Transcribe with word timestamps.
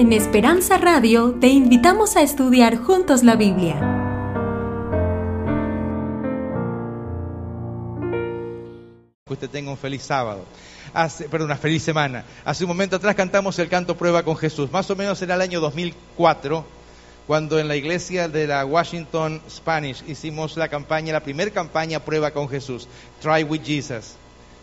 En 0.00 0.14
Esperanza 0.14 0.78
Radio 0.78 1.36
te 1.42 1.48
invitamos 1.48 2.16
a 2.16 2.22
estudiar 2.22 2.78
juntos 2.78 3.22
la 3.22 3.36
Biblia. 3.36 3.74
Que 9.26 9.34
usted 9.34 9.50
tenga 9.50 9.70
un 9.70 9.76
feliz 9.76 10.00
sábado. 10.00 10.46
Hace, 10.94 11.28
perdón, 11.28 11.48
una 11.48 11.58
feliz 11.58 11.82
semana. 11.82 12.24
Hace 12.46 12.64
un 12.64 12.68
momento 12.68 12.96
atrás 12.96 13.14
cantamos 13.14 13.58
el 13.58 13.68
canto 13.68 13.94
Prueba 13.94 14.22
con 14.22 14.38
Jesús. 14.38 14.72
Más 14.72 14.90
o 14.90 14.96
menos 14.96 15.20
era 15.20 15.34
el 15.34 15.42
año 15.42 15.60
2004, 15.60 16.64
cuando 17.26 17.58
en 17.58 17.68
la 17.68 17.76
iglesia 17.76 18.26
de 18.26 18.46
la 18.46 18.64
Washington 18.64 19.42
Spanish 19.50 20.02
hicimos 20.08 20.56
la 20.56 20.68
campaña, 20.68 21.12
la 21.12 21.22
primera 21.22 21.50
campaña 21.50 22.00
Prueba 22.00 22.30
con 22.30 22.48
Jesús, 22.48 22.88
Try 23.20 23.42
with 23.42 23.64
Jesus. 23.64 24.14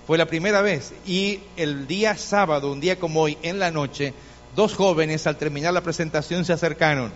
Fue 0.08 0.18
la 0.18 0.26
primera 0.26 0.64
vez. 0.64 0.94
Y 1.06 1.42
el 1.58 1.86
día 1.86 2.18
sábado, 2.18 2.72
un 2.72 2.80
día 2.80 2.98
como 2.98 3.22
hoy, 3.22 3.38
en 3.44 3.60
la 3.60 3.70
noche, 3.70 4.16
dos 4.58 4.74
jóvenes 4.74 5.28
al 5.28 5.38
terminar 5.38 5.72
la 5.72 5.84
presentación 5.84 6.44
se 6.44 6.52
acercaron. 6.52 7.14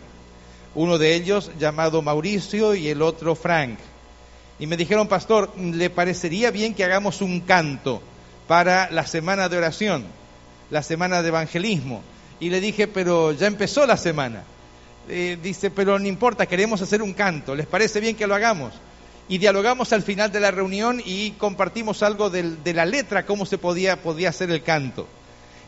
Uno 0.75 0.99
de 0.99 1.15
ellos 1.15 1.51
llamado 1.59 2.03
Mauricio 2.03 2.75
y 2.75 2.87
el 2.87 3.01
otro 3.01 3.33
Frank. 3.33 3.79
Y 4.59 4.67
me 4.67 4.77
dijeron, 4.77 5.07
pastor, 5.07 5.51
¿le 5.57 5.89
parecería 5.89 6.51
bien 6.51 6.75
que 6.75 6.83
hagamos 6.83 7.19
un 7.19 7.39
canto 7.41 8.01
para 8.47 8.91
la 8.91 9.07
semana 9.07 9.49
de 9.49 9.57
oración, 9.57 10.05
la 10.69 10.83
semana 10.83 11.23
de 11.23 11.29
evangelismo? 11.29 12.03
Y 12.39 12.51
le 12.51 12.61
dije, 12.61 12.87
pero 12.87 13.31
ya 13.31 13.47
empezó 13.47 13.87
la 13.87 13.97
semana. 13.97 14.43
Eh, 15.09 15.39
dice, 15.41 15.71
pero 15.71 15.97
no 15.97 16.07
importa, 16.07 16.45
queremos 16.45 16.79
hacer 16.83 17.01
un 17.01 17.13
canto, 17.13 17.55
¿les 17.55 17.65
parece 17.65 17.99
bien 17.99 18.15
que 18.15 18.27
lo 18.27 18.35
hagamos? 18.35 18.71
y 19.29 19.37
dialogamos 19.37 19.93
al 19.93 20.01
final 20.01 20.29
de 20.29 20.41
la 20.41 20.51
reunión 20.51 21.01
y 21.05 21.31
compartimos 21.31 22.03
algo 22.03 22.29
de, 22.29 22.73
la 22.73 22.85
letra, 22.85 23.25
cómo 23.25 23.45
se 23.45 23.57
podía, 23.57 24.01
podía 24.01 24.27
hacer 24.27 24.51
el 24.51 24.61
canto. 24.61 25.07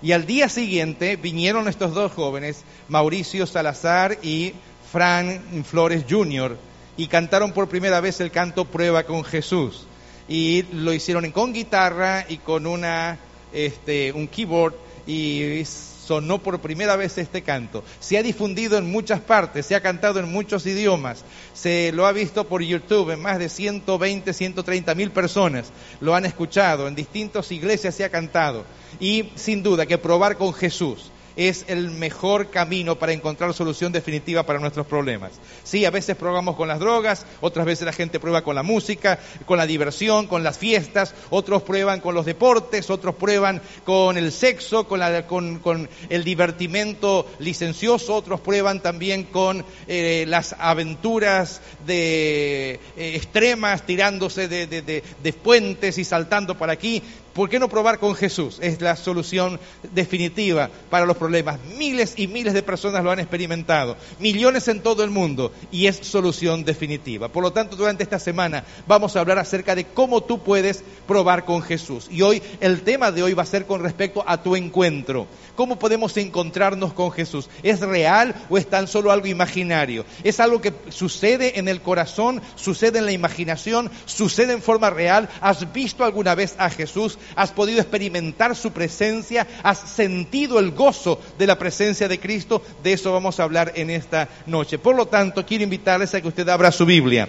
Y 0.03 0.11
al 0.11 0.25
día 0.25 0.49
siguiente 0.49 1.15
vinieron 1.15 1.69
estos 1.69 1.93
dos 1.93 2.11
jóvenes, 2.11 2.65
Mauricio 2.89 3.47
Salazar 3.47 4.19
y 4.21 4.51
Fran 4.91 5.63
Flores 5.63 6.03
Jr., 6.09 6.57
y 6.97 7.07
cantaron 7.07 7.53
por 7.53 7.69
primera 7.69 8.01
vez 8.01 8.19
el 8.19 8.29
canto 8.29 8.65
Prueba 8.65 9.03
con 9.03 9.23
Jesús. 9.23 9.87
Y 10.27 10.63
lo 10.73 10.91
hicieron 10.91 11.31
con 11.31 11.53
guitarra 11.53 12.25
y 12.27 12.37
con 12.37 12.67
una, 12.67 13.17
este, 13.53 14.11
un 14.11 14.27
keyboard 14.27 14.75
y 15.07 15.63
sonó 16.05 16.39
por 16.39 16.59
primera 16.59 16.95
vez 16.95 17.17
este 17.17 17.41
canto. 17.41 17.83
Se 17.99 18.17
ha 18.17 18.23
difundido 18.23 18.77
en 18.77 18.91
muchas 18.91 19.21
partes, 19.21 19.65
se 19.65 19.75
ha 19.75 19.81
cantado 19.81 20.19
en 20.19 20.31
muchos 20.31 20.65
idiomas, 20.65 21.23
se 21.53 21.91
lo 21.93 22.05
ha 22.05 22.11
visto 22.11 22.47
por 22.47 22.61
YouTube 22.61 23.11
en 23.11 23.21
más 23.21 23.39
de 23.39 23.49
120, 23.49 24.33
130 24.33 24.95
mil 24.95 25.11
personas, 25.11 25.71
lo 26.01 26.15
han 26.15 26.25
escuchado, 26.25 26.87
en 26.87 26.95
distintas 26.95 27.51
iglesias 27.51 27.95
se 27.95 28.03
ha 28.03 28.09
cantado. 28.09 28.65
Y 28.99 29.31
sin 29.35 29.63
duda 29.63 29.85
que 29.85 29.97
probar 29.97 30.37
con 30.37 30.53
Jesús 30.53 31.12
es 31.35 31.65
el 31.67 31.91
mejor 31.91 32.49
camino 32.49 32.97
para 32.97 33.13
encontrar 33.13 33.53
solución 33.53 33.91
definitiva 33.91 34.43
para 34.43 34.59
nuestros 34.59 34.87
problemas. 34.87 35.31
Sí, 35.63 35.85
a 35.85 35.91
veces 35.91 36.15
probamos 36.15 36.55
con 36.55 36.67
las 36.67 36.79
drogas, 36.79 37.25
otras 37.41 37.65
veces 37.65 37.85
la 37.85 37.93
gente 37.93 38.19
prueba 38.19 38.43
con 38.43 38.55
la 38.55 38.63
música, 38.63 39.19
con 39.45 39.57
la 39.57 39.65
diversión, 39.65 40.27
con 40.27 40.43
las 40.43 40.57
fiestas, 40.57 41.13
otros 41.29 41.63
prueban 41.63 41.99
con 41.99 42.15
los 42.15 42.25
deportes, 42.25 42.89
otros 42.89 43.15
prueban 43.15 43.61
con 43.85 44.17
el 44.17 44.31
sexo, 44.31 44.87
con, 44.87 45.89
el 46.09 46.23
divertimento 46.23 47.27
licencioso, 47.39 48.15
otros 48.15 48.39
prueban 48.41 48.81
también 48.81 49.23
con 49.23 49.65
eh, 49.87 50.25
las 50.27 50.55
aventuras 50.59 51.61
de, 51.85 52.79
eh, 52.97 53.15
extremas, 53.15 53.85
tirándose 53.85 54.47
de, 54.47 54.67
de 54.67 55.33
puentes 55.33 55.97
y 55.97 56.03
saltando 56.03 56.57
por 56.57 56.69
aquí. 56.69 57.01
¿Por 57.33 57.49
qué 57.49 57.57
no 57.57 57.67
probar 57.67 57.97
con 57.97 58.13
Jesús? 58.13 58.59
Es 58.61 58.79
la 58.79 58.95
solución 58.95 59.59
definitiva 59.93 60.69
para 60.91 61.07
los 61.07 61.17
problemas. 61.17 61.59
Miles 61.77 62.13
y 62.15 62.27
miles 62.27 62.53
de 62.53 62.61
personas 62.61 63.03
lo 63.03 63.09
han 63.09 63.19
experimentado, 63.19 63.97
millones 64.19 64.67
en 64.67 64.81
todo 64.81 65.03
el 65.03 65.09
mundo, 65.09 65.51
y 65.71 65.87
es 65.87 65.97
solución 65.97 66.63
definitiva. 66.63 67.29
Por 67.29 67.41
lo 67.41 67.51
tanto, 67.51 67.75
durante 67.75 68.03
esta 68.03 68.19
semana 68.19 68.63
vamos 68.85 69.15
a 69.15 69.19
hablar 69.19 69.39
acerca 69.39 69.73
de 69.73 69.85
cómo 69.85 70.21
tú 70.21 70.43
puedes 70.43 70.83
probar 71.07 71.43
con 71.43 71.63
Jesús. 71.63 72.07
Y 72.11 72.21
hoy 72.21 72.43
el 72.61 72.81
tema 72.81 73.11
de 73.11 73.23
hoy 73.23 73.33
va 73.33 73.43
a 73.43 73.47
ser 73.47 73.65
con 73.65 73.81
respecto 73.81 74.23
a 74.27 74.43
tu 74.43 74.55
encuentro. 74.55 75.25
¿Cómo 75.55 75.77
podemos 75.77 76.15
encontrarnos 76.17 76.93
con 76.93 77.11
Jesús? 77.11 77.49
¿Es 77.63 77.79
real 77.79 78.35
o 78.49 78.57
es 78.57 78.67
tan 78.67 78.87
solo 78.87 79.11
algo 79.11 79.27
imaginario? 79.27 80.05
¿Es 80.23 80.39
algo 80.39 80.61
que 80.61 80.73
sucede 80.89 81.59
en 81.59 81.67
el 81.67 81.81
corazón, 81.81 82.41
sucede 82.55 82.99
en 82.99 83.05
la 83.05 83.11
imaginación, 83.11 83.91
sucede 84.05 84.53
en 84.53 84.61
forma 84.61 84.89
real? 84.89 85.29
¿Has 85.41 85.71
visto 85.71 86.03
alguna 86.03 86.35
vez 86.35 86.55
a 86.57 86.69
Jesús? 86.69 87.17
¿Has 87.35 87.51
podido 87.51 87.79
experimentar 87.79 88.55
su 88.55 88.71
presencia? 88.71 89.47
¿Has 89.63 89.79
sentido 89.79 90.59
el 90.59 90.71
gozo 90.71 91.19
de 91.37 91.47
la 91.47 91.57
presencia 91.57 92.07
de 92.07 92.19
Cristo? 92.19 92.61
De 92.83 92.93
eso 92.93 93.11
vamos 93.11 93.39
a 93.39 93.43
hablar 93.43 93.73
en 93.75 93.89
esta 93.89 94.27
noche. 94.45 94.77
Por 94.77 94.95
lo 94.95 95.07
tanto, 95.07 95.45
quiero 95.45 95.63
invitarles 95.63 96.13
a 96.13 96.21
que 96.21 96.27
usted 96.27 96.47
abra 96.49 96.71
su 96.71 96.85
Biblia. 96.85 97.27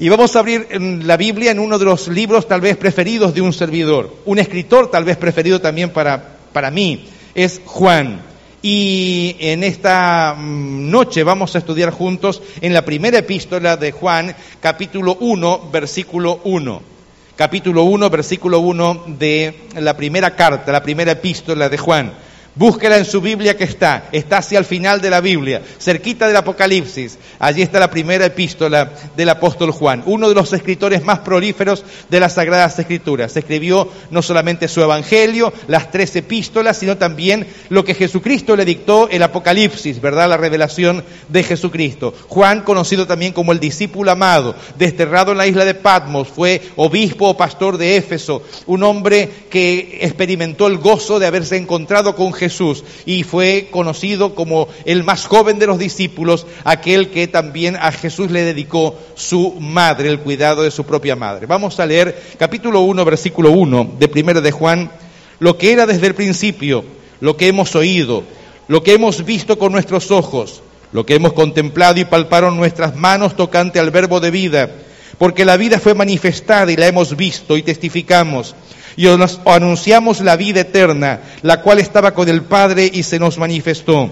Y 0.00 0.08
vamos 0.08 0.36
a 0.36 0.38
abrir 0.38 0.68
la 1.04 1.16
Biblia 1.16 1.50
en 1.50 1.58
uno 1.58 1.76
de 1.76 1.84
los 1.84 2.06
libros 2.06 2.46
tal 2.46 2.60
vez 2.60 2.76
preferidos 2.76 3.34
de 3.34 3.40
un 3.40 3.52
servidor, 3.52 4.14
un 4.26 4.38
escritor 4.38 4.90
tal 4.92 5.04
vez 5.04 5.16
preferido 5.16 5.60
también 5.60 5.90
para, 5.90 6.36
para 6.52 6.70
mí 6.70 7.08
es 7.34 7.60
Juan. 7.64 8.22
Y 8.62 9.36
en 9.38 9.62
esta 9.62 10.34
mm, 10.36 10.90
noche 10.90 11.22
vamos 11.22 11.54
a 11.54 11.58
estudiar 11.58 11.90
juntos 11.90 12.42
en 12.60 12.74
la 12.74 12.84
primera 12.84 13.18
epístola 13.18 13.76
de 13.76 13.92
Juan, 13.92 14.34
capítulo 14.60 15.16
1, 15.20 15.70
versículo 15.70 16.40
1. 16.44 16.97
Capítulo 17.38 17.84
1, 17.84 18.10
versículo 18.10 18.58
1 18.58 19.04
de 19.06 19.68
la 19.76 19.96
primera 19.96 20.34
carta, 20.34 20.72
la 20.72 20.82
primera 20.82 21.12
epístola 21.12 21.68
de 21.68 21.78
Juan. 21.78 22.12
Búsquela 22.58 22.96
en 22.98 23.04
su 23.04 23.20
Biblia 23.20 23.56
que 23.56 23.62
está, 23.62 24.08
está 24.10 24.38
hacia 24.38 24.58
el 24.58 24.64
final 24.64 25.00
de 25.00 25.10
la 25.10 25.20
Biblia, 25.20 25.62
cerquita 25.78 26.26
del 26.26 26.34
Apocalipsis. 26.34 27.16
Allí 27.38 27.62
está 27.62 27.78
la 27.78 27.88
primera 27.88 28.26
epístola 28.26 28.90
del 29.16 29.28
apóstol 29.28 29.70
Juan, 29.70 30.02
uno 30.06 30.28
de 30.28 30.34
los 30.34 30.52
escritores 30.52 31.04
más 31.04 31.20
prolíferos 31.20 31.84
de 32.10 32.18
las 32.18 32.34
Sagradas 32.34 32.76
Escrituras. 32.76 33.36
Escribió 33.36 33.88
no 34.10 34.22
solamente 34.22 34.66
su 34.66 34.82
Evangelio, 34.82 35.52
las 35.68 35.92
tres 35.92 36.16
epístolas, 36.16 36.76
sino 36.78 36.96
también 36.96 37.46
lo 37.68 37.84
que 37.84 37.94
Jesucristo 37.94 38.56
le 38.56 38.64
dictó, 38.64 39.08
el 39.08 39.22
Apocalipsis, 39.22 40.00
¿verdad? 40.00 40.28
La 40.28 40.36
revelación 40.36 41.04
de 41.28 41.44
Jesucristo. 41.44 42.12
Juan, 42.26 42.62
conocido 42.62 43.06
también 43.06 43.32
como 43.32 43.52
el 43.52 43.60
discípulo 43.60 44.10
amado, 44.10 44.56
desterrado 44.76 45.30
en 45.30 45.38
la 45.38 45.46
isla 45.46 45.64
de 45.64 45.74
Patmos, 45.74 46.26
fue 46.26 46.60
obispo 46.74 47.28
o 47.28 47.36
pastor 47.36 47.78
de 47.78 47.96
Éfeso, 47.96 48.42
un 48.66 48.82
hombre 48.82 49.30
que 49.48 50.00
experimentó 50.00 50.66
el 50.66 50.78
gozo 50.78 51.20
de 51.20 51.26
haberse 51.28 51.56
encontrado 51.56 52.16
con 52.16 52.32
Jesús 52.32 52.47
Jesús 52.48 52.82
y 53.04 53.24
fue 53.24 53.68
conocido 53.70 54.34
como 54.34 54.68
el 54.86 55.04
más 55.04 55.26
joven 55.26 55.58
de 55.58 55.66
los 55.66 55.78
discípulos, 55.78 56.46
aquel 56.64 57.10
que 57.10 57.28
también 57.28 57.76
a 57.76 57.92
Jesús 57.92 58.30
le 58.30 58.42
dedicó 58.42 58.96
su 59.14 59.54
madre, 59.60 60.08
el 60.08 60.20
cuidado 60.20 60.62
de 60.62 60.70
su 60.70 60.84
propia 60.84 61.14
madre. 61.14 61.46
Vamos 61.46 61.78
a 61.78 61.86
leer 61.86 62.20
capítulo 62.38 62.80
1, 62.80 63.04
versículo 63.04 63.50
1 63.50 63.96
de 63.98 64.08
primero 64.08 64.40
de 64.40 64.50
Juan, 64.50 64.90
lo 65.38 65.58
que 65.58 65.72
era 65.72 65.86
desde 65.86 66.06
el 66.06 66.14
principio, 66.14 66.84
lo 67.20 67.36
que 67.36 67.48
hemos 67.48 67.76
oído, 67.76 68.22
lo 68.66 68.82
que 68.82 68.94
hemos 68.94 69.24
visto 69.24 69.58
con 69.58 69.72
nuestros 69.72 70.10
ojos, 70.10 70.62
lo 70.92 71.04
que 71.04 71.14
hemos 71.14 71.34
contemplado 71.34 72.00
y 72.00 72.06
palparon 72.06 72.56
nuestras 72.56 72.96
manos 72.96 73.36
tocante 73.36 73.78
al 73.78 73.90
verbo 73.90 74.20
de 74.20 74.30
vida, 74.30 74.70
porque 75.18 75.44
la 75.44 75.58
vida 75.58 75.78
fue 75.78 75.94
manifestada 75.94 76.72
y 76.72 76.76
la 76.76 76.86
hemos 76.86 77.14
visto 77.14 77.58
y 77.58 77.62
testificamos 77.62 78.54
y 78.98 79.06
os 79.06 79.40
anunciamos 79.46 80.20
la 80.22 80.34
vida 80.34 80.62
eterna, 80.62 81.20
la 81.42 81.62
cual 81.62 81.78
estaba 81.78 82.14
con 82.14 82.28
el 82.28 82.42
Padre 82.42 82.90
y 82.92 83.04
se 83.04 83.20
nos 83.20 83.38
manifestó. 83.38 84.10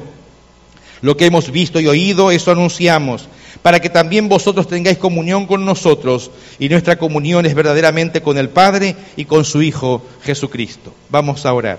Lo 1.00 1.16
que 1.16 1.26
hemos 1.26 1.50
visto 1.50 1.80
y 1.80 1.88
oído, 1.88 2.30
eso 2.30 2.52
anunciamos, 2.52 3.28
para 3.62 3.80
que 3.80 3.90
también 3.90 4.28
vosotros 4.28 4.68
tengáis 4.68 4.98
comunión 4.98 5.46
con 5.46 5.64
nosotros, 5.64 6.30
y 6.60 6.68
nuestra 6.68 6.98
comunión 6.98 7.46
es 7.46 7.56
verdaderamente 7.56 8.22
con 8.22 8.38
el 8.38 8.48
Padre 8.48 8.94
y 9.16 9.24
con 9.24 9.44
su 9.44 9.60
Hijo 9.60 10.06
Jesucristo. 10.22 10.94
Vamos 11.10 11.46
a 11.46 11.52
orar. 11.52 11.78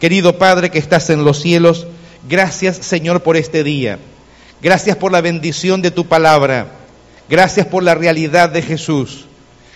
Querido 0.00 0.38
Padre 0.38 0.70
que 0.70 0.78
estás 0.78 1.10
en 1.10 1.26
los 1.26 1.42
cielos, 1.42 1.86
gracias 2.26 2.78
Señor 2.78 3.22
por 3.22 3.36
este 3.36 3.62
día. 3.62 3.98
Gracias 4.62 4.96
por 4.96 5.12
la 5.12 5.20
bendición 5.20 5.82
de 5.82 5.90
tu 5.90 6.06
palabra. 6.06 6.68
Gracias 7.28 7.66
por 7.66 7.82
la 7.82 7.94
realidad 7.94 8.48
de 8.48 8.62
Jesús. 8.62 9.26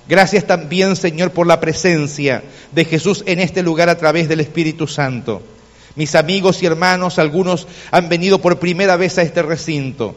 Gracias 0.09 0.47
también, 0.47 0.97
Señor, 0.97 1.33
por 1.33 1.47
la 1.47 1.61
presencia 1.61 2.43
de 2.73 2.85
Jesús 2.87 3.23
en 3.27 3.41
este 3.41 3.63
lugar 3.63 3.91
a 3.91 3.99
través 3.99 4.27
del 4.27 4.41
Espíritu 4.41 4.87
Santo. 4.87 5.43
Mis 5.97 6.15
amigos 6.15 6.63
y 6.63 6.67
hermanos, 6.67 7.19
algunos 7.19 7.67
han 7.91 8.09
venido 8.09 8.41
por 8.41 8.59
primera 8.59 8.97
vez 8.97 9.19
a 9.19 9.23
este 9.23 9.43
recinto. 9.43 10.17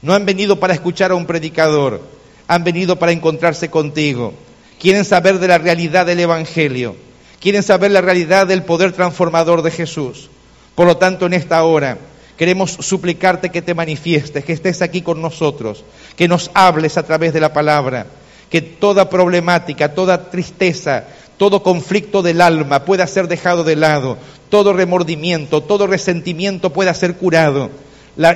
No 0.00 0.14
han 0.14 0.24
venido 0.24 0.58
para 0.58 0.72
escuchar 0.72 1.10
a 1.10 1.16
un 1.16 1.26
predicador, 1.26 2.00
han 2.48 2.64
venido 2.64 2.98
para 2.98 3.12
encontrarse 3.12 3.68
contigo. 3.68 4.32
Quieren 4.80 5.04
saber 5.04 5.38
de 5.38 5.48
la 5.48 5.58
realidad 5.58 6.06
del 6.06 6.20
Evangelio, 6.20 6.96
quieren 7.38 7.62
saber 7.62 7.90
la 7.90 8.00
realidad 8.00 8.46
del 8.46 8.62
poder 8.62 8.92
transformador 8.92 9.60
de 9.60 9.70
Jesús. 9.70 10.30
Por 10.74 10.86
lo 10.86 10.96
tanto, 10.96 11.26
en 11.26 11.34
esta 11.34 11.62
hora 11.64 11.98
queremos 12.38 12.70
suplicarte 12.70 13.50
que 13.50 13.62
te 13.62 13.74
manifiestes, 13.74 14.44
que 14.44 14.52
estés 14.54 14.80
aquí 14.80 15.02
con 15.02 15.20
nosotros, 15.20 15.84
que 16.16 16.28
nos 16.28 16.50
hables 16.54 16.96
a 16.96 17.02
través 17.02 17.34
de 17.34 17.40
la 17.40 17.52
palabra 17.52 18.06
que 18.50 18.62
toda 18.62 19.10
problemática, 19.10 19.94
toda 19.94 20.30
tristeza, 20.30 21.04
todo 21.36 21.62
conflicto 21.62 22.22
del 22.22 22.40
alma 22.40 22.84
pueda 22.84 23.06
ser 23.06 23.28
dejado 23.28 23.64
de 23.64 23.76
lado, 23.76 24.18
todo 24.48 24.72
remordimiento, 24.72 25.62
todo 25.62 25.86
resentimiento 25.86 26.72
pueda 26.72 26.94
ser 26.94 27.16
curado, 27.16 27.70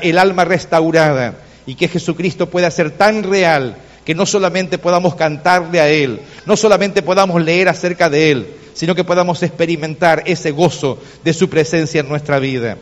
el 0.03 0.19
alma 0.19 0.45
restaurada 0.45 1.35
y 1.67 1.75
que 1.75 1.89
Jesucristo 1.89 2.51
pueda 2.51 2.71
ser 2.71 2.91
tan 2.91 3.23
real 3.23 3.77
que 4.05 4.15
no 4.15 4.27
solamente 4.27 4.79
podamos 4.79 5.15
cantarle 5.15 5.81
a 5.81 5.89
Él, 5.89 6.21
no 6.47 6.57
solamente 6.57 7.03
podamos 7.03 7.43
leer 7.43 7.69
acerca 7.69 8.11
de 8.11 8.31
Él, 8.31 8.47
sino 8.75 8.95
que 8.95 9.05
podamos 9.05 9.43
experimentar 9.43 10.23
ese 10.27 10.51
gozo 10.51 10.99
de 11.23 11.33
su 11.33 11.49
presencia 11.49 12.01
en 12.01 12.09
nuestra 12.09 12.39
vida. 12.39 12.77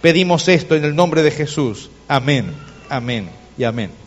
Pedimos 0.00 0.48
esto 0.48 0.74
en 0.74 0.84
el 0.84 0.94
nombre 0.94 1.22
de 1.22 1.30
Jesús. 1.30 1.90
Amén, 2.08 2.52
amén 2.90 3.28
y 3.56 3.64
amén. 3.64 4.03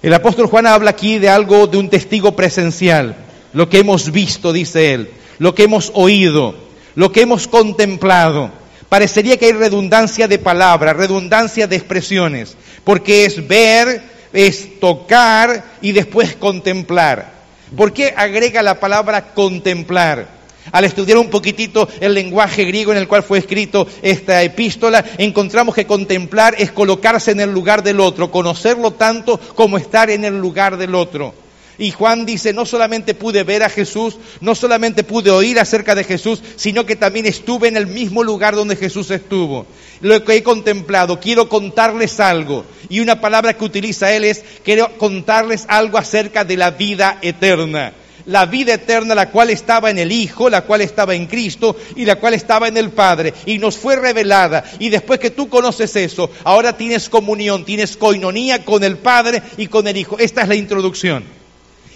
El 0.00 0.14
apóstol 0.14 0.46
Juan 0.46 0.66
habla 0.66 0.90
aquí 0.90 1.18
de 1.18 1.28
algo, 1.28 1.66
de 1.66 1.76
un 1.76 1.90
testigo 1.90 2.36
presencial, 2.36 3.16
lo 3.52 3.68
que 3.68 3.78
hemos 3.78 4.12
visto, 4.12 4.52
dice 4.52 4.94
él, 4.94 5.10
lo 5.38 5.56
que 5.56 5.64
hemos 5.64 5.90
oído, 5.94 6.54
lo 6.94 7.10
que 7.10 7.22
hemos 7.22 7.48
contemplado. 7.48 8.52
Parecería 8.88 9.36
que 9.36 9.46
hay 9.46 9.52
redundancia 9.52 10.28
de 10.28 10.38
palabras, 10.38 10.96
redundancia 10.96 11.66
de 11.66 11.76
expresiones, 11.76 12.56
porque 12.84 13.24
es 13.24 13.48
ver, 13.48 14.02
es 14.32 14.78
tocar 14.78 15.64
y 15.82 15.90
después 15.90 16.36
contemplar. 16.36 17.32
¿Por 17.76 17.92
qué 17.92 18.14
agrega 18.16 18.62
la 18.62 18.78
palabra 18.78 19.34
contemplar? 19.34 20.37
Al 20.72 20.84
estudiar 20.84 21.18
un 21.18 21.30
poquitito 21.30 21.88
el 22.00 22.14
lenguaje 22.14 22.64
griego 22.64 22.92
en 22.92 22.98
el 22.98 23.08
cual 23.08 23.22
fue 23.22 23.38
escrito 23.38 23.86
esta 24.02 24.42
epístola, 24.42 25.04
encontramos 25.18 25.74
que 25.74 25.86
contemplar 25.86 26.54
es 26.58 26.72
colocarse 26.72 27.30
en 27.30 27.40
el 27.40 27.52
lugar 27.52 27.82
del 27.82 28.00
otro, 28.00 28.30
conocerlo 28.30 28.92
tanto 28.92 29.38
como 29.54 29.78
estar 29.78 30.10
en 30.10 30.24
el 30.24 30.38
lugar 30.38 30.76
del 30.76 30.94
otro. 30.94 31.34
Y 31.80 31.92
Juan 31.92 32.26
dice, 32.26 32.52
no 32.52 32.66
solamente 32.66 33.14
pude 33.14 33.44
ver 33.44 33.62
a 33.62 33.68
Jesús, 33.68 34.16
no 34.40 34.56
solamente 34.56 35.04
pude 35.04 35.30
oír 35.30 35.60
acerca 35.60 35.94
de 35.94 36.02
Jesús, 36.02 36.42
sino 36.56 36.84
que 36.84 36.96
también 36.96 37.24
estuve 37.24 37.68
en 37.68 37.76
el 37.76 37.86
mismo 37.86 38.24
lugar 38.24 38.56
donde 38.56 38.74
Jesús 38.74 39.12
estuvo. 39.12 39.64
Lo 40.00 40.24
que 40.24 40.34
he 40.34 40.42
contemplado, 40.42 41.20
quiero 41.20 41.48
contarles 41.48 42.18
algo. 42.18 42.64
Y 42.88 42.98
una 42.98 43.20
palabra 43.20 43.54
que 43.54 43.64
utiliza 43.64 44.12
él 44.12 44.24
es, 44.24 44.42
quiero 44.64 44.98
contarles 44.98 45.66
algo 45.68 45.98
acerca 45.98 46.44
de 46.44 46.56
la 46.56 46.72
vida 46.72 47.18
eterna 47.22 47.92
la 48.28 48.44
vida 48.44 48.74
eterna, 48.74 49.14
la 49.14 49.30
cual 49.30 49.50
estaba 49.50 49.90
en 49.90 49.98
el 49.98 50.12
Hijo, 50.12 50.50
la 50.50 50.62
cual 50.62 50.82
estaba 50.82 51.14
en 51.14 51.26
Cristo 51.26 51.76
y 51.96 52.04
la 52.04 52.16
cual 52.16 52.34
estaba 52.34 52.68
en 52.68 52.76
el 52.76 52.90
Padre. 52.90 53.32
Y 53.46 53.58
nos 53.58 53.76
fue 53.76 53.96
revelada. 53.96 54.64
Y 54.78 54.90
después 54.90 55.18
que 55.18 55.30
tú 55.30 55.48
conoces 55.48 55.96
eso, 55.96 56.30
ahora 56.44 56.76
tienes 56.76 57.08
comunión, 57.08 57.64
tienes 57.64 57.96
coinonía 57.96 58.64
con 58.64 58.84
el 58.84 58.98
Padre 58.98 59.42
y 59.56 59.66
con 59.66 59.88
el 59.88 59.96
Hijo. 59.96 60.18
Esta 60.18 60.42
es 60.42 60.48
la 60.48 60.54
introducción. 60.54 61.24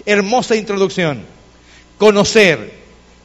Hermosa 0.05 0.55
introducción. 0.55 1.23
Conocer, 1.99 2.73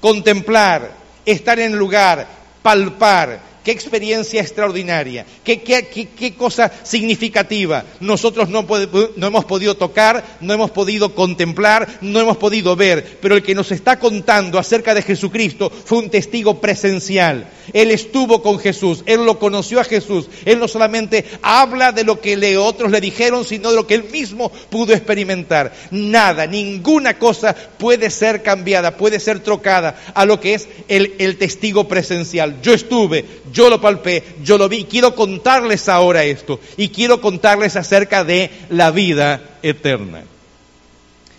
contemplar, 0.00 0.92
estar 1.24 1.58
en 1.58 1.76
lugar, 1.76 2.28
palpar, 2.62 3.40
Qué 3.68 3.72
experiencia 3.72 4.40
extraordinaria, 4.40 5.26
qué, 5.44 6.34
cosa 6.38 6.72
significativa. 6.84 7.84
Nosotros 8.00 8.48
no, 8.48 8.60
hemos 8.60 9.44
podido 9.44 9.76
tocar, 9.76 10.24
no 10.40 10.54
hemos 10.54 10.70
podido 10.70 11.14
contemplar, 11.14 11.86
no 12.00 12.18
hemos 12.18 12.38
podido 12.38 12.76
ver, 12.76 13.18
pero 13.20 13.34
el 13.34 13.42
que 13.42 13.54
nos 13.54 13.70
está 13.70 13.98
contando 13.98 14.58
acerca 14.58 14.94
de 14.94 15.02
Jesucristo 15.02 15.70
fue 15.84 15.98
un 15.98 16.08
testigo 16.08 16.62
presencial. 16.62 17.46
Él 17.74 17.90
estuvo 17.90 18.40
con 18.40 18.58
Jesús, 18.58 19.02
él 19.04 19.26
lo 19.26 19.38
conoció 19.38 19.80
a 19.80 19.84
Jesús. 19.84 20.30
Él 20.46 20.58
no 20.58 20.66
solamente 20.66 21.26
habla 21.42 21.92
de 21.92 22.04
lo 22.04 22.22
que 22.22 22.56
otros 22.56 22.90
le 22.90 23.02
dijeron, 23.02 23.44
sino 23.44 23.68
de 23.68 23.76
lo 23.76 23.86
que 23.86 23.96
él 23.96 24.04
mismo 24.10 24.50
pudo 24.70 24.94
experimentar. 24.94 25.74
Nada, 25.90 26.46
ninguna 26.46 27.18
cosa 27.18 27.54
puede 27.54 28.08
ser 28.08 28.42
cambiada, 28.42 28.96
puede 28.96 29.20
ser 29.20 29.40
trocada 29.40 30.00
a 30.14 30.24
lo 30.24 30.40
que 30.40 30.54
es 30.54 30.68
el, 30.88 31.16
el 31.18 31.36
testigo 31.36 31.86
presencial. 31.86 32.62
Yo 32.62 32.72
estuve, 32.72 33.26
yo 33.52 33.57
lo 33.68 33.80
palpé, 33.80 34.22
yo 34.42 34.58
lo 34.58 34.68
vi. 34.68 34.84
Quiero 34.84 35.14
contarles 35.14 35.88
ahora 35.88 36.24
esto 36.24 36.60
y 36.76 36.90
quiero 36.90 37.20
contarles 37.20 37.76
acerca 37.76 38.22
de 38.24 38.50
la 38.70 38.90
vida 38.90 39.40
eterna. 39.62 40.22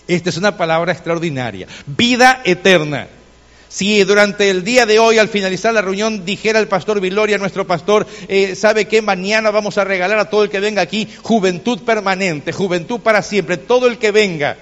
Esta 0.07 0.29
es 0.29 0.37
una 0.37 0.57
palabra 0.57 0.91
extraordinaria. 0.91 1.67
Vida 1.85 2.41
eterna. 2.43 3.07
Si 3.69 4.03
durante 4.03 4.49
el 4.49 4.63
día 4.63 4.87
de 4.87 4.97
hoy, 4.97 5.19
al 5.19 5.29
finalizar 5.29 5.73
la 5.73 5.83
reunión, 5.83 6.25
dijera 6.25 6.59
el 6.59 6.67
pastor 6.67 6.99
Viloria, 6.99 7.37
nuestro 7.37 7.67
pastor, 7.67 8.07
eh, 8.27 8.55
sabe 8.55 8.87
que 8.87 9.03
mañana 9.03 9.51
vamos 9.51 9.77
a 9.77 9.83
regalar 9.83 10.17
a 10.17 10.29
todo 10.29 10.43
el 10.43 10.49
que 10.49 10.59
venga 10.59 10.81
aquí 10.81 11.07
juventud 11.21 11.83
permanente, 11.83 12.51
juventud 12.51 12.99
para 12.99 13.21
siempre, 13.21 13.57
todo 13.57 13.85
el 13.87 13.99
que 13.99 14.11
venga 14.11 14.57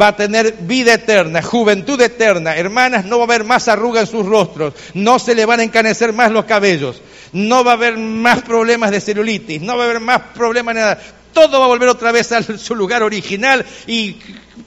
va 0.00 0.08
a 0.08 0.16
tener 0.16 0.54
vida 0.60 0.94
eterna, 0.94 1.42
juventud 1.42 2.00
eterna. 2.00 2.56
Hermanas, 2.56 3.04
no 3.04 3.18
va 3.18 3.24
a 3.24 3.26
haber 3.26 3.44
más 3.44 3.68
arruga 3.68 4.00
en 4.00 4.06
sus 4.06 4.26
rostros, 4.26 4.74
no 4.94 5.18
se 5.18 5.34
le 5.34 5.46
van 5.46 5.60
a 5.60 5.64
encanecer 5.64 6.12
más 6.12 6.30
los 6.30 6.44
cabellos, 6.44 7.00
no 7.32 7.64
va 7.64 7.72
a 7.72 7.74
haber 7.74 7.96
más 7.96 8.42
problemas 8.42 8.90
de 8.90 9.00
celulitis, 9.00 9.62
no 9.62 9.76
va 9.76 9.84
a 9.84 9.86
haber 9.86 10.00
más 10.00 10.20
problemas 10.34 10.74
de 10.74 10.80
nada. 10.80 10.98
Todo 11.32 11.58
va 11.58 11.66
a 11.66 11.68
volver 11.68 11.88
otra 11.90 12.12
vez 12.12 12.32
a 12.32 12.42
su 12.42 12.74
lugar 12.74 13.02
original 13.02 13.64
y 13.86 14.16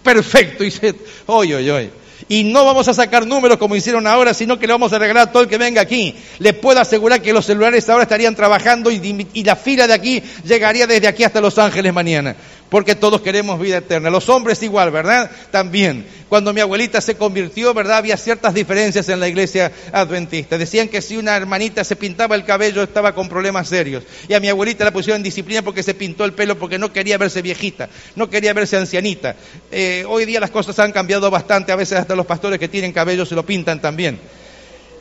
perfecto. 0.03 0.63
Y 0.63 0.69
se, 0.69 0.93
oye. 1.25 1.89
Y 2.27 2.43
no 2.43 2.63
vamos 2.63 2.87
a 2.87 2.93
sacar 2.93 3.25
números 3.25 3.57
como 3.57 3.75
hicieron 3.75 4.05
ahora, 4.05 4.35
sino 4.35 4.59
que 4.59 4.67
le 4.67 4.73
vamos 4.73 4.93
a 4.93 4.99
regalar 4.99 5.29
a 5.29 5.31
todo 5.31 5.41
el 5.41 5.49
que 5.49 5.57
venga 5.57 5.81
aquí. 5.81 6.13
Le 6.37 6.53
puedo 6.53 6.79
asegurar 6.79 7.23
que 7.23 7.33
los 7.33 7.47
celulares 7.47 7.89
ahora 7.89 8.03
estarían 8.03 8.35
trabajando 8.35 8.91
y 8.91 9.43
la 9.43 9.55
fila 9.55 9.87
de 9.87 9.93
aquí 9.93 10.21
llegaría 10.45 10.85
desde 10.85 11.07
aquí 11.07 11.23
hasta 11.23 11.41
Los 11.41 11.57
Ángeles 11.57 11.91
mañana 11.91 12.35
porque 12.69 12.95
todos 12.95 13.21
queremos 13.21 13.59
vida 13.59 13.77
eterna. 13.77 14.09
Los 14.09 14.29
hombres 14.29 14.61
igual, 14.63 14.91
¿verdad? 14.91 15.29
También. 15.51 16.05
Cuando 16.29 16.53
mi 16.53 16.61
abuelita 16.61 17.01
se 17.01 17.15
convirtió, 17.15 17.73
¿verdad? 17.73 17.97
Había 17.97 18.15
ciertas 18.15 18.53
diferencias 18.53 19.09
en 19.09 19.19
la 19.19 19.27
iglesia 19.27 19.71
adventista. 19.91 20.57
Decían 20.57 20.87
que 20.87 21.01
si 21.01 21.17
una 21.17 21.35
hermanita 21.35 21.83
se 21.83 21.95
pintaba 21.95 22.35
el 22.35 22.45
cabello 22.45 22.83
estaba 22.83 23.15
con 23.15 23.27
problemas 23.27 23.67
serios. 23.67 24.03
Y 24.27 24.35
a 24.35 24.39
mi 24.39 24.47
abuelita 24.47 24.85
la 24.85 24.91
pusieron 24.91 25.17
en 25.17 25.23
disciplina 25.23 25.63
porque 25.63 25.81
se 25.81 25.95
pintó 25.95 26.25
el 26.25 26.33
pelo 26.33 26.57
porque 26.59 26.77
no 26.77 26.93
quería 26.93 27.17
verse 27.17 27.41
viejita, 27.41 27.89
no 28.15 28.29
quería 28.29 28.53
verse 28.53 28.77
ancianita. 28.77 29.35
Eh, 29.71 30.05
hoy 30.07 30.25
día 30.25 30.39
las 30.39 30.51
cosas 30.51 30.77
han 30.79 30.91
cambiado 30.91 31.31
bastante, 31.31 31.71
a 31.71 31.75
veces 31.75 31.97
hasta 31.97 32.15
los 32.15 32.27
pastores 32.27 32.59
que 32.59 32.67
tienen 32.67 32.91
cabello 32.91 33.25
se 33.25 33.35
lo 33.35 33.45
pintan 33.45 33.81
también. 33.81 34.19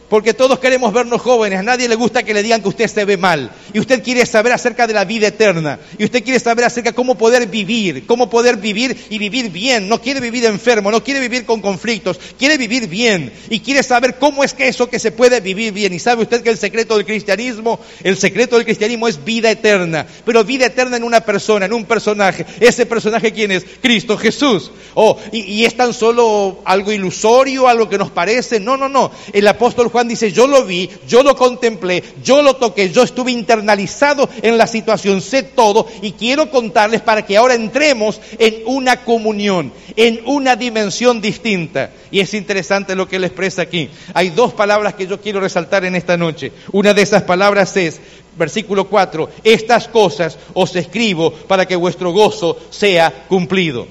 Porque 0.09 0.33
todos 0.33 0.59
queremos 0.59 0.93
vernos 0.93 1.21
jóvenes. 1.21 1.59
A 1.59 1.63
nadie 1.63 1.87
le 1.87 1.95
gusta 1.95 2.23
que 2.23 2.33
le 2.33 2.43
digan 2.43 2.63
que 2.63 2.69
usted 2.69 2.89
se 2.89 3.05
ve 3.05 3.19
mal. 3.19 3.51
Y 3.75 3.79
usted 3.79 4.03
quiere 4.03 4.25
saber 4.25 4.53
acerca 4.53 4.87
de 4.87 4.95
la 4.95 5.05
vida 5.05 5.29
eterna. 5.29 5.79
Y 5.99 6.05
usted 6.05 6.25
quiere 6.25 6.41
saber 6.41 6.65
acerca 6.65 6.91
de 6.91 6.95
cómo 6.95 7.17
poder 7.17 7.47
vivir. 7.47 8.07
Cómo 8.07 8.31
poder 8.31 8.57
vivir 8.57 8.97
y 9.11 9.19
vivir 9.19 9.51
bien. 9.51 9.87
No 9.87 10.01
quiere 10.01 10.21
vivir 10.21 10.47
enfermo. 10.47 10.91
No 10.91 11.05
quiere 11.05 11.21
vivir 11.21 11.45
con 11.45 11.61
conflictos. 11.61 12.19
Quiere 12.39 12.57
vivir 12.57 12.89
bien. 12.89 13.31
Y 13.51 13.61
quiere 13.61 13.83
saber 13.83 14.17
cómo 14.19 14.45
es 14.45 14.55
que 14.55 14.69
eso 14.69 14.89
que 14.89 14.99
se 14.99 15.13
puede 15.13 15.41
vivir 15.41 15.75
bien. 15.75 15.93
Y 15.93 15.99
sabe 15.99 16.23
usted 16.23 16.43
que 16.43 16.51
el 16.51 16.59
secreto 16.59 16.97
del 16.97 17.05
cristianismo, 17.05 17.79
el 18.03 18.17
secreto 18.17 18.57
del 18.57 18.65
cristianismo 18.65 19.09
es 19.09 19.23
vida 19.23 19.51
eterna. 19.51 20.07
Pero 20.25 20.43
vida 20.43 20.67
eterna 20.67 20.97
en 20.97 21.05
una 21.05 21.21
persona, 21.21 21.67
en 21.67 21.75
un 21.75 21.85
personaje. 21.85 22.47
Ese 22.61 22.87
personaje 22.87 23.33
quién 23.33 23.51
es? 23.51 23.67
Cristo 23.83 24.17
Jesús. 24.17 24.71
Oh, 24.95 25.19
y, 25.33 25.41
y 25.41 25.65
es 25.67 25.77
tan 25.77 25.93
solo 25.93 26.61
algo 26.65 26.93
ilusorio, 26.93 27.69
algo 27.69 27.91
que 27.91 27.99
nos 27.99 28.11
parece. 28.11 28.59
No, 28.59 28.79
no, 28.79 28.89
no. 28.89 29.11
El 29.35 29.47
apóstol 29.47 29.89
Juan 29.89 29.98
Juan 29.99 30.07
dice, 30.07 30.31
yo 30.31 30.47
lo 30.47 30.65
vi, 30.65 30.89
yo 31.09 31.25
lo 31.25 31.35
contemplé, 31.35 32.05
yo 32.23 32.41
lo 32.41 32.55
toqué, 32.55 32.91
yo 32.91 33.03
estuve 33.03 33.33
internalizado 33.33 34.29
en 34.43 34.57
la 34.57 34.69
situación, 34.69 35.21
sé 35.21 35.43
todo 35.43 35.89
y 36.03 36.13
quiero 36.13 36.53
contarles 36.53 37.01
para 37.01 37.27
que 37.27 37.37
ahora 37.37 37.55
entremos 37.55 38.21
en 38.39 38.63
una 38.67 39.03
comunión, 39.05 39.73
en 39.97 40.21
una 40.25 40.55
dimensión 40.55 41.21
distinta. 41.21 41.91
Y 42.13 42.21
es 42.21 42.33
interesante 42.33 42.95
lo 42.95 43.09
que 43.09 43.17
él 43.17 43.25
expresa 43.25 43.63
aquí. 43.63 43.91
Hay 44.15 44.31
dos 44.31 44.53
palabras 44.53 44.95
que 44.95 45.09
yo 45.09 45.21
quiero 45.21 45.41
resaltar 45.41 45.85
en 45.85 45.97
esta 45.97 46.17
noche. 46.17 46.53
Una 46.71 46.95
de 46.95 47.03
esas 47.03 47.25
palabras 47.25 47.77
es, 47.77 47.99
versículo 48.37 48.89
4, 48.89 49.29
estas 49.43 49.89
cosas 49.89 50.39
os 50.55 50.77
escribo 50.77 51.33
para 51.33 51.67
que 51.67 51.75
vuestro 51.75 52.13
gozo 52.13 52.57
sea 52.71 53.25
cumplido. 53.27 53.89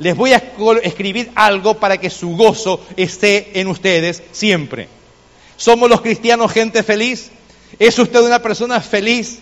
Les 0.00 0.16
voy 0.16 0.32
a 0.32 0.42
escribir 0.82 1.30
algo 1.36 1.74
para 1.74 1.98
que 1.98 2.10
su 2.10 2.36
gozo 2.36 2.80
esté 2.96 3.60
en 3.60 3.68
ustedes 3.68 4.20
siempre. 4.32 4.88
¿Somos 5.56 5.88
los 5.88 6.00
cristianos 6.00 6.52
gente 6.52 6.82
feliz? 6.82 7.30
¿Es 7.78 7.98
usted 7.98 8.20
una 8.20 8.40
persona 8.40 8.80
feliz? 8.80 9.38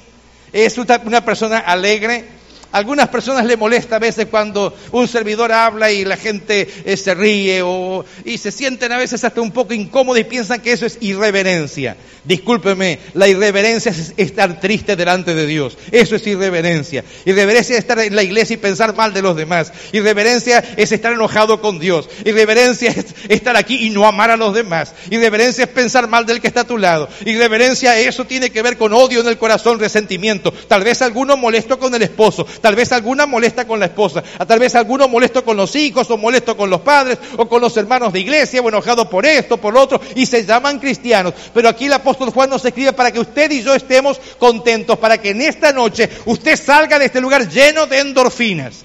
¿Es 0.53 0.77
usted 0.77 1.01
una 1.05 1.25
persona 1.25 1.59
alegre? 1.59 2.27
Algunas 2.73 3.09
personas 3.09 3.45
le 3.45 3.57
molesta 3.57 3.97
a 3.97 3.99
veces 3.99 4.27
cuando 4.31 4.75
un 4.93 5.07
servidor 5.07 5.53
habla 5.53 5.93
y 5.93 6.05
la 6.05 6.17
gente 6.17 6.69
eh, 6.85 6.97
se 6.97 7.15
ríe 7.15 7.63
o, 7.63 8.05
y 8.25 8.39
se 8.39 8.51
sienten 8.51 8.93
a 8.93 8.99
veces 8.99 9.23
hasta 9.25 9.41
un 9.41 9.51
poco 9.51 9.75
incómodos 9.75 10.21
y 10.21 10.25
piensan 10.25 10.61
que 10.61 10.73
eso 10.73 10.87
es 10.87 10.99
irreverencia. 11.01 11.97
Discúlpeme, 12.25 13.01
la 13.15 13.27
irreverencia 13.27 13.91
es 13.91 14.15
estar 14.17 14.61
triste 14.61 14.95
delante 14.97 15.35
de 15.35 15.47
Dios. 15.47 15.77
Eso 15.91 16.15
es 16.17 16.27
irreverencia. 16.27 17.05
Irreverencia 17.25 17.75
es 17.75 17.81
estar 17.81 17.99
en 17.99 18.15
la 18.15 18.23
iglesia 18.23 18.55
y 18.55 18.59
pensar 18.59 18.95
mal 18.95 19.13
de 19.13 19.23
los 19.23 19.37
demás. 19.37 19.73
Irreverencia 19.93 20.63
es 20.77 20.93
estar 20.93 21.13
enojado 21.13 21.61
con 21.61 21.79
Dios. 21.81 22.09
Irreverencia 22.25 22.91
es 22.91 23.07
estar 23.29 23.57
aquí 23.57 23.87
y 23.87 23.91
no 23.91 24.07
amar 24.07 24.31
a 24.31 24.37
los 24.37 24.55
demás. 24.55 24.95
Irreverencia 25.11 25.65
es 25.65 25.71
pensar 25.71 26.09
mal 26.09 26.25
del 26.25 26.41
que 26.41 26.47
está 26.47 26.61
a 26.61 26.67
tu 26.67 26.79
lado. 26.79 27.09
Irreverencia, 27.25 27.99
eso 27.99 28.25
tiene 28.25 28.51
que 28.51 28.63
ver 28.63 28.79
con 28.79 28.93
odio 28.93 29.21
en 29.21 29.27
el 29.27 29.37
corazón, 29.37 29.81
resentimiento. 29.81 30.53
Tal 30.69 30.85
vez 30.85 31.03
alguno 31.03 31.37
molesto 31.37 31.79
con 31.79 31.95
el 31.95 32.03
esposo 32.03 32.47
Tal 32.63 32.77
vez 32.77 32.93
alguna 32.93 33.27
molesta 33.27 33.67
con 33.67 33.81
la 33.81 33.87
esposa, 33.87 34.23
tal 34.23 34.61
vez 34.61 34.75
alguno 34.77 35.09
molesto 35.09 35.45
con 35.45 35.57
los 35.57 35.75
hijos, 35.75 36.09
o 36.11 36.17
molesto 36.17 36.57
con 36.57 36.71
los 36.71 36.81
padres, 36.81 37.19
o 37.37 37.49
con 37.49 37.61
los 37.61 37.77
hermanos 37.77 38.13
de 38.13 38.21
iglesia, 38.21 38.63
o 38.63 38.69
enojado 38.69 39.11
por 39.11 39.27
esto, 39.27 39.57
por 39.57 39.75
lo 39.75 39.83
otro, 39.83 40.01
y 40.15 40.25
se 40.27 40.47
llaman 40.47 40.79
cristianos. 40.79 41.35
Pero 41.53 41.69
aquí 41.69 41.87
el 41.87 41.93
apóstol 41.93 42.31
Juan 42.31 42.49
nos 42.49 42.65
escribe 42.65 42.93
para 42.93 43.11
que 43.11 43.19
usted 43.19 43.51
y 43.51 43.63
yo 43.63 43.75
estemos 43.75 44.21
contentos, 44.39 44.97
para 44.99 45.19
que 45.19 45.31
en 45.31 45.43
esta 45.43 45.73
noche 45.73 46.09
usted 46.25 46.57
salga 46.57 46.99
de 47.01 47.07
este 47.07 47.21
lugar 47.21 47.49
lleno 47.49 47.87
de 47.87 47.99
endorfinas. 47.99 48.85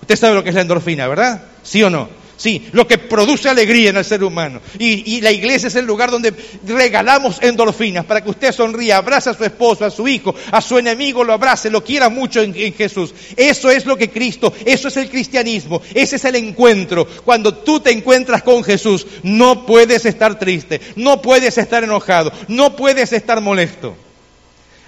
Usted 0.00 0.16
sabe 0.16 0.36
lo 0.36 0.44
que 0.44 0.50
es 0.50 0.54
la 0.54 0.60
endorfina, 0.60 1.08
¿verdad? 1.08 1.42
¿Sí 1.64 1.82
o 1.82 1.90
no? 1.90 2.25
Sí, 2.36 2.68
lo 2.72 2.86
que 2.86 2.98
produce 2.98 3.48
alegría 3.48 3.90
en 3.90 3.96
el 3.96 4.04
ser 4.04 4.22
humano. 4.22 4.60
Y, 4.78 5.20
la 5.20 5.32
iglesia 5.32 5.68
es 5.68 5.74
el 5.74 5.86
lugar 5.86 6.10
donde 6.10 6.34
regalamos 6.66 7.42
endorfinas 7.42 8.04
para 8.04 8.22
que 8.22 8.30
usted 8.30 8.52
sonría, 8.52 8.98
abrace 8.98 9.30
a 9.30 9.34
su 9.34 9.44
esposo, 9.44 9.84
a 9.84 9.90
su 9.90 10.06
hijo, 10.06 10.34
a 10.50 10.60
su 10.60 10.78
enemigo, 10.78 11.24
lo 11.24 11.32
abrace, 11.32 11.70
lo 11.70 11.82
quiera 11.82 12.08
mucho 12.08 12.42
en, 12.42 12.54
en 12.54 12.74
Jesús. 12.74 13.14
Eso 13.36 13.70
es 13.70 13.86
lo 13.86 13.96
que 13.96 14.10
Cristo, 14.10 14.52
eso 14.64 14.88
es 14.88 14.96
el 14.98 15.08
cristianismo, 15.08 15.80
ese 15.94 16.16
es 16.16 16.24
el 16.24 16.36
encuentro. 16.36 17.06
Cuando 17.24 17.54
tú 17.54 17.80
te 17.80 17.90
encuentras 17.90 18.42
con 18.42 18.62
Jesús, 18.62 19.06
no 19.22 19.64
puedes 19.64 20.04
estar 20.04 20.38
triste, 20.38 20.80
no 20.96 21.22
puedes 21.22 21.56
estar 21.56 21.84
enojado, 21.84 22.32
no 22.48 22.76
puedes 22.76 23.12
estar 23.12 23.40
molesto. 23.40 23.96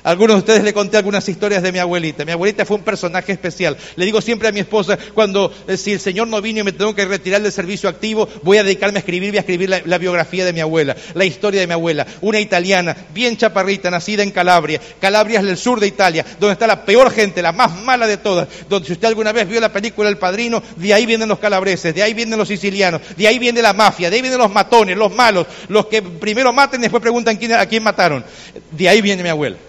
Algunos 0.09 0.37
de 0.37 0.39
ustedes 0.39 0.65
le 0.65 0.73
conté 0.73 0.97
algunas 0.97 1.29
historias 1.29 1.63
de 1.63 1.71
mi 1.71 1.79
abuelita. 1.79 2.25
Mi 2.25 2.33
abuelita 2.33 2.65
fue 2.65 2.79
un 2.79 2.83
personaje 2.83 3.31
especial. 3.31 3.77
Le 3.95 4.07
digo 4.07 4.23
siempre 4.23 4.49
a 4.49 4.53
mi 4.53 4.61
esposa, 4.61 4.99
cuando 5.13 5.53
eh, 5.67 5.77
si 5.77 5.93
el 5.93 6.01
Señor 6.01 6.29
no 6.29 6.41
vino 6.41 6.61
y 6.61 6.63
me 6.63 6.73
tengo 6.73 6.95
que 6.95 7.05
retirar 7.05 7.43
del 7.43 7.53
servicio 7.53 7.91
activo, 7.91 8.27
voy 8.43 8.57
a 8.57 8.65
dedicarme 8.65 8.97
a 8.97 9.01
escribir, 9.01 9.33
voy 9.33 9.37
a 9.37 9.41
escribir 9.41 9.69
la, 9.85 9.99
biografía 9.99 10.47
de 10.47 10.55
mi 10.55 10.61
abuela, 10.61 10.97
la 11.13 11.27
historia 11.27 11.61
de 11.61 11.67
mi 11.67 11.75
abuela. 11.75 12.07
Una 12.23 12.41
italiana, 12.41 12.97
bien 13.13 13.37
chaparrita, 13.37 13.91
nacida 13.91 14.23
en 14.23 14.31
Calabria. 14.31 14.81
Calabria 14.99 15.41
es 15.41 15.47
el 15.47 15.59
sur 15.59 15.79
de 15.79 15.89
Italia, 15.89 16.25
donde 16.41 16.55
está 16.55 16.67
la 16.67 16.87
peor 16.87 17.11
gente, 17.11 17.43
la 17.43 17.53
más 17.53 17.79
mala 17.83 18.07
de 18.07 18.17
todas. 18.17 18.49
Donde 18.67 18.87
si 18.87 18.95
usted 18.95 19.09
alguna 19.09 19.33
vez 19.33 19.47
vio 19.47 19.61
la 19.61 19.71
película 19.71 20.09
El 20.09 20.17
Padrino, 20.17 20.63
de 20.77 20.95
ahí 20.95 21.05
vienen 21.05 21.29
los 21.29 21.39
calabreses, 21.39 21.95
de 21.95 22.03
ahí 22.03 22.15
vienen 22.15 22.39
los 22.39 22.49
sicilianos, 22.49 23.03
de 23.15 23.29
ahí 23.29 23.39
viene 23.39 23.61
la 23.61 23.75
mafia, 23.75 24.09
de 24.09 24.17
ahí 24.17 24.23
vienen 24.23 24.39
los 24.39 24.51
matones, 24.51 24.97
los 24.97 25.15
malos, 25.15 25.47
los 25.69 25.85
que 25.85 26.01
primero 26.01 26.51
maten 26.51 26.81
y 26.81 26.85
después 26.85 27.03
preguntan 27.03 27.37
quién, 27.37 27.53
a 27.53 27.67
quién 27.67 27.83
mataron. 27.83 28.25
De 28.71 28.89
ahí 28.89 29.03
viene 29.03 29.23
mi 29.23 29.29
abuela. 29.29 29.68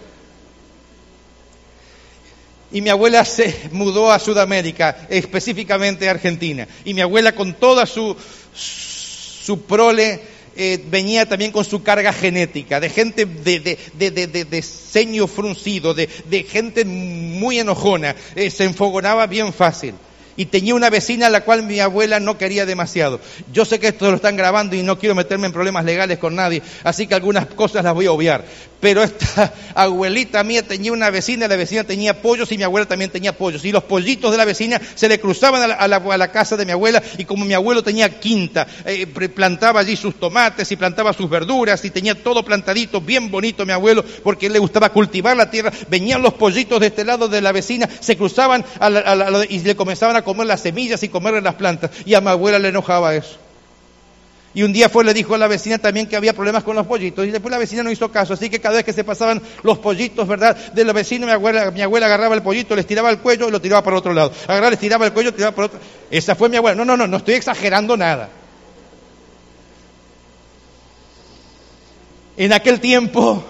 Y 2.72 2.82
mi 2.82 2.90
abuela 2.90 3.26
se 3.26 3.56
mudó 3.72 4.12
a 4.12 4.20
Sudamérica, 4.20 5.08
específicamente 5.10 6.08
a 6.08 6.12
Argentina. 6.12 6.68
Y 6.86 6.94
mi 6.94 7.02
abuela 7.02 7.34
con 7.34 7.54
toda 7.54 7.86
su, 7.86 8.16
su 8.54 9.62
prole 9.64 10.22
eh, 10.62 10.84
venía 10.90 11.26
también 11.26 11.54
con 11.54 11.64
su 11.64 11.84
carga 11.84 12.12
genética, 12.12 12.82
de 12.82 12.90
gente 12.90 13.26
de, 13.26 13.78
de, 13.96 14.62
ceño 14.62 15.26
fruncido, 15.28 15.94
de, 15.94 16.08
gente 16.50 16.84
muy 16.84 17.60
enojona, 17.60 18.14
eh, 18.36 18.50
se 18.50 18.66
enfogonaba 18.66 19.26
bien 19.28 19.54
fácil 19.54 19.96
y 20.36 20.46
tenía 20.46 20.74
una 20.74 20.90
vecina 20.90 21.28
a 21.28 21.30
la 21.30 21.46
cual 21.46 21.64
mi 21.64 21.80
abuela 21.80 22.20
no 22.20 22.38
quería 22.38 22.66
demasiado. 22.66 23.20
Yo 23.52 23.66
sé 23.66 23.80
que 23.80 23.90
esto 23.90 24.10
lo 24.10 24.16
están 24.16 24.38
grabando 24.38 24.76
y 24.76 24.84
no 24.84 24.98
quiero 24.98 25.14
meterme 25.14 25.48
en 25.48 25.54
problemas 25.54 25.86
legales 25.86 26.18
con 26.18 26.36
nadie, 26.36 26.62
así 26.84 27.08
que 27.08 27.16
algunas 27.16 27.46
cosas 27.46 27.84
las 27.84 27.94
voy 27.94 28.08
a 28.08 28.12
obviar. 28.12 28.46
Pero 28.80 29.04
esta 29.04 29.54
abuelita 29.76 30.44
mía 30.44 30.64
tenía 30.64 30.92
una 30.92 31.10
vecina, 31.10 31.48
la 31.48 31.56
vecina 31.56 31.84
tenía 31.84 32.22
pollos 32.22 32.52
y 32.52 32.58
mi 32.58 32.64
abuela 32.64 32.88
también 32.88 33.12
tenía 33.12 33.38
pollos. 33.38 33.66
Y 33.66 33.72
los 33.72 33.84
pollitos 33.84 34.32
de 34.32 34.38
la 34.38 34.46
vecina 34.46 34.80
se 34.96 35.10
le 35.10 35.20
cruzaban 35.20 35.72
a 35.72 35.88
la, 35.88 36.32
casa 36.32 36.56
de 36.58 36.66
mi 36.66 36.72
abuela 36.72 37.02
y 37.18 37.26
como 37.26 37.46
mi 37.46 37.54
abuelo 37.54 37.84
tenía 37.84 38.20
quinta, 38.20 38.68
eh, 38.86 39.08
plantaba 39.08 39.80
allí 39.82 39.96
sus 39.96 40.16
tomates 40.20 40.72
y 40.72 40.76
plantaba 40.76 41.14
sus 41.14 41.30
verduras 41.30 41.84
y 41.84 41.90
tenía 41.90 42.16
todo 42.16 42.44
plantadito, 42.44 43.02
bien 43.02 43.32
bonito 43.32 43.66
mi 43.66 43.74
abuelo, 43.74 44.04
porque 44.24 44.46
él 44.46 44.54
le 44.54 44.60
gustaba 44.60 44.90
cultivar 44.90 45.36
la 45.36 45.50
tierra. 45.50 45.72
Venían 45.90 46.22
los 46.22 46.34
pollitos 46.34 46.80
de 46.80 46.88
este 46.88 47.04
lado 47.04 47.28
de 47.28 47.42
la 47.42 47.52
vecina, 47.52 47.90
se 48.00 48.16
cruzaban 48.16 48.64
y 49.50 49.60
le 49.60 49.76
comenzaban 49.76 50.16
a 50.16 50.24
comer 50.24 50.48
las 50.48 50.62
semillas 50.62 51.04
y 51.04 51.10
comer 51.10 51.42
las 51.44 51.56
plantas. 51.56 51.92
Y 52.06 52.14
a 52.14 52.22
mi 52.22 52.30
abuela 52.30 52.60
le 52.60 52.70
enojaba 52.70 53.16
eso. 53.16 53.49
Y 54.54 54.64
un 54.64 54.74
día 54.74 54.90
fue, 54.90 55.04
le 55.04 55.14
dijo 55.14 55.36
a 55.36 55.38
la 55.38 55.48
vecina 55.48 55.78
también 55.78 56.08
que 56.08 56.16
había 56.16 56.34
problemas 56.34 56.64
con 56.64 56.76
los 56.76 56.88
pollitos. 56.88 57.26
Y 57.26 57.32
después 57.32 57.52
la 57.52 57.60
vecina 57.60 57.84
no 57.84 57.92
hizo 57.92 58.12
caso. 58.12 58.34
Así 58.34 58.50
que 58.50 58.60
cada 58.60 58.78
vez 58.78 58.84
que 58.84 58.94
se 58.94 59.04
pasaban 59.04 59.42
los 59.62 59.78
pollitos, 59.78 60.28
¿verdad? 60.28 60.56
De 60.74 60.84
la 60.84 60.92
vecina, 60.92 61.28
mi 61.28 61.32
abuela, 61.32 61.70
mi 61.70 61.82
abuela 61.82 62.08
agarraba 62.08 62.34
el 62.34 62.42
pollito, 62.42 62.76
les 62.76 62.88
tiraba 62.88 63.12
el 63.12 63.20
cuello 63.20 63.48
y 63.48 63.52
lo 63.52 63.62
tiraba 63.62 63.84
por 63.84 63.94
otro 63.94 64.12
lado. 64.12 64.32
Agarraba, 64.48 64.72
les 64.72 64.80
tiraba 64.80 65.06
el 65.06 65.14
cuello, 65.14 65.34
tiraba 65.34 65.56
por 65.56 65.66
otro. 65.66 65.80
Esa 66.10 66.36
fue 66.36 66.50
mi 66.50 66.58
abuela. 66.58 66.76
No, 66.76 66.84
no, 66.84 66.98
no, 66.98 67.06
no 67.06 67.18
estoy 67.18 67.36
exagerando 67.36 67.96
nada. 67.96 68.30
En 72.38 72.54
aquel 72.54 72.80
tiempo, 72.80 73.44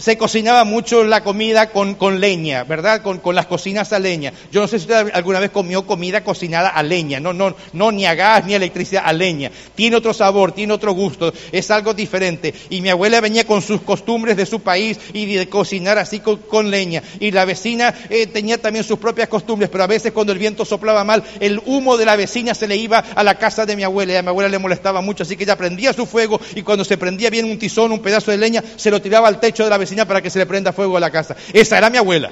se 0.00 0.16
cocinaba 0.16 0.64
mucho 0.64 1.04
la 1.04 1.22
comida 1.22 1.70
con, 1.70 2.20
leña, 2.20 2.64
¿verdad? 2.64 3.02
Con, 3.02 3.18
con, 3.18 3.34
las 3.34 3.46
cocinas 3.46 3.92
a 3.92 3.98
leña. 3.98 4.32
Yo 4.50 4.60
no 4.60 4.66
sé 4.66 4.78
si 4.78 4.84
usted 4.84 5.10
alguna 5.12 5.40
vez 5.40 5.50
comió 5.50 5.86
comida 5.86 6.24
cocinada 6.24 6.70
a 6.70 6.82
leña, 6.82 7.20
no, 7.20 7.32
no, 7.32 7.54
no 7.74 7.92
ni 7.92 8.06
a 8.06 8.14
gas 8.14 8.46
ni 8.46 8.54
a 8.54 8.56
electricidad, 8.56 9.02
a 9.04 9.12
leña. 9.12 9.50
Tiene 9.74 9.96
otro 9.96 10.14
sabor, 10.14 10.52
tiene 10.52 10.72
otro 10.72 10.92
gusto, 10.92 11.32
es 11.52 11.70
algo 11.70 11.92
diferente. 11.92 12.54
Y 12.70 12.80
mi 12.80 12.88
abuela 12.88 13.20
venía 13.20 13.46
con 13.46 13.60
sus 13.60 13.82
costumbres 13.82 14.36
de 14.36 14.46
su 14.46 14.60
país 14.60 14.98
y 15.12 15.26
de 15.34 15.48
cocinar 15.48 15.98
así 15.98 16.20
con, 16.20 16.70
leña. 16.70 17.02
Y 17.18 17.30
la 17.30 17.44
vecina 17.44 17.94
eh, 18.08 18.26
tenía 18.26 18.58
también 18.58 18.84
sus 18.84 18.98
propias 18.98 19.28
costumbres, 19.28 19.70
pero 19.70 19.84
a 19.84 19.88
veces 19.88 20.12
cuando 20.12 20.32
el 20.32 20.38
viento 20.38 20.64
soplaba 20.64 21.04
mal, 21.04 21.22
el 21.40 21.60
humo 21.66 21.96
de 21.96 22.06
la 22.06 22.16
vecina 22.16 22.54
se 22.54 22.68
le 22.68 22.76
iba 22.76 22.98
a 22.98 23.22
la 23.22 23.36
casa 23.36 23.66
de 23.66 23.76
mi 23.76 23.82
abuela 23.82 24.14
y 24.14 24.16
a 24.16 24.22
mi 24.22 24.28
abuela 24.28 24.48
le 24.48 24.58
molestaba 24.58 25.00
mucho, 25.00 25.24
así 25.24 25.36
que 25.36 25.44
ella 25.44 25.56
prendía 25.56 25.92
su 25.92 26.06
fuego 26.06 26.40
y 26.54 26.62
cuando 26.62 26.84
se 26.84 26.96
prendía 26.96 27.30
bien 27.30 27.44
un 27.44 27.58
tizón, 27.58 27.92
un 27.92 28.00
pedazo 28.00 28.30
de 28.30 28.38
leña, 28.38 28.62
se 28.76 28.90
lo 28.90 29.02
tiraba 29.02 29.28
al 29.28 29.40
techo 29.40 29.64
de 29.64 29.70
la 29.70 29.78
vecina 29.78 29.89
para 30.06 30.22
que 30.22 30.30
se 30.30 30.38
le 30.38 30.46
prenda 30.46 30.72
fuego 30.72 30.96
a 30.96 31.00
la 31.00 31.10
casa. 31.10 31.36
Esa 31.52 31.78
era 31.78 31.90
mi 31.90 31.98
abuela. 31.98 32.30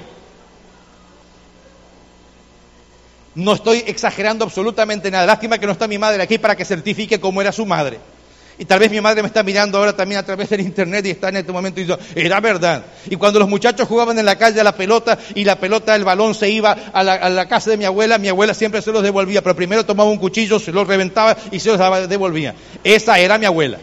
No 3.34 3.54
estoy 3.54 3.84
exagerando 3.86 4.44
absolutamente 4.44 5.10
nada. 5.10 5.26
Lástima 5.26 5.58
que 5.58 5.66
no 5.66 5.72
está 5.72 5.86
mi 5.86 5.98
madre 5.98 6.22
aquí 6.22 6.38
para 6.38 6.56
que 6.56 6.64
certifique 6.64 7.20
cómo 7.20 7.40
era 7.40 7.52
su 7.52 7.64
madre. 7.64 8.00
Y 8.60 8.64
tal 8.64 8.80
vez 8.80 8.90
mi 8.90 9.00
madre 9.00 9.22
me 9.22 9.28
está 9.28 9.44
mirando 9.44 9.78
ahora 9.78 9.94
también 9.94 10.18
a 10.18 10.24
través 10.24 10.50
del 10.50 10.60
internet 10.62 11.06
y 11.06 11.10
está 11.10 11.28
en 11.28 11.36
este 11.36 11.52
momento 11.52 11.78
diciendo, 11.78 12.02
era 12.16 12.40
verdad. 12.40 12.84
Y 13.08 13.14
cuando 13.14 13.38
los 13.38 13.48
muchachos 13.48 13.86
jugaban 13.86 14.18
en 14.18 14.24
la 14.24 14.36
calle 14.36 14.60
a 14.60 14.64
la 14.64 14.74
pelota 14.74 15.16
y 15.36 15.44
la 15.44 15.60
pelota, 15.60 15.94
el 15.94 16.02
balón 16.02 16.34
se 16.34 16.50
iba 16.50 16.72
a 16.72 17.02
la, 17.04 17.14
a 17.14 17.28
la, 17.28 17.46
casa 17.46 17.70
de 17.70 17.76
mi 17.76 17.84
abuela, 17.84 18.18
mi 18.18 18.26
abuela 18.26 18.54
siempre 18.54 18.82
se 18.82 18.90
los 18.90 19.04
devolvía, 19.04 19.42
pero 19.42 19.54
primero 19.54 19.86
tomaba 19.86 20.10
un 20.10 20.18
cuchillo, 20.18 20.58
se 20.58 20.72
los 20.72 20.88
reventaba 20.88 21.36
y 21.52 21.60
se 21.60 21.76
los 21.76 22.08
devolvía. 22.08 22.56
Esa 22.82 23.20
era 23.20 23.38
mi 23.38 23.46
abuela. 23.46 23.78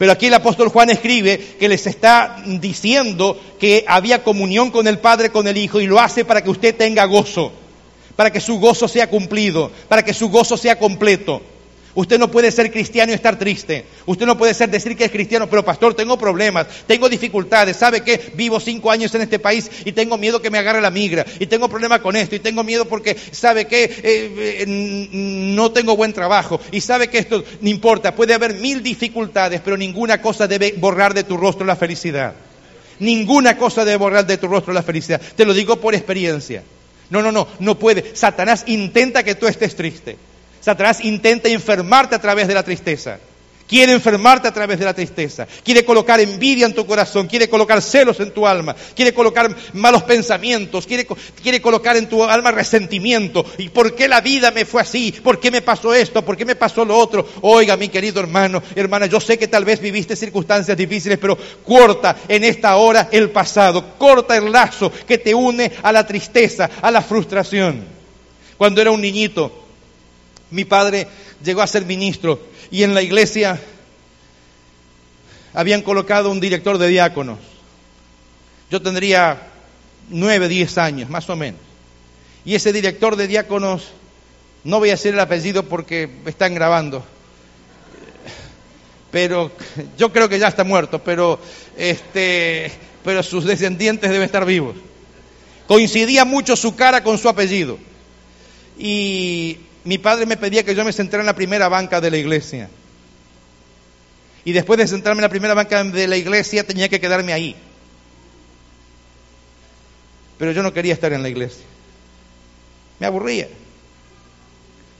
Pero 0.00 0.12
aquí 0.12 0.28
el 0.28 0.34
apóstol 0.34 0.70
Juan 0.70 0.88
escribe 0.88 1.36
que 1.58 1.68
les 1.68 1.86
está 1.86 2.42
diciendo 2.46 3.38
que 3.58 3.84
había 3.86 4.24
comunión 4.24 4.70
con 4.70 4.86
el 4.86 4.98
Padre, 4.98 5.28
con 5.28 5.46
el 5.46 5.58
Hijo, 5.58 5.78
y 5.78 5.86
lo 5.86 6.00
hace 6.00 6.24
para 6.24 6.42
que 6.42 6.48
usted 6.48 6.74
tenga 6.74 7.04
gozo, 7.04 7.52
para 8.16 8.32
que 8.32 8.40
su 8.40 8.58
gozo 8.58 8.88
sea 8.88 9.10
cumplido, 9.10 9.70
para 9.88 10.02
que 10.02 10.14
su 10.14 10.30
gozo 10.30 10.56
sea 10.56 10.78
completo. 10.78 11.42
Usted 11.94 12.18
no 12.18 12.30
puede 12.30 12.52
ser 12.52 12.70
cristiano 12.70 13.10
y 13.10 13.16
estar 13.16 13.38
triste. 13.38 13.84
Usted 14.06 14.24
no 14.24 14.38
puede 14.38 14.54
ser 14.54 14.70
decir 14.70 14.96
que 14.96 15.04
es 15.04 15.10
cristiano, 15.10 15.48
pero 15.50 15.64
pastor, 15.64 15.94
tengo 15.94 16.16
problemas, 16.16 16.66
tengo 16.86 17.08
dificultades. 17.08 17.76
¿Sabe 17.76 18.02
qué? 18.02 18.32
Vivo 18.34 18.60
cinco 18.60 18.90
años 18.92 19.12
en 19.14 19.22
este 19.22 19.40
país 19.40 19.68
y 19.84 19.92
tengo 19.92 20.16
miedo 20.16 20.40
que 20.40 20.50
me 20.50 20.58
agarre 20.58 20.80
la 20.80 20.90
migra. 20.90 21.26
Y 21.40 21.46
tengo 21.46 21.68
problemas 21.68 22.00
con 22.00 22.14
esto. 22.14 22.36
Y 22.36 22.38
tengo 22.38 22.62
miedo 22.62 22.84
porque, 22.84 23.16
¿sabe 23.32 23.66
qué? 23.66 23.84
Eh, 23.84 23.94
eh, 24.04 24.64
no 24.66 25.72
tengo 25.72 25.96
buen 25.96 26.12
trabajo. 26.12 26.60
Y 26.70 26.80
sabe 26.80 27.08
que 27.08 27.18
esto 27.18 27.42
no 27.60 27.68
importa. 27.68 28.14
Puede 28.14 28.34
haber 28.34 28.54
mil 28.54 28.82
dificultades, 28.82 29.60
pero 29.60 29.76
ninguna 29.76 30.22
cosa 30.22 30.46
debe 30.46 30.74
borrar 30.76 31.12
de 31.12 31.24
tu 31.24 31.36
rostro 31.36 31.66
la 31.66 31.76
felicidad. 31.76 32.34
Ninguna 33.00 33.56
cosa 33.56 33.84
debe 33.84 33.96
borrar 33.96 34.26
de 34.26 34.38
tu 34.38 34.46
rostro 34.46 34.72
la 34.72 34.82
felicidad. 34.82 35.20
Te 35.34 35.44
lo 35.44 35.54
digo 35.54 35.76
por 35.80 35.94
experiencia. 35.94 36.62
No, 37.08 37.20
no, 37.20 37.32
no, 37.32 37.48
no 37.58 37.78
puede. 37.78 38.14
Satanás 38.14 38.64
intenta 38.68 39.24
que 39.24 39.34
tú 39.34 39.48
estés 39.48 39.74
triste. 39.74 40.29
Satanás 40.60 41.04
intenta 41.04 41.48
enfermarte 41.48 42.14
a 42.14 42.20
través 42.20 42.48
de 42.48 42.54
la 42.54 42.62
tristeza. 42.62 43.18
Quiere 43.70 43.92
enfermarte 43.92 44.48
a 44.48 44.52
través 44.52 44.80
de 44.80 44.84
la 44.84 44.92
tristeza. 44.92 45.46
Quiere 45.62 45.84
colocar 45.84 46.18
envidia 46.18 46.66
en 46.66 46.74
tu 46.74 46.84
corazón. 46.84 47.28
Quiere 47.28 47.48
colocar 47.48 47.80
celos 47.80 48.18
en 48.18 48.32
tu 48.32 48.44
alma. 48.44 48.74
Quiere 48.96 49.14
colocar 49.14 49.54
malos 49.74 50.02
pensamientos. 50.02 50.88
Quiere, 50.88 51.06
quiere, 51.40 51.62
colocar 51.62 51.96
en 51.96 52.08
tu 52.08 52.24
alma 52.24 52.50
resentimiento. 52.50 53.46
¿Y 53.58 53.68
por 53.68 53.94
qué 53.94 54.08
la 54.08 54.22
vida 54.22 54.50
me 54.50 54.64
fue 54.64 54.82
así? 54.82 55.12
¿Por 55.12 55.38
qué 55.38 55.52
me 55.52 55.62
pasó 55.62 55.94
esto? 55.94 56.24
¿Por 56.24 56.36
qué 56.36 56.44
me 56.44 56.56
pasó 56.56 56.84
lo 56.84 56.98
otro? 56.98 57.24
Oiga, 57.42 57.76
mi 57.76 57.88
querido 57.88 58.18
hermano, 58.18 58.60
hermana, 58.74 59.06
yo 59.06 59.20
sé 59.20 59.38
que 59.38 59.46
tal 59.46 59.64
vez 59.64 59.78
viviste 59.78 60.16
circunstancias 60.16 60.76
difíciles, 60.76 61.18
pero 61.18 61.38
corta 61.64 62.16
en 62.26 62.42
esta 62.42 62.74
hora 62.74 63.08
el 63.12 63.30
pasado. 63.30 63.96
Corta 63.96 64.36
el 64.36 64.50
lazo 64.50 64.90
que 65.06 65.18
te 65.18 65.32
une 65.32 65.70
a 65.80 65.92
la 65.92 66.04
tristeza, 66.04 66.68
a 66.82 66.90
la 66.90 67.02
frustración. 67.02 67.84
Cuando 68.56 68.80
era 68.80 68.90
un 68.90 69.00
niñito, 69.00 69.59
mi 70.50 70.64
padre 70.64 71.06
llegó 71.44 71.62
a 71.62 71.66
ser 71.66 71.84
ministro 71.84 72.40
y 72.70 72.82
en 72.82 72.94
la 72.94 73.02
iglesia 73.02 73.60
habían 75.52 75.82
colocado 75.82 76.30
un 76.30 76.40
director 76.40 76.78
de 76.78 76.88
diáconos. 76.88 77.38
Yo 78.70 78.80
tendría 78.80 79.48
nueve, 80.08 80.48
diez 80.48 80.78
años, 80.78 81.10
más 81.10 81.28
o 81.28 81.36
menos. 81.36 81.60
Y 82.44 82.54
ese 82.54 82.72
director 82.72 83.16
de 83.16 83.26
diáconos, 83.26 83.88
no 84.64 84.78
voy 84.78 84.90
a 84.90 84.92
decir 84.92 85.14
el 85.14 85.20
apellido 85.20 85.64
porque 85.64 86.08
están 86.26 86.54
grabando, 86.54 87.04
pero 89.10 89.50
yo 89.98 90.12
creo 90.12 90.28
que 90.28 90.38
ya 90.38 90.48
está 90.48 90.64
muerto, 90.64 91.02
pero 91.02 91.40
este, 91.76 92.70
pero 93.04 93.22
sus 93.22 93.44
descendientes 93.44 94.10
deben 94.10 94.24
estar 94.24 94.44
vivos. 94.44 94.76
Coincidía 95.66 96.24
mucho 96.24 96.56
su 96.56 96.74
cara 96.76 97.02
con 97.02 97.18
su 97.18 97.28
apellido. 97.28 97.78
Y 98.78 99.58
mi 99.84 99.98
padre 99.98 100.26
me 100.26 100.36
pedía 100.36 100.64
que 100.64 100.74
yo 100.74 100.84
me 100.84 100.92
sentara 100.92 101.22
en 101.22 101.26
la 101.26 101.34
primera 101.34 101.68
banca 101.68 102.00
de 102.00 102.10
la 102.10 102.18
iglesia. 102.18 102.68
Y 104.44 104.52
después 104.52 104.78
de 104.78 104.86
sentarme 104.86 105.20
en 105.20 105.22
la 105.22 105.28
primera 105.28 105.54
banca 105.54 105.82
de 105.84 106.08
la 106.08 106.16
iglesia 106.16 106.64
tenía 106.64 106.88
que 106.88 107.00
quedarme 107.00 107.32
ahí. 107.32 107.56
Pero 110.38 110.52
yo 110.52 110.62
no 110.62 110.72
quería 110.72 110.94
estar 110.94 111.12
en 111.12 111.22
la 111.22 111.28
iglesia. 111.28 111.64
Me 112.98 113.06
aburría. 113.06 113.48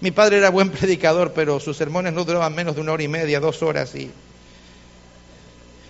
Mi 0.00 0.10
padre 0.10 0.38
era 0.38 0.50
buen 0.50 0.70
predicador, 0.70 1.32
pero 1.32 1.60
sus 1.60 1.76
sermones 1.76 2.12
no 2.12 2.24
duraban 2.24 2.54
menos 2.54 2.74
de 2.74 2.80
una 2.80 2.92
hora 2.92 3.02
y 3.02 3.08
media, 3.08 3.40
dos 3.40 3.62
horas. 3.62 3.94
Y, 3.94 4.10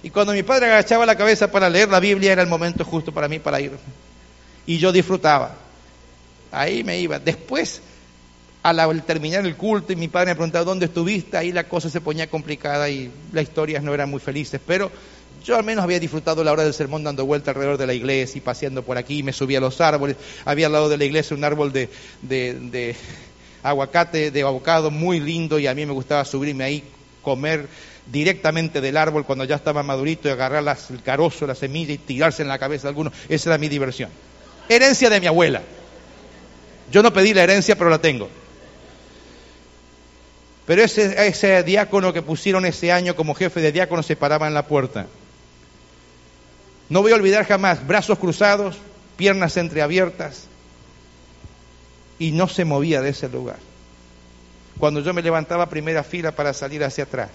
y 0.02 0.10
cuando 0.10 0.32
mi 0.32 0.42
padre 0.42 0.66
agachaba 0.66 1.06
la 1.06 1.16
cabeza 1.16 1.50
para 1.50 1.68
leer 1.68 1.88
la 1.88 2.00
Biblia 2.00 2.32
era 2.32 2.42
el 2.42 2.48
momento 2.48 2.84
justo 2.84 3.12
para 3.12 3.28
mí 3.28 3.38
para 3.38 3.60
ir. 3.60 3.72
Y 4.66 4.78
yo 4.78 4.92
disfrutaba. 4.92 5.54
Ahí 6.52 6.82
me 6.82 6.98
iba. 6.98 7.18
Después 7.18 7.82
al 8.62 9.02
terminar 9.04 9.46
el 9.46 9.56
culto 9.56 9.92
y 9.92 9.96
mi 9.96 10.08
padre 10.08 10.32
me 10.32 10.34
preguntaba 10.34 10.64
dónde 10.64 10.86
estuviste, 10.86 11.36
ahí 11.36 11.52
la 11.52 11.64
cosa 11.64 11.88
se 11.88 12.00
ponía 12.00 12.28
complicada 12.28 12.88
y 12.90 13.10
las 13.32 13.44
historias 13.44 13.82
no 13.82 13.94
eran 13.94 14.10
muy 14.10 14.20
felices, 14.20 14.60
pero 14.66 14.90
yo 15.44 15.56
al 15.56 15.64
menos 15.64 15.82
había 15.82 15.98
disfrutado 15.98 16.44
la 16.44 16.52
hora 16.52 16.64
del 16.64 16.74
sermón 16.74 17.02
dando 17.02 17.24
vuelta 17.24 17.52
alrededor 17.52 17.78
de 17.78 17.86
la 17.86 17.94
iglesia 17.94 18.38
y 18.38 18.42
paseando 18.42 18.82
por 18.82 18.98
aquí, 18.98 19.22
me 19.22 19.32
subía 19.32 19.58
a 19.58 19.60
los 19.62 19.80
árboles, 19.80 20.16
había 20.44 20.66
al 20.66 20.72
lado 20.72 20.88
de 20.90 20.98
la 20.98 21.04
iglesia 21.04 21.36
un 21.36 21.44
árbol 21.44 21.72
de, 21.72 21.88
de, 22.20 22.94
aguacate, 23.62 24.30
de 24.30 24.42
abocado 24.42 24.90
muy 24.90 25.20
lindo 25.20 25.58
y 25.58 25.66
a 25.66 25.74
mí 25.74 25.86
me 25.86 25.92
gustaba 25.92 26.24
subirme 26.26 26.64
ahí, 26.64 26.84
comer 27.22 27.66
directamente 28.12 28.80
del 28.80 28.96
árbol 28.96 29.24
cuando 29.24 29.44
ya 29.44 29.56
estaba 29.56 29.82
madurito 29.82 30.28
y 30.28 30.32
agarrar 30.32 30.62
las, 30.62 30.90
el 30.90 31.02
carozo, 31.02 31.46
la 31.46 31.54
semilla 31.54 31.94
y 31.94 31.98
tirarse 31.98 32.42
en 32.42 32.48
la 32.48 32.58
cabeza 32.58 32.82
de 32.82 32.88
alguno, 32.90 33.12
esa 33.28 33.50
era 33.50 33.58
mi 33.58 33.68
diversión. 33.68 34.10
Herencia 34.68 35.08
de 35.08 35.20
mi 35.20 35.26
abuela. 35.26 35.62
Yo 36.92 37.02
no 37.02 37.12
pedí 37.12 37.32
la 37.32 37.44
herencia, 37.44 37.76
pero 37.76 37.88
la 37.88 38.00
tengo. 38.00 38.28
Pero 40.70 40.84
ese, 40.84 41.64
diácono 41.64 42.12
que 42.12 42.22
pusieron 42.22 42.64
ese 42.64 42.92
año 42.92 43.16
como 43.16 43.34
jefe 43.34 43.60
de 43.60 43.72
diácono 43.72 44.04
se 44.04 44.14
paraba 44.14 44.46
en 44.46 44.54
la 44.54 44.68
puerta. 44.68 45.08
No 46.88 47.02
voy 47.02 47.10
a 47.10 47.16
olvidar 47.16 47.44
jamás, 47.44 47.84
brazos 47.84 48.20
cruzados, 48.20 48.78
piernas 49.16 49.56
entreabiertas, 49.56 50.44
y 52.20 52.30
no 52.30 52.46
se 52.46 52.64
movía 52.64 53.00
de 53.00 53.08
ese 53.08 53.28
lugar. 53.28 53.56
Cuando 54.78 55.00
yo 55.00 55.12
me 55.12 55.22
levantaba 55.22 55.68
primera 55.68 56.04
fila 56.04 56.30
para 56.30 56.52
salir 56.52 56.84
hacia 56.84 57.02
atrás, 57.02 57.30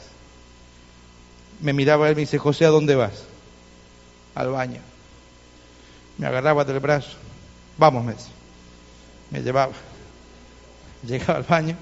me 1.60 1.74
miraba 1.74 2.08
él 2.08 2.13
y 2.13 2.15
me 2.15 2.22
dice, 2.22 2.38
José, 2.38 2.63
¿a 2.63 2.70
dónde 2.70 2.96
vas? 2.96 3.25
Al 4.34 4.48
baño. 4.48 4.80
Me 6.18 6.25
agarraba 6.27 6.63
del 6.63 6.80
brazo, 6.80 7.18
vamos, 7.77 8.06
Messi. 8.06 8.32
Me 9.30 9.42
llevaba. 9.42 9.74
Llegaba 11.06 11.39
al 11.39 11.44
baño, 11.44 11.75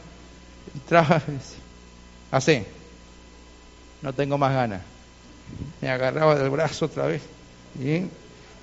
así, 2.31 2.63
no 4.01 4.13
tengo 4.13 4.37
más 4.37 4.53
ganas. 4.53 4.81
Me 5.81 5.89
agarraba 5.89 6.35
del 6.35 6.49
brazo 6.49 6.85
otra 6.85 7.05
vez 7.05 7.21
y 7.79 8.03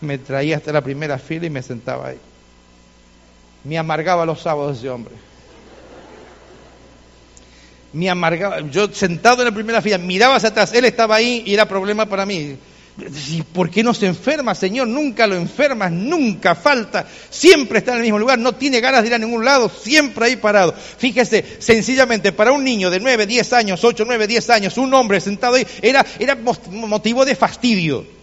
me 0.00 0.18
traía 0.18 0.56
hasta 0.56 0.72
la 0.72 0.80
primera 0.80 1.18
fila 1.18 1.46
y 1.46 1.50
me 1.50 1.62
sentaba 1.62 2.08
ahí. 2.08 2.18
Me 3.64 3.78
amargaba 3.78 4.24
los 4.24 4.40
sábados 4.40 4.78
ese 4.78 4.88
hombre. 4.88 5.14
Me 7.92 8.08
amargaba, 8.08 8.60
yo 8.60 8.88
sentado 8.92 9.42
en 9.42 9.48
la 9.48 9.54
primera 9.54 9.82
fila, 9.82 9.98
miraba 9.98 10.36
hacia 10.36 10.50
atrás, 10.50 10.72
él 10.72 10.84
estaba 10.84 11.16
ahí 11.16 11.42
y 11.44 11.54
era 11.54 11.66
problema 11.66 12.06
para 12.06 12.24
mí. 12.24 12.56
¿Y 13.28 13.42
por 13.42 13.70
qué 13.70 13.82
no 13.82 13.94
se 13.94 14.06
enferma, 14.06 14.54
Señor? 14.54 14.88
Nunca 14.88 15.26
lo 15.26 15.36
enfermas, 15.36 15.90
nunca 15.92 16.54
falta, 16.54 17.06
siempre 17.30 17.78
está 17.78 17.92
en 17.92 17.98
el 17.98 18.02
mismo 18.04 18.18
lugar, 18.18 18.38
no 18.38 18.54
tiene 18.54 18.80
ganas 18.80 19.02
de 19.02 19.08
ir 19.08 19.14
a 19.14 19.18
ningún 19.18 19.44
lado, 19.44 19.68
siempre 19.70 20.26
ahí 20.26 20.36
parado. 20.36 20.74
Fíjese, 20.74 21.44
sencillamente 21.58 22.32
para 22.32 22.52
un 22.52 22.64
niño 22.64 22.90
de 22.90 23.00
9, 23.00 23.26
10 23.26 23.52
años, 23.52 23.84
8, 23.84 24.04
9, 24.06 24.26
10 24.26 24.50
años, 24.50 24.78
un 24.78 24.92
hombre 24.94 25.20
sentado 25.20 25.54
ahí, 25.54 25.66
era, 25.82 26.04
era 26.18 26.36
motivo 26.36 27.24
de 27.24 27.34
fastidio. 27.34 28.20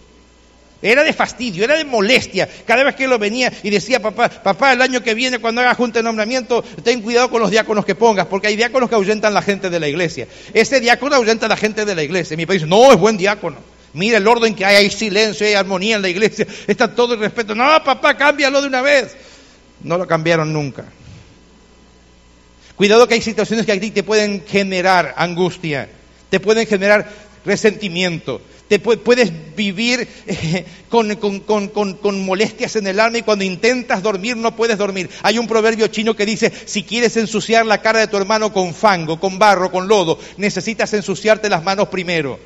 Era 0.80 1.02
de 1.02 1.12
fastidio, 1.12 1.64
era 1.64 1.76
de 1.76 1.84
molestia. 1.84 2.48
Cada 2.64 2.84
vez 2.84 2.94
que 2.94 3.08
lo 3.08 3.18
venía 3.18 3.52
y 3.64 3.70
decía, 3.70 4.00
papá, 4.00 4.28
papá, 4.28 4.72
el 4.72 4.82
año 4.82 5.02
que 5.02 5.12
viene 5.12 5.40
cuando 5.40 5.60
haga 5.60 5.74
junta 5.74 5.98
de 5.98 6.04
nombramiento, 6.04 6.62
ten 6.84 7.02
cuidado 7.02 7.30
con 7.30 7.40
los 7.40 7.50
diáconos 7.50 7.84
que 7.84 7.96
pongas, 7.96 8.26
porque 8.26 8.46
hay 8.46 8.56
diáconos 8.56 8.88
que 8.88 8.94
ahuyentan 8.94 9.32
a 9.32 9.34
la 9.34 9.42
gente 9.42 9.70
de 9.70 9.80
la 9.80 9.88
iglesia. 9.88 10.28
Ese 10.54 10.80
diácono 10.80 11.16
ahuyenta 11.16 11.46
a 11.46 11.48
la 11.48 11.56
gente 11.56 11.84
de 11.84 11.96
la 11.96 12.04
iglesia. 12.04 12.36
Mi 12.36 12.46
país, 12.46 12.64
no, 12.64 12.92
es 12.92 12.98
buen 12.98 13.16
diácono. 13.16 13.56
Mira 13.92 14.18
el 14.18 14.26
orden 14.26 14.54
que 14.54 14.64
hay, 14.64 14.76
hay 14.76 14.90
silencio, 14.90 15.46
hay 15.46 15.54
armonía 15.54 15.96
en 15.96 16.02
la 16.02 16.08
iglesia, 16.08 16.46
está 16.66 16.94
todo 16.94 17.14
el 17.14 17.20
respeto. 17.20 17.54
No, 17.54 17.64
papá, 17.84 18.16
cámbialo 18.16 18.60
de 18.60 18.68
una 18.68 18.82
vez. 18.82 19.16
No 19.82 19.96
lo 19.96 20.06
cambiaron 20.06 20.52
nunca. 20.52 20.84
Cuidado 22.76 23.08
que 23.08 23.14
hay 23.14 23.22
situaciones 23.22 23.66
que 23.66 23.72
a 23.72 23.80
ti 23.80 23.90
te 23.90 24.04
pueden 24.04 24.44
generar 24.46 25.14
angustia, 25.16 25.88
te 26.30 26.38
pueden 26.38 26.64
generar 26.64 27.10
resentimiento, 27.44 28.40
te 28.68 28.78
puedes 28.78 29.32
vivir 29.56 30.06
eh, 30.26 30.64
con, 30.88 31.16
con, 31.16 32.24
molestias 32.24 32.76
en 32.76 32.86
el 32.86 33.00
alma 33.00 33.18
y 33.18 33.22
cuando 33.22 33.44
intentas 33.44 34.00
dormir 34.02 34.36
no 34.36 34.54
puedes 34.54 34.78
dormir. 34.78 35.10
Hay 35.22 35.38
un 35.38 35.48
proverbio 35.48 35.88
chino 35.88 36.14
que 36.14 36.26
dice, 36.26 36.52
si 36.66 36.84
quieres 36.84 37.16
ensuciar 37.16 37.66
la 37.66 37.82
cara 37.82 37.98
de 37.98 38.06
tu 38.06 38.16
hermano 38.16 38.52
con 38.52 38.72
fango, 38.74 39.18
con 39.18 39.40
barro, 39.40 39.72
con 39.72 39.88
lodo, 39.88 40.18
necesitas 40.36 40.92
ensuciarte 40.92 41.48
las 41.48 41.64
manos 41.64 41.88
primero. 41.88 42.38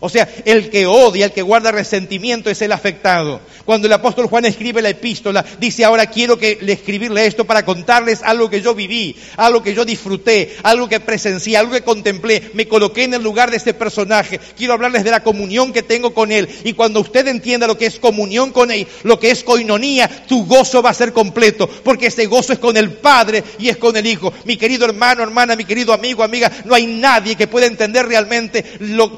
O 0.00 0.08
sea, 0.08 0.26
el 0.46 0.70
que 0.70 0.86
odia, 0.86 1.26
el 1.26 1.32
que 1.32 1.42
guarda 1.42 1.70
resentimiento 1.70 2.48
es 2.48 2.62
el 2.62 2.72
afectado. 2.72 3.40
Cuando 3.66 3.86
el 3.86 3.92
apóstol 3.92 4.26
Juan 4.26 4.46
escribe 4.46 4.80
la 4.80 4.88
epístola, 4.88 5.44
dice 5.60 5.84
ahora 5.84 6.06
quiero 6.06 6.38
que 6.38 6.58
le 6.62 6.72
escribirle 6.72 7.26
esto 7.26 7.44
para 7.44 7.66
contarles 7.66 8.22
algo 8.22 8.48
que 8.48 8.62
yo 8.62 8.74
viví, 8.74 9.14
algo 9.36 9.62
que 9.62 9.74
yo 9.74 9.84
disfruté, 9.84 10.56
algo 10.62 10.88
que 10.88 11.00
presencié, 11.00 11.58
algo 11.58 11.72
que 11.72 11.82
contemplé. 11.82 12.50
Me 12.54 12.66
coloqué 12.66 13.04
en 13.04 13.14
el 13.14 13.22
lugar 13.22 13.50
de 13.50 13.58
ese 13.58 13.74
personaje. 13.74 14.40
Quiero 14.56 14.72
hablarles 14.72 15.04
de 15.04 15.10
la 15.10 15.22
comunión 15.22 15.72
que 15.72 15.82
tengo 15.82 16.14
con 16.14 16.32
él. 16.32 16.48
Y 16.64 16.72
cuando 16.72 17.00
usted 17.00 17.28
entienda 17.28 17.66
lo 17.66 17.76
que 17.76 17.86
es 17.86 17.98
comunión 17.98 18.52
con 18.52 18.70
él, 18.70 18.86
lo 19.02 19.20
que 19.20 19.30
es 19.30 19.44
coinonía, 19.44 20.08
tu 20.26 20.46
gozo 20.46 20.82
va 20.82 20.90
a 20.90 20.94
ser 20.94 21.12
completo. 21.12 21.68
Porque 21.68 22.06
ese 22.06 22.24
gozo 22.24 22.54
es 22.54 22.58
con 22.58 22.78
el 22.78 22.92
Padre 22.94 23.44
y 23.58 23.68
es 23.68 23.76
con 23.76 23.96
el 23.96 24.06
Hijo. 24.06 24.32
Mi 24.46 24.56
querido 24.56 24.86
hermano, 24.86 25.22
hermana, 25.22 25.56
mi 25.56 25.66
querido 25.66 25.92
amigo, 25.92 26.22
amiga, 26.22 26.50
no 26.64 26.74
hay 26.74 26.86
nadie 26.86 27.36
que 27.36 27.46
pueda 27.46 27.66
entender 27.66 28.06
realmente 28.06 28.64
lo 28.80 29.12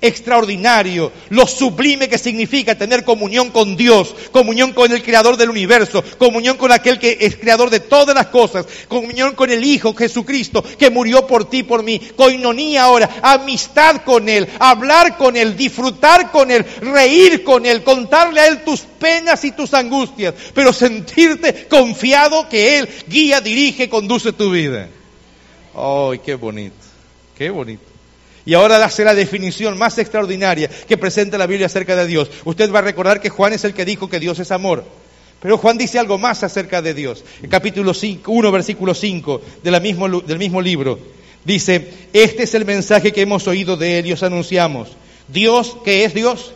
extraordinario, 0.00 1.12
lo 1.28 1.46
sublime 1.46 2.08
que 2.08 2.18
significa 2.18 2.74
tener 2.74 3.04
comunión 3.04 3.50
con 3.50 3.76
Dios, 3.76 4.14
comunión 4.32 4.72
con 4.72 4.90
el 4.92 5.02
Creador 5.02 5.36
del 5.36 5.50
universo, 5.50 6.02
comunión 6.18 6.56
con 6.56 6.72
aquel 6.72 6.98
que 6.98 7.18
es 7.20 7.36
Creador 7.36 7.70
de 7.70 7.80
todas 7.80 8.14
las 8.14 8.26
cosas, 8.26 8.66
comunión 8.88 9.34
con 9.34 9.50
el 9.50 9.64
Hijo 9.64 9.94
Jesucristo 9.94 10.62
que 10.62 10.90
murió 10.90 11.26
por 11.26 11.48
ti, 11.48 11.62
por 11.62 11.82
mí, 11.82 12.00
coinonía 12.16 12.84
ahora, 12.84 13.10
amistad 13.22 14.02
con 14.04 14.28
Él, 14.28 14.48
hablar 14.58 15.16
con 15.16 15.36
Él, 15.36 15.56
disfrutar 15.56 16.30
con 16.30 16.50
Él, 16.50 16.64
reír 16.80 17.44
con 17.44 17.66
Él, 17.66 17.82
contarle 17.82 18.40
a 18.40 18.46
Él 18.48 18.64
tus 18.64 18.80
penas 18.80 19.44
y 19.44 19.52
tus 19.52 19.74
angustias, 19.74 20.34
pero 20.54 20.72
sentirte 20.72 21.66
confiado 21.68 22.48
que 22.48 22.78
Él 22.78 22.88
guía, 23.08 23.40
dirige, 23.40 23.88
conduce 23.88 24.32
tu 24.32 24.50
vida. 24.50 24.88
¡Ay, 25.74 26.18
qué 26.24 26.34
bonito! 26.34 26.74
¡Qué 27.36 27.50
bonito! 27.50 27.89
Y 28.50 28.54
ahora 28.54 28.84
hace 28.84 29.04
la 29.04 29.14
definición 29.14 29.78
más 29.78 29.96
extraordinaria 29.98 30.68
que 30.88 30.98
presenta 30.98 31.38
la 31.38 31.46
Biblia 31.46 31.66
acerca 31.66 31.94
de 31.94 32.04
Dios. 32.08 32.28
Usted 32.44 32.72
va 32.72 32.80
a 32.80 32.82
recordar 32.82 33.20
que 33.20 33.28
Juan 33.28 33.52
es 33.52 33.62
el 33.62 33.74
que 33.74 33.84
dijo 33.84 34.10
que 34.10 34.18
Dios 34.18 34.40
es 34.40 34.50
amor. 34.50 34.84
Pero 35.40 35.56
Juan 35.56 35.78
dice 35.78 36.00
algo 36.00 36.18
más 36.18 36.42
acerca 36.42 36.82
de 36.82 36.92
Dios. 36.92 37.22
Capítulo 37.48 37.94
5, 37.94 38.28
1, 38.28 38.50
versículo 38.50 38.92
5 38.92 39.40
mismo, 39.80 40.20
del 40.22 40.38
mismo 40.40 40.60
libro. 40.60 40.98
Dice, 41.44 41.92
este 42.12 42.42
es 42.42 42.54
el 42.54 42.64
mensaje 42.64 43.12
que 43.12 43.20
hemos 43.20 43.46
oído 43.46 43.76
de 43.76 44.00
él 44.00 44.06
y 44.06 44.14
os 44.14 44.22
anunciamos. 44.24 44.88
Dios, 45.28 45.76
¿qué 45.84 46.04
es 46.04 46.12
Dios? 46.12 46.50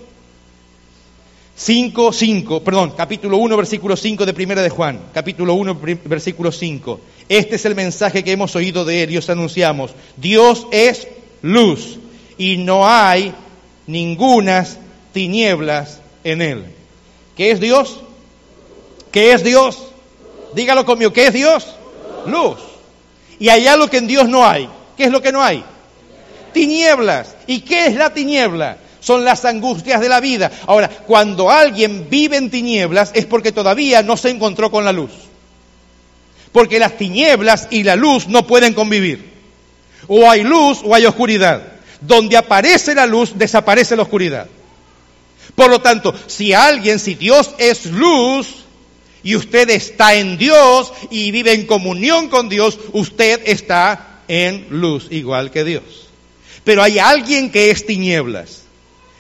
5, 1.55 2.13
5, 2.13 2.65
perdón, 2.65 2.95
capítulo 2.97 3.37
1, 3.37 3.57
versículo 3.57 3.97
5 3.97 4.27
de 4.27 4.35
primera 4.35 4.63
de 4.63 4.71
Juan. 4.71 5.01
Capítulo 5.15 5.55
1, 5.55 5.79
versículo 6.07 6.51
5. 6.51 7.01
Este 7.29 7.55
es 7.55 7.65
el 7.65 7.77
mensaje 7.77 8.25
que 8.25 8.33
hemos 8.33 8.57
oído 8.57 8.85
de 8.85 9.05
él 9.05 9.13
y 9.13 9.17
os 9.17 9.31
anunciamos. 9.31 9.93
Dios 10.17 10.67
es 10.73 11.07
luz 11.45 11.99
y 12.39 12.57
no 12.57 12.89
hay 12.89 13.35
ningunas 13.87 14.79
tinieblas 15.13 16.01
en 16.25 16.41
él. 16.41 16.65
¿Qué 17.37 17.51
es 17.51 17.61
Dios? 17.61 18.01
¿Qué 19.13 19.33
es 19.33 19.45
Dios? 19.45 19.79
Dígalo 20.55 20.87
conmigo, 20.87 21.13
¿qué 21.13 21.27
es 21.27 21.35
Dios? 21.35 21.67
Luz. 22.27 22.57
Y 23.39 23.51
hay 23.51 23.67
algo 23.67 23.89
que 23.89 23.99
en 23.99 24.07
Dios 24.07 24.27
no 24.27 24.47
hay. 24.47 24.69
¿Qué 24.97 25.05
es 25.05 25.11
lo 25.11 25.21
que 25.21 25.33
no 25.33 25.43
hay? 25.43 25.63
Tinieblas. 26.55 27.37
¿Y 27.47 27.61
qué 27.61 27.89
es 27.89 27.95
la 27.95 28.15
tiniebla? 28.15 28.79
Son 29.01 29.23
las 29.23 29.45
angustias 29.45 30.01
de 30.01 30.09
la 30.09 30.21
vida. 30.21 30.51
Ahora, 30.67 30.89
cuando 30.89 31.51
alguien 31.51 32.09
vive 32.09 32.39
en 32.39 32.49
tinieblas 32.49 33.11
es 33.13 33.27
porque 33.27 33.53
todavía 33.53 34.03
no 34.03 34.17
se 34.17 34.31
encontró 34.31 34.71
con 34.71 34.87
la 34.87 34.93
luz. 34.93 35.11
Porque 36.53 36.79
las 36.79 36.97
tinieblas 36.97 37.69
y 37.71 37.83
la 37.83 37.97
luz 37.97 38.29
no 38.29 38.47
pueden 38.47 38.73
convivir. 38.73 39.34
O 40.07 40.31
hay 40.31 40.43
luz 40.43 40.81
o 40.85 40.95
hay 40.95 41.07
oscuridad. 41.07 41.63
Donde 42.01 42.37
aparece 42.37 42.95
la 42.95 43.07
luz, 43.07 43.33
desaparece 43.37 43.97
la 43.97 44.03
oscuridad. 44.03 44.47
Por 45.55 45.71
lo 45.71 45.81
tanto, 45.81 46.15
si 46.27 46.53
alguien, 46.53 46.99
si 46.99 47.15
Dios 47.15 47.55
es 47.59 47.87
luz 47.87 48.65
y 49.23 49.37
usted 49.37 49.71
está 49.71 50.15
en 50.15 50.37
Dios 50.37 50.93
y 51.11 51.31
vive 51.31 51.53
en 51.53 51.67
comunión 51.67 52.29
con 52.29 52.49
Dios, 52.49 52.79
usted 52.93 53.41
está 53.47 54.21
en 54.29 54.67
luz, 54.71 55.07
igual 55.11 55.51
que 55.51 55.65
Dios. 55.65 56.09
Pero 56.65 56.83
hay 56.83 56.99
alguien 56.99 57.51
que 57.51 57.71
es 57.71 57.87
tinieblas. 57.87 58.63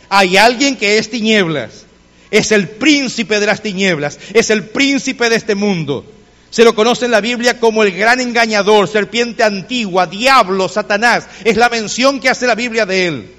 Hay 0.09 0.37
alguien 0.37 0.77
que 0.77 0.99
es 0.99 1.11
tinieblas. 1.11 1.85
Es 2.31 2.53
el 2.53 2.68
príncipe 2.68 3.38
de 3.38 3.47
las 3.47 3.62
tinieblas. 3.62 4.18
Es 4.33 4.51
el 4.51 4.64
príncipe 4.64 5.29
de 5.29 5.37
este 5.37 5.55
mundo. 5.55 6.05
Se 6.54 6.62
lo 6.62 6.76
conoce 6.76 7.06
en 7.06 7.10
la 7.10 7.20
Biblia 7.20 7.58
como 7.58 7.82
el 7.82 7.90
gran 7.90 8.20
engañador, 8.20 8.86
serpiente 8.86 9.42
antigua, 9.42 10.06
diablo, 10.06 10.68
Satanás. 10.68 11.26
Es 11.42 11.56
la 11.56 11.68
mención 11.68 12.20
que 12.20 12.28
hace 12.28 12.46
la 12.46 12.54
Biblia 12.54 12.86
de 12.86 13.08
él. 13.08 13.32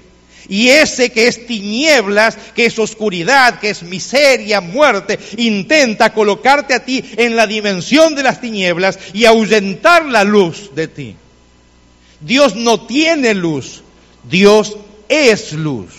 Y 0.50 0.68
ese 0.68 1.10
que 1.10 1.26
es 1.26 1.46
tinieblas, 1.46 2.36
que 2.54 2.66
es 2.66 2.78
oscuridad, 2.78 3.58
que 3.58 3.70
es 3.70 3.82
miseria, 3.82 4.60
muerte, 4.60 5.18
intenta 5.38 6.12
colocarte 6.12 6.74
a 6.74 6.84
ti 6.84 7.02
en 7.16 7.36
la 7.36 7.46
dimensión 7.46 8.14
de 8.14 8.22
las 8.22 8.42
tinieblas 8.42 8.98
y 9.14 9.24
ahuyentar 9.24 10.04
la 10.04 10.22
luz 10.22 10.74
de 10.74 10.86
ti. 10.86 11.16
Dios 12.20 12.54
no 12.54 12.86
tiene 12.86 13.32
luz, 13.32 13.82
Dios 14.24 14.76
es 15.08 15.54
luz. 15.54 15.94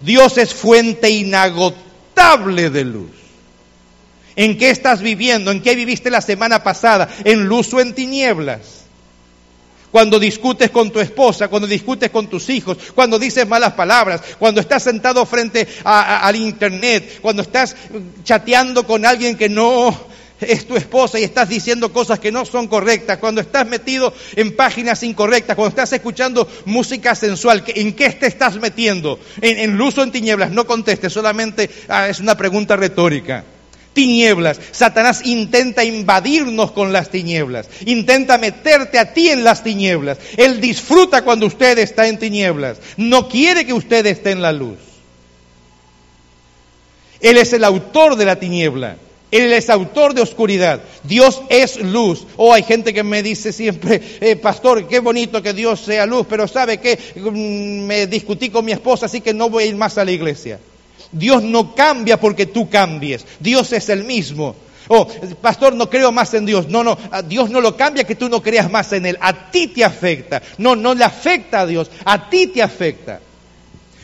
Dios 0.00 0.36
es 0.36 0.52
fuente 0.52 1.10
inagotable 1.10 2.70
de 2.70 2.84
luz. 2.84 3.25
¿En 4.36 4.58
qué 4.58 4.68
estás 4.68 5.00
viviendo? 5.00 5.50
¿En 5.50 5.62
qué 5.62 5.74
viviste 5.74 6.10
la 6.10 6.20
semana 6.20 6.62
pasada? 6.62 7.08
¿En 7.24 7.46
luz 7.46 7.72
o 7.72 7.80
en 7.80 7.94
tinieblas? 7.94 8.84
Cuando 9.90 10.18
discutes 10.18 10.70
con 10.70 10.90
tu 10.90 11.00
esposa, 11.00 11.48
cuando 11.48 11.66
discutes 11.66 12.10
con 12.10 12.26
tus 12.28 12.50
hijos, 12.50 12.76
cuando 12.94 13.18
dices 13.18 13.48
malas 13.48 13.72
palabras, 13.72 14.20
cuando 14.38 14.60
estás 14.60 14.82
sentado 14.82 15.24
frente 15.24 15.66
al 15.84 16.36
internet, 16.36 17.18
cuando 17.22 17.40
estás 17.40 17.74
chateando 18.22 18.86
con 18.86 19.06
alguien 19.06 19.36
que 19.36 19.48
no 19.48 19.98
es 20.38 20.66
tu 20.66 20.76
esposa 20.76 21.18
y 21.18 21.24
estás 21.24 21.48
diciendo 21.48 21.94
cosas 21.94 22.18
que 22.18 22.30
no 22.30 22.44
son 22.44 22.66
correctas, 22.66 23.16
cuando 23.16 23.40
estás 23.40 23.66
metido 23.66 24.12
en 24.34 24.54
páginas 24.54 25.02
incorrectas, 25.02 25.56
cuando 25.56 25.70
estás 25.70 25.94
escuchando 25.94 26.46
música 26.66 27.14
sensual, 27.14 27.64
¿en 27.68 27.94
qué 27.94 28.10
te 28.10 28.26
estás 28.26 28.56
metiendo? 28.56 29.18
¿En, 29.40 29.78
luz 29.78 29.96
o 29.96 30.02
en 30.02 30.12
tinieblas? 30.12 30.50
No 30.50 30.66
contestes, 30.66 31.10
solamente 31.10 31.70
ah, 31.88 32.08
es 32.08 32.20
una 32.20 32.36
pregunta 32.36 32.76
retórica. 32.76 33.44
Tinieblas. 33.96 34.60
Satanás 34.72 35.22
intenta 35.24 35.82
invadirnos 35.82 36.70
con 36.72 36.92
las 36.92 37.08
tinieblas. 37.08 37.66
Intenta 37.86 38.36
meterte 38.36 38.98
a 38.98 39.14
ti 39.14 39.30
en 39.30 39.42
las 39.42 39.64
tinieblas. 39.64 40.18
Él 40.36 40.60
disfruta 40.60 41.24
cuando 41.24 41.46
usted 41.46 41.78
está 41.78 42.06
en 42.06 42.18
tinieblas. 42.18 42.76
No 42.98 43.26
quiere 43.26 43.64
que 43.64 43.72
usted 43.72 44.04
esté 44.04 44.32
en 44.32 44.42
la 44.42 44.52
luz. 44.52 44.76
Él 47.22 47.38
es 47.38 47.54
el 47.54 47.64
autor 47.64 48.16
de 48.16 48.26
la 48.26 48.38
tiniebla. 48.38 48.98
Él 49.30 49.50
es 49.54 49.70
autor 49.70 50.12
de 50.12 50.20
oscuridad. 50.20 50.82
Dios 51.02 51.40
es 51.48 51.80
luz. 51.80 52.26
Oh, 52.36 52.52
hay 52.52 52.64
gente 52.64 52.92
que 52.92 53.02
me 53.02 53.22
dice 53.22 53.50
siempre, 53.50 54.02
eh, 54.20 54.36
pastor, 54.36 54.86
qué 54.86 54.98
bonito 54.98 55.40
que 55.40 55.54
Dios 55.54 55.80
sea 55.80 56.04
luz, 56.04 56.26
pero 56.28 56.46
sabe 56.46 56.76
que 56.80 56.98
mm, 57.16 57.86
me 57.86 58.06
discutí 58.06 58.50
con 58.50 58.66
mi 58.66 58.72
esposa, 58.72 59.06
así 59.06 59.22
que 59.22 59.32
no 59.32 59.48
voy 59.48 59.64
a 59.64 59.66
ir 59.68 59.76
más 59.76 59.96
a 59.96 60.04
la 60.04 60.10
iglesia. 60.10 60.60
Dios 61.12 61.42
no 61.42 61.74
cambia 61.74 62.18
porque 62.18 62.46
tú 62.46 62.68
cambies. 62.68 63.24
Dios 63.40 63.72
es 63.72 63.88
el 63.88 64.04
mismo. 64.04 64.56
Oh, 64.88 65.06
pastor, 65.40 65.74
no 65.74 65.90
creo 65.90 66.12
más 66.12 66.32
en 66.34 66.46
Dios. 66.46 66.68
No, 66.68 66.84
no, 66.84 66.96
Dios 67.26 67.50
no 67.50 67.60
lo 67.60 67.76
cambia 67.76 68.04
que 68.04 68.14
tú 68.14 68.28
no 68.28 68.42
creas 68.42 68.70
más 68.70 68.92
en 68.92 69.06
Él. 69.06 69.18
A 69.20 69.50
ti 69.50 69.68
te 69.68 69.84
afecta. 69.84 70.42
No, 70.58 70.76
no 70.76 70.94
le 70.94 71.04
afecta 71.04 71.60
a 71.60 71.66
Dios. 71.66 71.90
A 72.04 72.28
ti 72.30 72.46
te 72.46 72.62
afecta. 72.62 73.20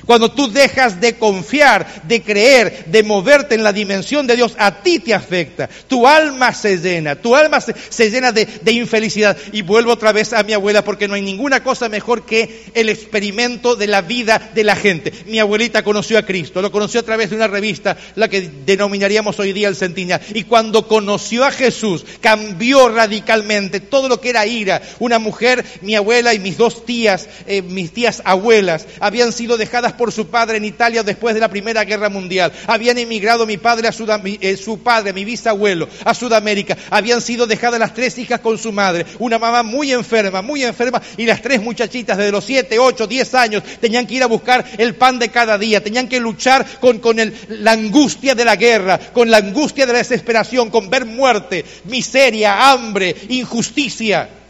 Cuando 0.06 0.32
tú 0.32 0.50
dejas 0.50 1.00
de 1.00 1.16
confiar, 1.16 2.02
de 2.04 2.22
creer, 2.22 2.86
de 2.86 3.02
moverte 3.02 3.54
en 3.54 3.62
la 3.62 3.72
dimensión 3.72 4.26
de 4.26 4.36
Dios, 4.36 4.54
a 4.58 4.82
ti 4.82 4.98
te 4.98 5.14
afecta. 5.14 5.68
Tu 5.86 6.06
alma 6.06 6.52
se 6.52 6.78
llena, 6.78 7.14
tu 7.14 7.36
alma 7.36 7.60
se, 7.60 8.10
llena 8.10 8.32
de, 8.32 8.48
infelicidad. 8.72 9.36
Y 9.52 9.62
vuelvo 9.62 9.92
otra 9.92 10.12
vez 10.12 10.32
a 10.32 10.42
mi 10.42 10.52
abuela 10.52 10.82
porque 10.82 11.06
no 11.06 11.14
hay 11.14 11.22
ninguna 11.22 11.62
cosa 11.62 11.88
mejor 11.88 12.26
que 12.26 12.64
el 12.74 12.88
experimento 12.88 13.76
de 13.76 13.86
la 13.86 14.02
vida 14.02 14.50
de 14.54 14.64
la 14.64 14.74
gente. 14.74 15.12
Mi 15.26 15.38
abuelita 15.38 15.84
conoció 15.84 16.18
a 16.18 16.26
Cristo, 16.26 16.62
lo 16.62 16.72
conoció 16.72 17.00
a 17.00 17.04
través 17.04 17.30
de 17.30 17.36
una 17.36 17.46
revista, 17.46 17.96
la 18.16 18.28
que 18.28 18.50
denominaríamos 18.66 19.38
hoy 19.38 19.52
día 19.52 19.68
el 19.68 19.76
Centinela. 19.76 20.20
Y 20.34 20.44
cuando 20.44 20.88
conoció 20.88 21.44
a 21.44 21.52
Jesús, 21.52 22.04
cambió 22.20 22.88
radicalmente 22.88 23.80
todo 23.80 24.08
lo 24.08 24.20
que 24.20 24.30
era 24.30 24.46
ira. 24.46 24.82
Una 24.98 25.18
mujer, 25.18 25.64
mi 25.82 25.94
abuela 25.94 26.34
y 26.34 26.40
mis 26.40 26.58
dos 26.58 26.84
tías, 26.84 27.28
eh, 27.46 27.62
mis 27.62 27.92
tías 27.92 28.22
abuelas, 28.24 28.86
habían 28.98 29.32
sido 29.32 29.56
dejadas 29.56 29.91
por 29.96 30.12
su 30.12 30.28
padre 30.28 30.56
en 30.56 30.64
Italia 30.64 31.02
después 31.02 31.34
de 31.34 31.40
la 31.40 31.48
Primera 31.48 31.84
Guerra 31.84 32.08
Mundial. 32.08 32.52
Habían 32.66 32.98
emigrado 32.98 33.46
mi 33.46 33.56
padre 33.56 33.88
a 33.88 33.92
eh, 34.24 34.56
su 34.56 34.78
padre, 34.82 35.12
mi 35.12 35.24
bisabuelo, 35.24 35.88
a 36.04 36.14
Sudamérica. 36.14 36.76
Habían 36.90 37.20
sido 37.20 37.46
dejadas 37.46 37.80
las 37.80 37.94
tres 37.94 38.18
hijas 38.18 38.40
con 38.40 38.58
su 38.58 38.72
madre. 38.72 39.06
Una 39.18 39.38
mamá 39.38 39.62
muy 39.62 39.92
enferma, 39.92 40.42
muy 40.42 40.62
enferma. 40.62 41.02
Y 41.16 41.26
las 41.26 41.42
tres 41.42 41.62
muchachitas 41.62 42.18
de 42.18 42.30
los 42.30 42.44
7, 42.44 42.78
8, 42.78 43.06
10 43.06 43.34
años 43.34 43.62
tenían 43.80 44.06
que 44.06 44.14
ir 44.14 44.22
a 44.22 44.26
buscar 44.26 44.64
el 44.78 44.94
pan 44.94 45.18
de 45.18 45.28
cada 45.28 45.58
día. 45.58 45.82
Tenían 45.82 46.08
que 46.08 46.20
luchar 46.20 46.66
con, 46.80 46.98
con 46.98 47.16
la 47.48 47.72
angustia 47.72 48.34
de 48.34 48.44
la 48.44 48.56
guerra, 48.56 48.98
con 48.98 49.30
la 49.30 49.38
angustia 49.38 49.86
de 49.86 49.92
la 49.92 49.98
desesperación, 49.98 50.70
con 50.70 50.90
ver 50.90 51.06
muerte, 51.06 51.64
miseria, 51.84 52.70
hambre, 52.70 53.14
injusticia 53.28 54.41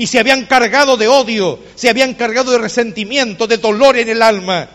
y 0.00 0.06
se 0.06 0.18
habían 0.18 0.46
cargado 0.46 0.96
de 0.96 1.08
odio, 1.08 1.58
se 1.74 1.90
habían 1.90 2.14
cargado 2.14 2.52
de 2.52 2.56
resentimiento, 2.56 3.46
de 3.46 3.58
dolor 3.58 3.98
en 3.98 4.08
el 4.08 4.22
alma. 4.22 4.66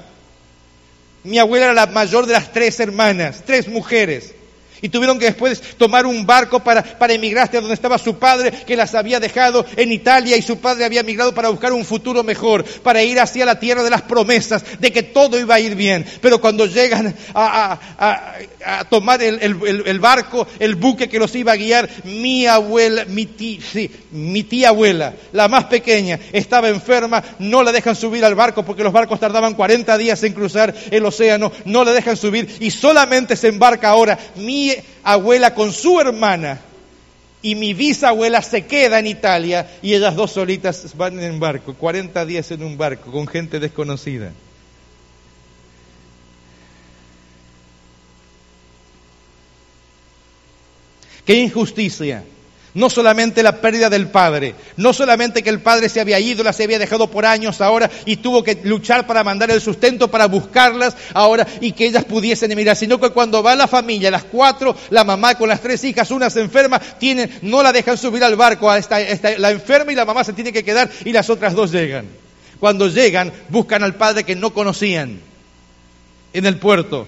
Mi 1.24 1.40
abuela 1.40 1.66
era 1.66 1.74
la 1.74 1.88
mayor 1.88 2.28
de 2.28 2.34
las 2.34 2.54
tres 2.54 2.80
hermanas, 2.80 3.42
tres 3.44 3.68
mujeres. 3.68 4.36
Y 4.82 4.90
tuvieron 4.90 5.20
que 5.20 5.26
después 5.26 5.62
tomar 5.78 6.06
un 6.06 6.26
barco 6.26 6.60
para, 6.62 6.84
para 6.84 7.14
emigrar 7.14 7.46
hacia 7.46 7.62
donde 7.62 7.76
estaba 7.76 7.98
su 7.98 8.18
padre, 8.18 8.52
que 8.52 8.76
las 8.76 8.96
había 8.96 9.20
dejado 9.20 9.66
en 9.76 9.92
Italia 9.92 10.38
y 10.38 10.42
su 10.42 10.60
padre 10.60 10.86
había 10.86 11.02
emigrado 11.02 11.34
para 11.34 11.50
buscar 11.50 11.74
un 11.74 11.86
futuro 11.86 12.24
mejor, 12.24 12.64
para 12.64 13.04
ir 13.04 13.20
hacia 13.20 13.46
la 13.46 13.60
tierra 13.60 13.84
de 13.84 13.90
las 13.90 14.02
promesas, 14.04 14.64
de 14.80 14.92
que 14.92 15.04
todo 15.04 15.40
iba 15.40 15.56
a 15.56 15.60
ir 15.60 15.76
bien. 15.76 16.06
Pero 16.22 16.40
cuando 16.40 16.66
llegan 16.66 17.16
a, 17.34 17.80
tomar 18.90 19.22
el, 19.22 20.00
barco, 20.00 20.48
el 20.60 20.76
buque 20.76 21.08
que 21.08 21.20
los 21.20 21.34
iba 21.36 21.54
a 21.54 21.56
guiar, 21.56 21.90
mi 22.04 22.48
abuela, 22.48 23.06
mi 23.06 23.26
tía, 23.26 23.60
sí, 23.72 23.90
mi 24.12 24.44
tía 24.44 24.70
abuela, 24.70 25.14
la 25.34 25.48
más 25.48 25.66
pequeña, 25.66 26.20
estaba 26.32 26.70
enferma, 26.70 27.24
no 27.40 27.64
la 27.64 27.72
dejan 27.72 27.96
subir 27.96 28.26
al 28.26 28.36
barco 28.36 28.64
porque 28.64 28.84
los 28.84 28.94
barcos 28.94 29.20
tardaban 29.20 29.54
40 29.54 29.98
días 29.98 30.24
en 30.24 30.34
cruzar 30.34 30.74
el 30.92 31.06
océano, 31.06 31.52
no 31.66 31.84
la 31.84 31.94
dejan 31.94 32.18
subir 32.18 32.50
y 32.60 32.72
solamente 32.72 33.36
se 33.36 33.48
embarca 33.48 33.90
ahora 33.90 34.18
mi 34.36 34.65
abuela 35.04 35.54
con 35.54 35.72
su 35.72 36.00
hermana 36.00 36.62
y 37.42 37.56
mi 37.56 37.74
bisabuela 37.74 38.42
se 38.42 38.66
queda 38.66 39.00
en 39.00 39.08
Italia 39.08 39.70
y 39.82 39.94
ellas 39.94 40.16
dos 40.16 40.32
solitas 40.32 40.96
van 40.98 41.20
en 41.20 41.40
barco, 41.40 41.76
40 41.76 42.26
días 42.26 42.50
en 42.52 42.64
un 42.64 42.78
barco 42.78 43.12
con 43.12 43.28
gente 43.28 43.60
desconocida. 43.60 44.32
Qué 51.26 51.36
injusticia. 51.36 52.24
No 52.76 52.90
solamente 52.90 53.42
la 53.42 53.62
pérdida 53.62 53.90
del 53.90 54.10
padre, 54.10 54.54
no 54.76 54.92
solamente 54.92 55.42
que 55.42 55.50
el 55.50 55.62
padre 55.62 55.88
se 55.88 56.02
había 56.02 56.20
ido, 56.20 56.44
las 56.44 56.60
había 56.60 56.78
dejado 56.78 57.10
por 57.10 57.26
años 57.26 57.62
ahora 57.62 57.90
y 58.06 58.18
tuvo 58.18 58.44
que 58.44 58.60
luchar 58.66 59.08
para 59.08 59.24
mandar 59.24 59.50
el 59.50 59.62
sustento, 59.62 60.12
para 60.12 60.28
buscarlas 60.28 60.94
ahora 61.14 61.48
y 61.62 61.72
que 61.72 61.86
ellas 61.86 62.04
pudiesen 62.04 62.52
emigrar, 62.52 62.76
sino 62.76 63.00
que 63.00 63.12
cuando 63.12 63.42
va 63.42 63.56
la 63.56 63.70
familia, 63.70 64.12
las 64.12 64.26
cuatro, 64.26 64.76
la 64.90 65.06
mamá 65.06 65.36
con 65.36 65.48
las 65.48 65.62
tres 65.62 65.86
hijas, 65.86 66.12
una 66.12 66.30
se 66.30 66.42
enferma, 66.42 66.78
tienen, 66.80 67.40
no 67.44 67.64
la 67.64 67.72
dejan 67.72 67.98
subir 67.98 68.26
al 68.26 68.36
barco, 68.36 68.70
a 68.70 68.78
esta, 68.78 69.00
la 69.38 69.52
enferma 69.52 69.94
y 69.94 69.96
la 69.96 70.04
mamá 70.04 70.26
se 70.26 70.34
tiene 70.34 70.52
que 70.52 70.66
quedar 70.66 70.92
y 71.06 71.14
las 71.14 71.30
otras 71.30 71.54
dos 71.54 71.72
llegan. 71.72 72.08
Cuando 72.60 72.90
llegan, 72.90 73.32
buscan 73.48 73.84
al 73.84 73.96
padre 73.96 74.26
que 74.26 74.36
no 74.36 74.54
conocían 74.54 75.22
en 76.34 76.46
el 76.46 76.58
puerto 76.58 77.08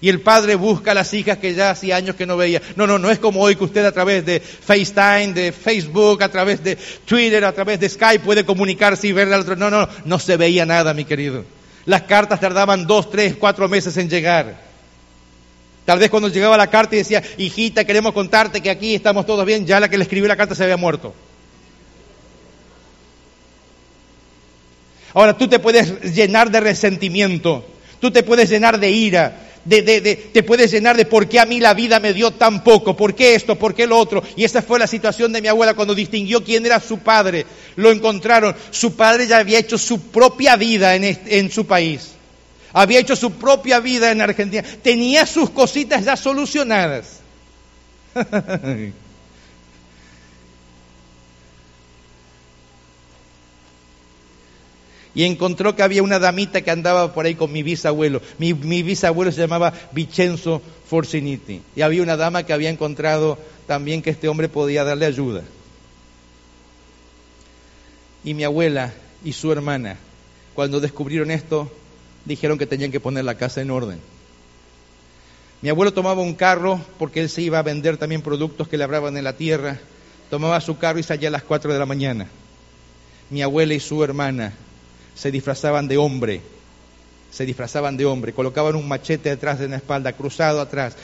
y 0.00 0.08
el 0.08 0.20
padre 0.20 0.54
busca 0.54 0.90
a 0.90 0.94
las 0.94 1.12
hijas 1.14 1.38
que 1.38 1.54
ya 1.54 1.70
hacía 1.70 1.96
años 1.96 2.16
que 2.16 2.26
no 2.26 2.36
veía. 2.36 2.60
No, 2.76 2.86
no, 2.86 2.98
no 2.98 3.10
es 3.10 3.18
como 3.18 3.40
hoy 3.40 3.56
que 3.56 3.64
usted 3.64 3.84
a 3.84 3.92
través 3.92 4.26
de 4.26 4.40
FaceTime, 4.40 5.32
de 5.32 5.52
Facebook, 5.52 6.22
a 6.22 6.28
través 6.28 6.62
de 6.62 6.76
Twitter, 7.04 7.44
a 7.44 7.52
través 7.52 7.80
de 7.80 7.88
Skype 7.88 8.24
puede 8.24 8.44
comunicarse 8.44 9.08
y 9.08 9.12
verle 9.12 9.34
al 9.34 9.40
otro. 9.40 9.56
No, 9.56 9.70
no, 9.70 9.88
no 10.04 10.18
se 10.18 10.36
veía 10.36 10.66
nada, 10.66 10.92
mi 10.92 11.04
querido. 11.04 11.44
Las 11.86 12.02
cartas 12.02 12.40
tardaban 12.40 12.86
dos, 12.86 13.10
tres, 13.10 13.36
cuatro 13.36 13.68
meses 13.68 13.96
en 13.96 14.10
llegar. 14.10 14.66
Tal 15.86 16.00
vez 16.00 16.10
cuando 16.10 16.28
llegaba 16.28 16.56
la 16.56 16.66
carta 16.66 16.96
y 16.96 16.98
decía, 16.98 17.22
hijita, 17.38 17.84
queremos 17.84 18.12
contarte 18.12 18.60
que 18.60 18.70
aquí 18.70 18.96
estamos 18.96 19.24
todos 19.24 19.46
bien, 19.46 19.64
ya 19.66 19.78
la 19.78 19.88
que 19.88 19.96
le 19.96 20.02
escribió 20.02 20.28
la 20.28 20.36
carta 20.36 20.54
se 20.54 20.64
había 20.64 20.76
muerto. 20.76 21.14
Ahora 25.14 25.38
tú 25.38 25.48
te 25.48 25.60
puedes 25.60 26.14
llenar 26.14 26.50
de 26.50 26.60
resentimiento, 26.60 27.64
tú 28.00 28.10
te 28.10 28.24
puedes 28.24 28.50
llenar 28.50 28.78
de 28.78 28.90
ira, 28.90 29.46
te 29.68 30.42
puedes 30.42 30.70
llenar 30.70 30.96
de 30.96 31.04
por 31.04 31.28
qué 31.28 31.40
a 31.40 31.46
mí 31.46 31.60
la 31.60 31.74
vida 31.74 32.00
me 32.00 32.12
dio 32.12 32.30
tan 32.30 32.62
poco, 32.62 32.96
por 32.96 33.14
qué 33.14 33.34
esto, 33.34 33.56
por 33.56 33.74
qué 33.74 33.86
lo 33.86 33.98
otro. 33.98 34.22
Y 34.36 34.44
esa 34.44 34.62
fue 34.62 34.78
la 34.78 34.86
situación 34.86 35.32
de 35.32 35.42
mi 35.42 35.48
abuela 35.48 35.74
cuando 35.74 35.94
distinguió 35.94 36.44
quién 36.44 36.64
era 36.66 36.80
su 36.80 36.98
padre. 36.98 37.46
Lo 37.76 37.90
encontraron. 37.90 38.54
Su 38.70 38.94
padre 38.94 39.26
ya 39.26 39.38
había 39.38 39.58
hecho 39.58 39.78
su 39.78 40.00
propia 40.00 40.56
vida 40.56 40.94
en, 40.94 41.04
en 41.04 41.50
su 41.50 41.66
país. 41.66 42.12
había 42.72 43.00
hecho 43.00 43.16
su 43.16 43.32
propia 43.32 43.80
vida 43.80 44.10
en 44.10 44.20
Argentina, 44.20 44.62
tenía 44.82 45.26
sus 45.26 45.50
cositas 45.50 46.04
ya 46.04 46.16
solucionadas. 46.16 47.20
y 55.16 55.24
encontró 55.24 55.74
que 55.74 55.82
había 55.82 56.02
una 56.02 56.18
damita 56.18 56.60
que 56.60 56.70
andaba 56.70 57.14
por 57.14 57.24
ahí 57.24 57.34
con 57.34 57.50
mi 57.50 57.62
bisabuelo. 57.62 58.20
Mi, 58.36 58.52
bisabuelo 58.52 59.32
se 59.32 59.40
llamaba 59.40 59.72
Vicenzo 59.92 60.60
Forciniti. 60.90 61.62
Y 61.74 61.80
había 61.80 62.02
una 62.02 62.18
dama 62.18 62.42
que 62.42 62.52
había 62.52 62.68
encontrado 62.68 63.38
también 63.66 64.02
que 64.02 64.10
este 64.10 64.28
hombre 64.28 64.50
podía 64.50 64.84
darle 64.84 65.06
ayuda. 65.06 65.42
Y 68.24 68.34
mi 68.34 68.44
abuela 68.44 68.92
y 69.24 69.32
su 69.32 69.50
hermana, 69.50 69.96
cuando 70.54 70.80
descubrieron 70.80 71.30
esto, 71.30 71.72
dijeron 72.26 72.58
que 72.58 72.66
tenían 72.66 72.92
que 72.92 73.00
poner 73.00 73.24
la 73.24 73.38
casa 73.38 73.62
en 73.62 73.70
orden. 73.70 73.98
Mi 75.62 75.70
abuelo 75.70 75.94
tomaba 75.94 76.20
un 76.20 76.34
carro 76.34 76.78
porque 76.98 77.20
él 77.20 77.30
se 77.30 77.40
iba 77.40 77.58
a 77.58 77.62
vender 77.62 77.96
también 77.96 78.20
productos 78.20 78.68
que 78.68 78.76
labraban 78.76 79.16
en 79.16 79.24
la 79.24 79.34
tierra. 79.34 79.80
Tomaba 80.28 80.60
su 80.60 80.76
carro 80.76 80.98
y 80.98 81.02
salía 81.02 81.30
a 81.30 81.32
las 81.32 81.42
4 81.42 81.72
de 81.72 81.78
la 81.78 81.86
mañana. 81.86 82.28
Mi 83.30 83.40
abuela 83.40 83.72
y 83.72 83.80
su 83.80 84.04
hermana 84.04 84.52
se 85.16 85.32
disfrazaban 85.32 85.88
de 85.88 85.96
hombre, 85.96 86.42
se 87.30 87.44
disfrazaban 87.44 87.96
de 87.96 88.06
hombre, 88.06 88.32
colocaban 88.32 88.76
un 88.76 88.86
machete 88.86 89.30
detrás 89.30 89.58
de 89.58 89.66
la 89.66 89.76
espalda, 89.76 90.12
cruzado 90.12 90.60
atrás, 90.60 90.96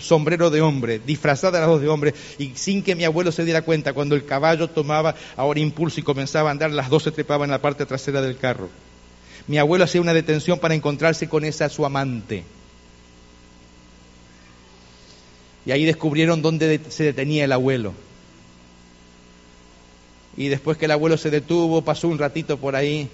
sombrero 0.00 0.50
de 0.50 0.62
hombre, 0.62 1.00
disfrazada 1.04 1.60
la 1.60 1.66
voz 1.66 1.82
de 1.82 1.88
hombre, 1.88 2.14
y 2.38 2.52
sin 2.54 2.82
que 2.82 2.94
mi 2.94 3.04
abuelo 3.04 3.32
se 3.32 3.44
diera 3.44 3.62
cuenta, 3.62 3.92
cuando 3.92 4.14
el 4.14 4.24
caballo 4.24 4.70
tomaba 4.70 5.14
ahora 5.36 5.60
impulso 5.60 6.00
y 6.00 6.04
comenzaba 6.04 6.48
a 6.48 6.52
andar, 6.52 6.70
las 6.70 6.88
dos 6.88 7.02
se 7.02 7.12
trepaban 7.12 7.48
en 7.48 7.52
la 7.52 7.60
parte 7.60 7.84
trasera 7.86 8.22
del 8.22 8.38
carro. 8.38 8.70
Mi 9.46 9.58
abuelo 9.58 9.84
hacía 9.84 10.00
una 10.00 10.14
detención 10.14 10.58
para 10.58 10.74
encontrarse 10.74 11.28
con 11.28 11.44
esa 11.44 11.68
su 11.68 11.84
amante. 11.84 12.44
Y 15.66 15.72
ahí 15.72 15.84
descubrieron 15.84 16.40
dónde 16.40 16.80
se 16.88 17.04
detenía 17.04 17.44
el 17.44 17.52
abuelo. 17.52 17.94
Y 20.36 20.48
después 20.48 20.76
que 20.76 20.86
el 20.86 20.90
abuelo 20.90 21.16
se 21.16 21.30
detuvo, 21.30 21.82
pasó 21.82 22.08
un 22.08 22.18
ratito 22.18 22.58
por 22.58 22.74
ahí, 22.74 23.08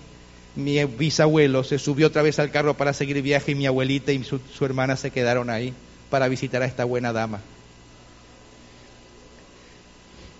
mi 0.61 0.85
bisabuelo 0.85 1.65
se 1.65 1.79
subió 1.79 2.07
otra 2.07 2.23
vez 2.23 2.39
al 2.39 2.51
carro 2.51 2.77
para 2.77 2.93
seguir 2.93 3.21
viaje 3.23 3.53
y 3.53 3.55
mi 3.55 3.67
abuelita 3.67 4.13
y 4.13 4.23
su, 4.23 4.41
hermana 4.65 4.97
se 4.97 5.11
quedaron 5.11 5.51
ahí 5.51 5.75
para 6.09 6.29
visitar 6.29 6.63
a 6.63 6.67
esta 6.67 6.85
buena 6.85 7.13
dama. 7.13 7.41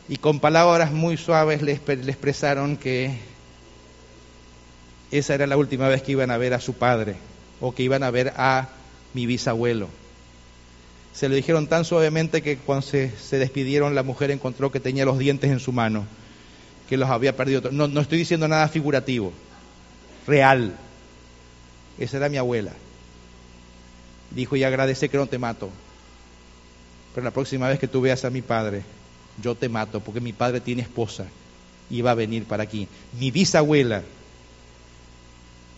Y 0.09 0.17
con 0.17 0.41
palabras 0.41 0.93
muy 0.93 1.17
suaves 1.17 1.63
le, 1.63 1.73
expresaron 1.73 2.77
que 2.77 3.19
esa 5.11 5.35
era 5.35 5.47
la 5.47 5.57
última 5.57 5.89
vez 5.89 6.03
que 6.03 6.13
iban 6.13 6.31
a 6.31 6.39
ver 6.39 6.55
a 6.55 6.61
su 6.61 6.75
padre 6.75 7.17
o 7.61 7.75
que 7.75 7.83
iban 7.83 8.03
a 8.03 8.11
ver 8.11 8.33
a 8.37 8.69
mi 9.15 9.27
bisabuelo. 9.27 9.89
Se 11.13 11.29
lo 11.29 11.35
dijeron 11.35 11.67
tan 11.67 11.85
suavemente 11.85 12.43
que 12.43 12.57
cuando 12.59 12.87
se, 12.87 13.11
se, 13.19 13.39
despidieron 13.39 13.95
la 13.95 14.03
mujer 14.03 14.31
encontró 14.31 14.71
que 14.71 14.81
tenía 14.81 15.05
los 15.05 15.19
dientes 15.19 15.51
en 15.51 15.61
su 15.61 15.73
mano, 15.73 16.07
que 16.89 16.97
los 16.97 17.11
había 17.11 17.37
perdido. 17.37 17.71
No, 17.73 17.89
no 17.89 18.01
estoy 18.01 18.19
diciendo 18.19 18.47
nada 18.49 18.69
figurativo, 18.69 19.33
real. 20.31 20.77
Esa 21.99 22.17
era 22.17 22.29
mi 22.29 22.39
abuela. 22.39 22.73
Dijo, 24.31 24.57
y 24.57 24.63
agradece 24.63 25.09
que 25.09 25.19
no 25.19 25.27
te 25.27 25.39
mato. 25.39 25.69
Pero 27.15 27.25
la 27.25 27.33
próxima 27.33 27.69
vez 27.69 27.81
que 27.81 27.89
tú 27.89 28.01
veas 28.01 28.25
a 28.25 28.31
mi 28.31 28.41
padre, 28.41 28.85
yo 29.43 29.57
te 29.57 29.69
mato, 29.69 30.01
porque 30.01 30.21
mi 30.21 30.33
padre 30.33 30.61
tiene 30.61 30.83
esposa 30.83 31.27
y 31.91 32.01
va 32.01 32.13
a 32.13 32.15
venir 32.15 32.45
para 32.45 32.63
aquí. 32.63 32.87
Mi 33.19 33.33
bisabuela 33.33 34.05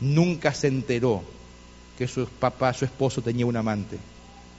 nunca 0.01 0.53
se 0.53 0.69
enteró 0.69 1.23
que 1.97 2.07
su 2.07 2.27
papá, 2.27 2.75
su 2.75 2.85
esposo 2.85 3.23
tenía 3.23 3.47
un 3.47 3.57
amante. 3.57 3.97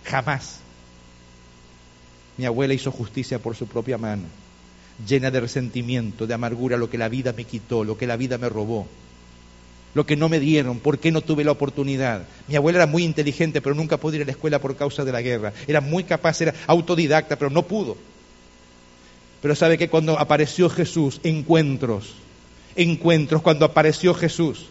Jamás. 0.05 0.59
Mi 2.37 2.45
abuela 2.45 2.73
hizo 2.73 2.91
justicia 2.91 3.37
por 3.37 3.55
su 3.55 3.67
propia 3.67 3.99
mano, 3.99 4.23
llena 5.07 5.29
de 5.29 5.39
resentimiento, 5.39 6.25
de 6.25 6.33
amargura, 6.33 6.77
lo 6.77 6.89
que 6.89 6.97
la 6.97 7.09
vida 7.09 7.31
me 7.31 7.43
quitó, 7.43 7.83
lo 7.83 7.95
que 7.95 8.07
la 8.07 8.17
vida 8.17 8.39
me 8.39 8.49
robó 8.49 8.87
lo 9.93 10.05
que 10.05 10.15
no 10.15 10.29
me 10.29 10.39
dieron, 10.39 10.79
por 10.79 10.99
qué 10.99 11.11
no 11.11 11.21
tuve 11.21 11.43
la 11.43 11.51
oportunidad. 11.51 12.23
Mi 12.47 12.55
abuela 12.55 12.79
era 12.79 12.87
muy 12.87 13.03
inteligente, 13.03 13.61
pero 13.61 13.75
nunca 13.75 13.97
pudo 13.97 14.15
ir 14.15 14.23
a 14.23 14.25
la 14.25 14.31
escuela 14.31 14.59
por 14.59 14.75
causa 14.75 15.05
de 15.05 15.11
la 15.11 15.21
guerra. 15.21 15.53
Era 15.67 15.81
muy 15.81 16.03
capaz, 16.03 16.41
era 16.41 16.53
autodidacta, 16.67 17.37
pero 17.37 17.51
no 17.51 17.63
pudo. 17.63 17.97
Pero 19.41 19.55
sabe 19.55 19.77
que 19.77 19.89
cuando 19.89 20.17
apareció 20.17 20.69
Jesús, 20.69 21.19
encuentros, 21.23 22.13
encuentros, 22.75 23.41
cuando 23.41 23.65
apareció 23.65 24.13
Jesús, 24.13 24.67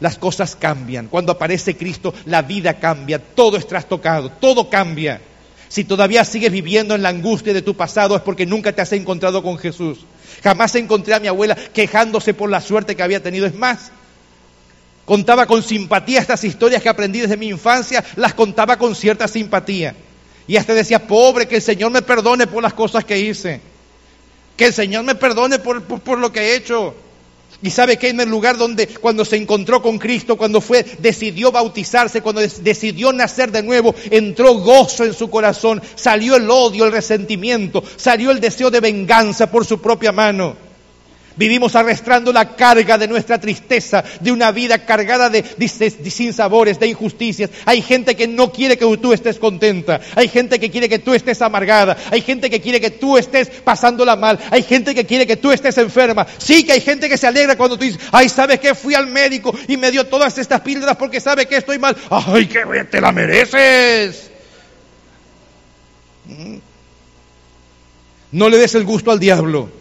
las 0.00 0.18
cosas 0.18 0.54
cambian. 0.56 1.08
Cuando 1.08 1.32
aparece 1.32 1.76
Cristo, 1.76 2.14
la 2.26 2.42
vida 2.42 2.74
cambia, 2.74 3.18
todo 3.18 3.56
es 3.56 3.66
trastocado, 3.66 4.30
todo 4.30 4.70
cambia. 4.70 5.20
Si 5.68 5.84
todavía 5.84 6.24
sigues 6.24 6.52
viviendo 6.52 6.94
en 6.94 7.02
la 7.02 7.10
angustia 7.10 7.52
de 7.52 7.62
tu 7.62 7.74
pasado 7.74 8.16
es 8.16 8.22
porque 8.22 8.46
nunca 8.46 8.72
te 8.72 8.80
has 8.80 8.92
encontrado 8.92 9.42
con 9.42 9.58
Jesús. 9.58 9.98
Jamás 10.42 10.74
encontré 10.76 11.14
a 11.14 11.20
mi 11.20 11.26
abuela 11.26 11.56
quejándose 11.74 12.32
por 12.32 12.48
la 12.48 12.60
suerte 12.60 12.94
que 12.94 13.02
había 13.02 13.22
tenido. 13.22 13.46
Es 13.46 13.54
más, 13.54 13.90
Contaba 15.08 15.46
con 15.46 15.62
simpatía 15.62 16.20
estas 16.20 16.44
historias 16.44 16.82
que 16.82 16.88
aprendí 16.90 17.20
desde 17.20 17.38
mi 17.38 17.48
infancia, 17.48 18.04
las 18.16 18.34
contaba 18.34 18.76
con 18.76 18.94
cierta 18.94 19.26
simpatía. 19.26 19.96
Y 20.46 20.58
hasta 20.58 20.74
decía, 20.74 21.06
pobre, 21.06 21.48
que 21.48 21.56
el 21.56 21.62
Señor 21.62 21.92
me 21.92 22.02
perdone 22.02 22.46
por 22.46 22.62
las 22.62 22.74
cosas 22.74 23.06
que 23.06 23.18
hice. 23.18 23.62
Que 24.54 24.66
el 24.66 24.74
Señor 24.74 25.04
me 25.04 25.14
perdone 25.14 25.60
por, 25.60 26.18
lo 26.18 26.30
que 26.30 26.40
he 26.40 26.56
hecho. 26.56 26.94
Y 27.62 27.70
sabe 27.70 27.96
que 27.96 28.10
en 28.10 28.20
el 28.20 28.28
lugar 28.28 28.58
donde 28.58 28.86
cuando 28.86 29.24
se 29.24 29.36
encontró 29.36 29.80
con 29.80 29.98
Cristo, 29.98 30.36
cuando 30.36 30.60
fue, 30.60 30.84
decidió 30.98 31.50
bautizarse, 31.50 32.20
cuando 32.20 32.42
decidió 32.42 33.10
nacer 33.10 33.50
de 33.50 33.62
nuevo, 33.62 33.94
entró 34.10 34.56
gozo 34.56 35.06
en 35.06 35.14
su 35.14 35.30
corazón, 35.30 35.80
salió 35.94 36.36
el 36.36 36.50
odio, 36.50 36.84
el 36.84 36.92
resentimiento, 36.92 37.82
salió 37.96 38.30
el 38.30 38.40
deseo 38.40 38.70
de 38.70 38.80
venganza 38.80 39.50
por 39.50 39.64
su 39.64 39.80
propia 39.80 40.12
mano. 40.12 40.67
Vivimos 41.38 41.76
arrastrando 41.76 42.32
la 42.32 42.56
carga 42.56 42.98
de 42.98 43.06
nuestra 43.06 43.40
tristeza, 43.40 44.02
de 44.20 44.32
una 44.32 44.50
vida 44.50 44.84
cargada 44.84 45.30
de, 45.30 45.44
de, 45.56 46.10
sinsabores, 46.10 46.80
de 46.80 46.88
injusticias. 46.88 47.50
Hay 47.64 47.80
gente 47.80 48.16
que 48.16 48.26
no 48.26 48.50
quiere 48.50 48.76
que 48.76 48.96
tú 48.96 49.12
estés 49.12 49.38
contenta. 49.38 50.00
Hay 50.16 50.28
gente 50.28 50.58
que 50.58 50.68
quiere 50.68 50.88
que 50.88 50.98
tú 50.98 51.14
estés 51.14 51.40
amargada. 51.40 51.96
Hay 52.10 52.22
gente 52.22 52.50
que 52.50 52.60
quiere 52.60 52.80
que 52.80 52.90
tú 52.90 53.16
estés 53.16 53.48
pasándola 53.48 54.16
mal. 54.16 54.38
Hay 54.50 54.64
gente 54.64 54.96
que 54.96 55.06
quiere 55.06 55.28
que 55.28 55.36
tú 55.36 55.52
estés 55.52 55.78
enferma. 55.78 56.26
Sí 56.38 56.64
que 56.64 56.72
hay 56.72 56.80
gente 56.80 57.08
que 57.08 57.16
se 57.16 57.28
alegra 57.28 57.56
cuando 57.56 57.78
tú 57.78 57.84
dices, 57.84 58.00
ay, 58.10 58.28
¿sabes 58.28 58.58
qué? 58.58 58.74
Fui 58.74 58.94
al 58.94 59.06
médico 59.06 59.56
y 59.68 59.76
me 59.76 59.92
dio 59.92 60.08
todas 60.08 60.36
estas 60.38 60.60
píldoras 60.62 60.96
porque 60.96 61.20
sabe 61.20 61.46
que 61.46 61.56
estoy 61.56 61.78
mal. 61.78 61.96
Ay, 62.10 62.46
que 62.46 62.64
te 62.90 63.00
la 63.00 63.12
mereces. 63.12 64.28
Mm. 66.26 66.56
No 68.32 68.48
le 68.48 68.58
des 68.58 68.74
el 68.74 68.84
gusto 68.84 69.12
al 69.12 69.20
diablo. 69.20 69.77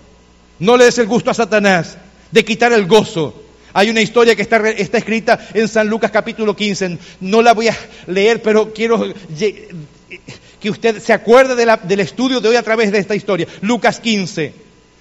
No 0.59 0.77
le 0.77 0.85
des 0.85 0.97
el 0.97 1.07
gusto 1.07 1.31
a 1.31 1.33
Satanás 1.33 1.97
de 2.31 2.45
quitar 2.45 2.73
el 2.73 2.87
gozo. 2.87 3.43
Hay 3.73 3.89
una 3.89 4.01
historia 4.01 4.35
que 4.35 4.41
está, 4.41 4.57
está 4.69 4.97
escrita 4.97 5.39
en 5.53 5.67
San 5.67 5.87
Lucas 5.87 6.11
capítulo 6.11 6.55
15. 6.55 6.97
No 7.21 7.41
la 7.41 7.53
voy 7.53 7.67
a 7.67 7.77
leer, 8.07 8.41
pero 8.41 8.73
quiero 8.73 9.13
que 10.59 10.69
usted 10.69 10.99
se 10.99 11.13
acuerde 11.13 11.55
del 11.55 11.99
estudio 11.99 12.41
de 12.41 12.49
hoy 12.49 12.55
a 12.55 12.63
través 12.63 12.91
de 12.91 12.97
esta 12.97 13.15
historia. 13.15 13.47
Lucas 13.61 13.99
15. 13.99 14.53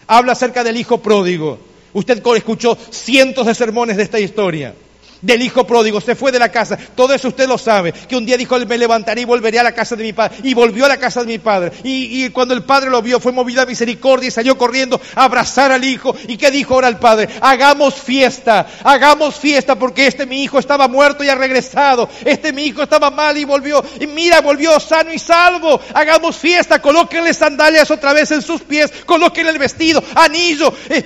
Habla 0.07 0.33
acerca 0.33 0.62
del 0.62 0.77
hijo 0.77 1.01
pródigo. 1.03 1.59
Usted 1.92 2.23
escuchó 2.37 2.77
cientos 2.90 3.47
de 3.47 3.55
sermones 3.55 3.97
de 3.97 4.03
esta 4.03 4.21
historia 4.21 4.75
del 5.23 5.43
hijo 5.43 5.67
pródigo, 5.67 6.01
se 6.01 6.15
fue 6.15 6.33
de 6.33 6.39
la 6.39 6.51
casa. 6.51 6.79
Todo 6.95 7.15
eso 7.15 7.29
usted 7.29 7.49
lo 7.49 7.59
sabe. 7.59 7.93
Que 7.93 8.17
un 8.17 8.27
día 8.27 8.37
dijo, 8.37 8.59
me 8.59 8.79
levantaré 8.79 9.23
y 9.23 9.25
volveré 9.25 9.59
a 9.59 9.63
la 9.63 9.73
casa 9.73 9.97
de 9.97 10.05
mi 10.05 10.13
padre. 10.13 10.39
Y 10.43 10.55
volvió 10.55 10.85
a 10.85 10.89
la 10.89 10.97
casa 10.97 11.21
de 11.21 11.27
mi 11.27 11.39
padre. 11.39 11.73
Y, 11.83 12.29
cuando 12.31 12.55
el 12.55 12.65
padre 12.65 12.91
lo 12.91 13.03
vio, 13.03 13.21
fue 13.21 13.33
movido 13.33 13.63
a 13.63 13.67
misericordia 13.67 14.29
y 14.29 14.31
salió 14.31 14.57
corriendo 14.59 15.01
a 15.15 15.25
abrazar 15.25 15.73
al 15.73 15.85
hijo. 15.85 16.15
¿Y 16.29 16.37
qué 16.37 16.51
dijo 16.51 16.75
ahora 16.75 16.89
el 16.89 16.99
padre? 16.99 17.29
Hagamos 17.41 17.95
fiesta, 17.95 18.67
hagamos 18.83 19.37
fiesta 19.37 19.77
porque 19.77 20.07
este 20.07 20.27
mi 20.27 20.43
hijo 20.43 20.59
estaba 20.59 20.89
muerto 20.89 21.25
y 21.25 21.29
ha 21.29 21.35
regresado. 21.35 22.09
Este 22.25 22.53
mi 22.53 22.65
hijo 22.65 22.83
estaba 22.83 23.11
mal 23.11 23.37
y 23.39 23.45
volvió. 23.45 23.85
Y 24.01 24.07
mira, 24.07 24.41
volvió 24.41 24.79
sano 24.81 25.13
y 25.13 25.19
salvo. 25.19 25.81
Hagamos 25.95 26.37
fiesta, 26.37 26.81
colóquenle 26.81 27.35
sandalias 27.35 27.91
otra 27.91 28.13
vez 28.13 28.31
en 28.31 28.43
sus 28.43 28.63
pies, 28.63 28.93
colóquenle 29.05 29.53
el 29.53 29.59
vestido, 29.59 30.03
anillo, 30.15 30.73
eh, 30.89 31.05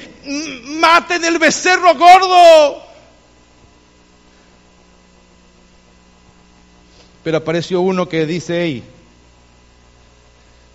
maten 0.78 1.24
el 1.24 1.38
becerro 1.38 1.94
gordo. 1.94 2.89
Pero 7.22 7.38
apareció 7.38 7.80
uno 7.80 8.08
que 8.08 8.26
dice, 8.26 8.62
hey, 8.62 8.84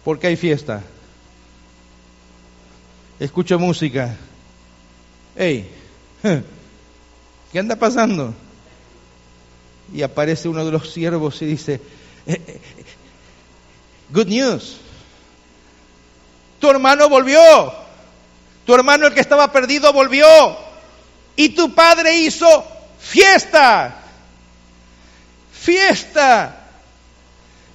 ¿por 0.04 0.20
qué 0.20 0.28
hay 0.28 0.36
fiesta? 0.36 0.84
Escucho 3.20 3.58
música. 3.58 4.16
Hey, 5.36 5.70
¿qué 7.52 7.60
anda 7.60 7.76
pasando? 7.76 8.34
Y 9.94 10.02
aparece 10.02 10.48
uno 10.48 10.66
de 10.66 10.72
los 10.72 10.92
siervos 10.92 11.42
y 11.42 11.46
dice, 11.46 11.82
eh, 12.26 12.42
eh, 12.48 12.62
good 14.10 14.28
news, 14.28 14.78
tu 16.60 16.70
hermano 16.70 17.08
volvió, 17.10 17.40
tu 18.66 18.74
hermano 18.74 19.08
el 19.08 19.14
que 19.14 19.20
estaba 19.20 19.52
perdido 19.52 19.94
volvió, 19.94 20.26
y 21.36 21.50
tu 21.50 21.74
padre 21.74 22.18
hizo 22.20 22.66
fiesta. 23.00 24.05
Fiesta, 25.66 26.68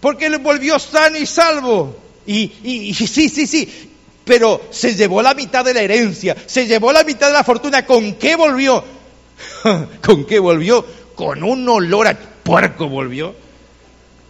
porque 0.00 0.26
él 0.26 0.38
volvió 0.38 0.79
sano 0.79 1.18
y 1.18 1.26
salvo. 1.26 1.96
Y, 2.26 2.53
y, 2.62 2.94
sí, 2.94 3.29
sí, 3.29 3.46
sí, 3.46 3.90
pero 4.24 4.68
se 4.70 4.94
llevó 4.94 5.20
la 5.20 5.35
mitad 5.35 5.64
de 5.64 5.74
la 5.74 5.81
herencia, 5.81 6.37
se 6.46 6.66
llevó 6.66 6.92
la 6.92 7.03
mitad 7.03 7.26
de 7.26 7.33
la 7.33 7.44
fortuna. 7.44 7.85
¿Con 7.85 8.14
qué 8.14 8.37
volvió? 8.37 8.85
¿Con 10.05 10.24
qué 10.26 10.38
volvió? 10.38 10.87
Con 11.16 11.42
un 11.42 11.68
olor 11.68 12.07
a 12.07 12.16
puerco 12.16 12.88
volvió. 12.88 13.35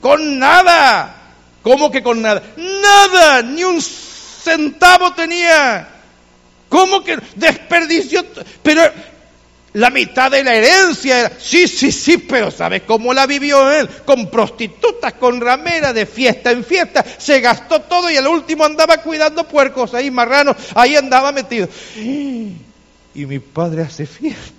Con 0.01 0.39
nada. 0.39 1.17
¿Cómo 1.63 1.91
que 1.91 2.03
con 2.03 2.23
nada? 2.23 2.43
Nada, 2.57 3.43
ni 3.43 3.63
un 3.65 3.83
centavo 3.83 5.13
tenía. 5.13 5.87
¿Cómo 6.71 7.05
que 7.05 7.19
desperdició? 7.35 8.25
Pero 8.63 8.83
la 9.73 9.91
mitad 9.91 10.31
de 10.31 10.43
la 10.43 10.55
herencia 10.55 11.21
era, 11.21 11.33
sí, 11.39 11.69
sí, 11.69 11.93
sí, 11.93 12.19
pero 12.19 12.51
¿sabes 12.51 12.83
cómo 12.83 13.15
la 13.15 13.27
vivió 13.27 13.71
él? 13.71 13.89
Con 14.05 14.29
prostitutas, 14.29 15.13
con 15.15 15.41
ramera, 15.41 15.93
de 15.93 16.07
fiesta 16.07 16.51
en 16.51 16.65
fiesta. 16.65 17.05
Se 17.19 17.41
gastó 17.41 17.81
todo 17.83 18.11
y 18.11 18.17
al 18.17 18.27
último 18.27 18.65
andaba 18.65 18.99
cuidando 18.99 19.45
puercos 19.45 19.95
ahí, 19.95 20.11
marranos, 20.11 20.57
ahí 20.75 20.97
andaba 20.97 21.31
metido. 21.31 21.69
Y 21.97 23.27
mi 23.27 23.39
padre 23.39 23.83
hace 23.83 24.07
fiesta. 24.07 24.55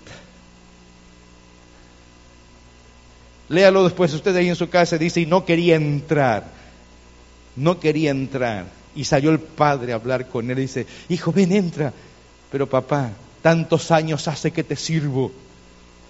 Léalo 3.50 3.84
después 3.84 4.14
usted 4.14 4.34
ahí 4.38 4.48
en 4.48 4.56
su 4.56 4.70
casa, 4.70 4.98
dice, 4.98 5.20
y 5.20 5.26
no 5.26 5.44
quería 5.44 5.76
entrar. 5.76 6.46
No 7.58 7.82
quería 7.82 8.12
entrar. 8.12 8.66
Y 8.96 9.04
salió 9.04 9.30
el 9.30 9.40
padre 9.40 9.92
a 9.92 9.96
hablar 9.96 10.30
con 10.30 10.50
él 10.50 10.60
y 10.60 10.62
dice, 10.62 10.88
hijo, 11.10 11.34
ven, 11.34 11.52
entra. 11.52 11.92
Pero 12.50 12.68
papá, 12.68 13.12
tantos 13.42 13.92
años 13.92 14.28
hace 14.28 14.52
que 14.52 14.64
te 14.64 14.76
sirvo 14.76 15.32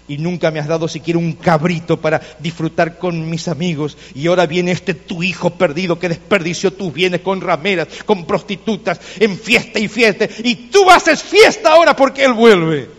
y 0.08 0.18
nunca 0.18 0.50
me 0.50 0.58
has 0.58 0.66
dado 0.66 0.88
siquiera 0.88 1.18
un 1.18 1.32
cabrito 1.32 2.00
para 2.00 2.20
disfrutar 2.40 2.98
con 2.98 3.30
mis 3.30 3.48
amigos. 3.48 3.96
Y 4.14 4.26
ahora 4.26 4.46
viene 4.46 4.72
este 4.72 4.94
tu 4.94 5.22
hijo 5.22 5.50
perdido 5.50 5.98
que 5.98 6.08
desperdició 6.08 6.72
tus 6.72 6.92
bienes 6.92 7.20
con 7.20 7.40
rameras, 7.40 7.88
con 8.04 8.26
prostitutas, 8.26 9.00
en 9.20 9.38
fiesta 9.38 9.78
y 9.78 9.88
fiesta. 9.88 10.28
Y 10.42 10.56
tú 10.70 10.90
haces 10.90 11.22
fiesta 11.22 11.72
ahora 11.72 11.94
porque 11.94 12.24
él 12.24 12.32
vuelve. 12.32 12.90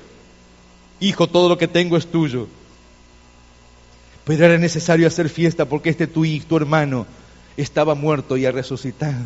Hijo, 1.01 1.27
todo 1.27 1.49
lo 1.49 1.57
que 1.57 1.67
tengo 1.67 1.97
es 1.97 2.07
tuyo. 2.07 2.47
Pero 4.23 4.45
era 4.45 4.57
necesario 4.57 5.05
hacer 5.05 5.27
fiesta 5.27 5.65
porque 5.65 5.89
este 5.89 6.07
tu 6.07 6.23
hijo, 6.23 6.47
tu 6.47 6.57
hermano, 6.57 7.05
estaba 7.57 7.93
muerto 7.95 8.37
y 8.37 8.45
ha 8.45 8.51
resucitado 8.51 9.21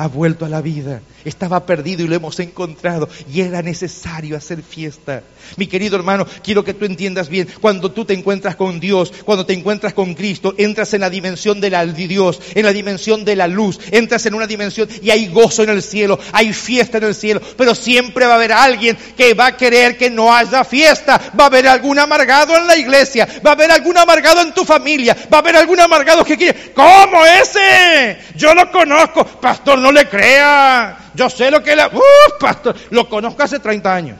ha 0.00 0.08
vuelto 0.08 0.46
a 0.46 0.48
la 0.48 0.62
vida. 0.62 1.02
Estaba 1.26 1.66
perdido 1.66 2.02
y 2.02 2.08
lo 2.08 2.14
hemos 2.14 2.40
encontrado. 2.40 3.06
Y 3.30 3.42
era 3.42 3.60
necesario 3.60 4.34
hacer 4.34 4.62
fiesta. 4.62 5.22
Mi 5.56 5.66
querido 5.66 5.96
hermano, 5.96 6.26
quiero 6.42 6.64
que 6.64 6.72
tú 6.72 6.86
entiendas 6.86 7.28
bien. 7.28 7.46
Cuando 7.60 7.92
tú 7.92 8.06
te 8.06 8.14
encuentras 8.14 8.56
con 8.56 8.80
Dios, 8.80 9.12
cuando 9.26 9.44
te 9.44 9.52
encuentras 9.52 9.92
con 9.92 10.14
Cristo, 10.14 10.54
entras 10.56 10.94
en 10.94 11.02
la 11.02 11.10
dimensión 11.10 11.60
de, 11.60 11.68
la, 11.68 11.84
Dios, 11.84 12.40
en 12.54 12.64
la 12.64 12.72
dimensión 12.72 13.26
de 13.26 13.36
la 13.36 13.46
luz. 13.46 13.78
Entras 13.90 14.24
en 14.24 14.32
una 14.32 14.46
dimensión 14.46 14.88
y 15.02 15.10
hay 15.10 15.26
gozo 15.26 15.64
en 15.64 15.68
el 15.68 15.82
cielo, 15.82 16.18
hay 16.32 16.54
fiesta 16.54 16.96
en 16.96 17.04
el 17.04 17.14
cielo. 17.14 17.42
Pero 17.58 17.74
siempre 17.74 18.24
va 18.24 18.32
a 18.32 18.36
haber 18.36 18.52
alguien 18.52 18.96
que 19.18 19.34
va 19.34 19.48
a 19.48 19.56
querer 19.58 19.98
que 19.98 20.08
no 20.08 20.34
haya 20.34 20.64
fiesta. 20.64 21.20
Va 21.38 21.44
a 21.44 21.48
haber 21.48 21.68
algún 21.68 21.98
amargado 21.98 22.56
en 22.56 22.66
la 22.66 22.78
iglesia. 22.78 23.28
Va 23.44 23.50
a 23.50 23.52
haber 23.52 23.70
algún 23.70 23.98
amargado 23.98 24.40
en 24.40 24.54
tu 24.54 24.64
familia. 24.64 25.14
Va 25.30 25.36
a 25.36 25.40
haber 25.40 25.56
algún 25.56 25.78
amargado 25.78 26.24
que 26.24 26.38
quiere. 26.38 26.72
¿Cómo 26.72 27.26
ese? 27.26 28.16
Yo 28.34 28.54
lo 28.54 28.72
conozco. 28.72 29.26
Pastor, 29.26 29.78
no 29.78 29.89
le 29.92 30.08
crea. 30.08 31.10
Yo 31.14 31.28
sé 31.30 31.50
lo 31.50 31.62
que 31.62 31.76
la... 31.76 31.88
¡Uh, 31.88 32.38
pastor! 32.38 32.76
Lo 32.90 33.08
conozco 33.08 33.42
hace 33.42 33.58
30 33.58 33.94
años. 33.94 34.18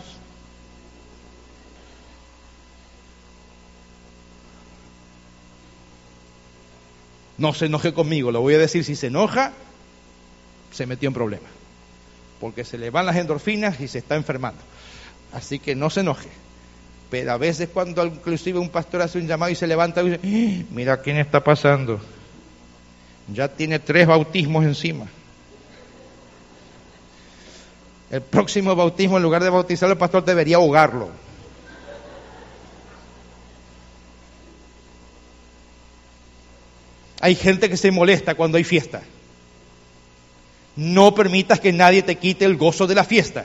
No 7.39 7.55
se 7.55 7.67
enoje 7.67 7.95
conmigo, 7.95 8.31
lo 8.31 8.43
voy 8.43 8.55
a 8.55 8.59
decir, 8.59 8.85
si 8.85 8.95
se 8.95 9.07
enoja, 9.07 9.53
se 10.73 10.87
metió 10.87 11.09
en 11.09 11.15
problemas. 11.15 11.51
Porque 12.39 12.65
se 12.65 12.77
le 12.77 12.91
van 12.91 13.07
las 13.07 13.17
endorfinas 13.17 13.81
y 13.81 13.89
se 13.89 13.99
está 13.99 14.17
enfermando. 14.17 14.61
Así 15.33 15.59
que 15.59 15.75
no 15.75 15.89
se 15.89 16.01
enoje. 16.01 16.29
Pero 17.11 17.33
a 17.33 17.39
veces 17.39 17.71
cuando 17.73 18.05
inclusive 18.05 18.59
un 18.59 18.69
pastor 18.69 19.01
hace 19.03 19.19
un 19.19 19.27
llamado 19.27 19.51
y 19.51 19.55
se 19.55 19.67
levanta 19.67 20.03
y 20.03 20.11
dice, 20.11 20.21
¡Ah! 20.23 20.67
mira 20.71 21.01
quién 21.01 21.17
está 21.17 21.43
pasando. 21.43 21.99
Ya 23.33 23.49
tiene 23.49 23.79
tres 23.79 24.07
bautismos 24.07 24.65
encima. 24.65 25.07
El 28.11 28.23
próximo 28.23 28.75
bautismo, 28.75 29.17
en 29.17 29.23
lugar 29.23 29.43
de 29.43 29.51
bautizarlo, 29.51 29.93
el 29.93 29.99
pastor 29.99 30.25
debería 30.25 30.57
ahogarlo. 30.57 31.11
Hay 37.21 37.35
gente 37.35 37.69
que 37.69 37.77
se 37.77 37.91
molesta 37.91 38.35
cuando 38.35 38.57
hay 38.57 38.65
fiesta. 38.65 39.03
No 40.75 41.15
permitas 41.15 41.61
que 41.61 41.73
nadie 41.73 42.03
te 42.03 42.17
quite 42.17 42.45
el 42.45 42.57
gozo 42.57 42.87
de 42.87 42.95
la 42.95 43.05
fiesta. 43.05 43.45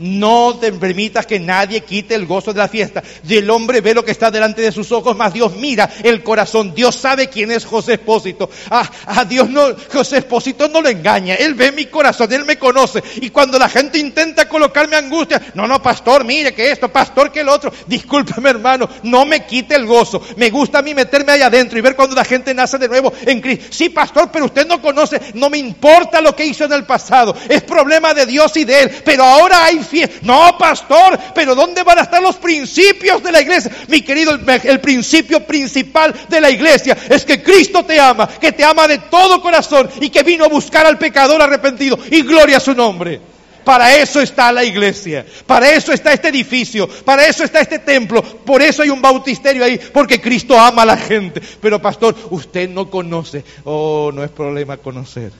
No 0.00 0.56
te 0.58 0.72
permitas 0.72 1.26
que 1.26 1.38
nadie 1.38 1.82
quite 1.82 2.14
el 2.14 2.24
gozo 2.24 2.54
de 2.54 2.58
la 2.58 2.68
fiesta. 2.68 3.02
Y 3.28 3.36
el 3.36 3.50
hombre 3.50 3.82
ve 3.82 3.92
lo 3.92 4.02
que 4.02 4.12
está 4.12 4.30
delante 4.30 4.62
de 4.62 4.72
sus 4.72 4.90
ojos, 4.92 5.14
más 5.14 5.34
Dios 5.34 5.56
mira 5.56 5.90
el 6.02 6.22
corazón. 6.22 6.74
Dios 6.74 6.96
sabe 6.96 7.28
quién 7.28 7.50
es 7.50 7.66
José 7.66 7.94
Espósito. 7.94 8.48
Ah, 8.70 8.90
a 9.04 9.26
Dios 9.26 9.50
no, 9.50 9.76
José 9.92 10.18
Espósito 10.18 10.68
no 10.68 10.80
lo 10.80 10.88
engaña. 10.88 11.34
Él 11.34 11.52
ve 11.52 11.70
mi 11.70 11.84
corazón, 11.84 12.32
Él 12.32 12.46
me 12.46 12.56
conoce. 12.56 13.02
Y 13.16 13.28
cuando 13.28 13.58
la 13.58 13.68
gente 13.68 13.98
intenta 13.98 14.48
colocarme 14.48 14.96
angustia, 14.96 15.52
no, 15.52 15.66
no, 15.66 15.82
pastor, 15.82 16.24
mire 16.24 16.54
que 16.54 16.70
esto, 16.70 16.88
pastor, 16.88 17.30
que 17.30 17.40
el 17.40 17.50
otro. 17.50 17.70
Discúlpeme, 17.86 18.48
hermano, 18.48 18.88
no 19.02 19.26
me 19.26 19.44
quite 19.44 19.74
el 19.74 19.84
gozo. 19.84 20.22
Me 20.36 20.48
gusta 20.48 20.78
a 20.78 20.82
mí 20.82 20.94
meterme 20.94 21.32
ahí 21.32 21.42
adentro 21.42 21.78
y 21.78 21.82
ver 21.82 21.94
cuando 21.94 22.16
la 22.16 22.24
gente 22.24 22.54
nace 22.54 22.78
de 22.78 22.88
nuevo 22.88 23.12
en 23.26 23.42
Cristo. 23.42 23.66
Sí, 23.68 23.90
pastor, 23.90 24.30
pero 24.32 24.46
usted 24.46 24.66
no 24.66 24.80
conoce, 24.80 25.20
no 25.34 25.50
me 25.50 25.58
importa 25.58 26.22
lo 26.22 26.34
que 26.34 26.46
hizo 26.46 26.64
en 26.64 26.72
el 26.72 26.84
pasado. 26.84 27.36
Es 27.50 27.62
problema 27.62 28.14
de 28.14 28.24
Dios 28.24 28.56
y 28.56 28.64
de 28.64 28.82
Él. 28.82 28.90
Pero 29.04 29.24
ahora 29.24 29.66
hay 29.66 29.82
no, 30.22 30.56
pastor, 30.58 31.18
pero 31.34 31.54
¿dónde 31.54 31.82
van 31.82 31.98
a 31.98 32.02
estar 32.02 32.22
los 32.22 32.36
principios 32.36 33.22
de 33.22 33.32
la 33.32 33.40
iglesia? 33.40 33.70
Mi 33.88 34.02
querido, 34.02 34.38
el, 34.64 34.80
principio 34.80 35.44
principal 35.44 36.14
de 36.28 36.40
la 36.40 36.50
iglesia 36.50 36.96
es 37.08 37.24
que 37.24 37.42
Cristo 37.42 37.84
te 37.84 37.98
ama, 37.98 38.28
que 38.28 38.52
te 38.52 38.64
ama 38.64 38.86
de 38.88 38.98
todo 38.98 39.40
corazón 39.40 39.88
y 40.00 40.10
que 40.10 40.22
vino 40.22 40.44
a 40.44 40.48
buscar 40.48 40.86
al 40.86 40.98
pecador 40.98 41.40
arrepentido. 41.42 41.98
Y 42.10 42.22
gloria 42.22 42.58
a 42.58 42.60
su 42.60 42.74
nombre. 42.74 43.20
Para 43.64 43.94
eso 43.96 44.20
está 44.20 44.50
la 44.52 44.64
iglesia, 44.64 45.24
para 45.46 45.70
eso 45.70 45.92
está 45.92 46.14
este 46.14 46.28
edificio, 46.28 46.88
para 46.88 47.26
eso 47.26 47.44
está 47.44 47.60
este 47.60 47.78
templo, 47.78 48.22
por 48.22 48.62
eso 48.62 48.82
hay 48.82 48.88
un 48.88 49.02
bautisterio 49.02 49.62
ahí, 49.62 49.78
porque 49.92 50.18
Cristo 50.18 50.58
ama 50.58 50.82
a 50.82 50.86
la 50.86 50.96
gente. 50.96 51.42
Pero 51.60 51.80
pastor, 51.80 52.16
usted 52.30 52.68
no 52.70 52.90
conoce. 52.90 53.44
Oh, 53.64 54.10
no 54.14 54.24
es 54.24 54.30
problema 54.30 54.78
conocer. 54.78 55.30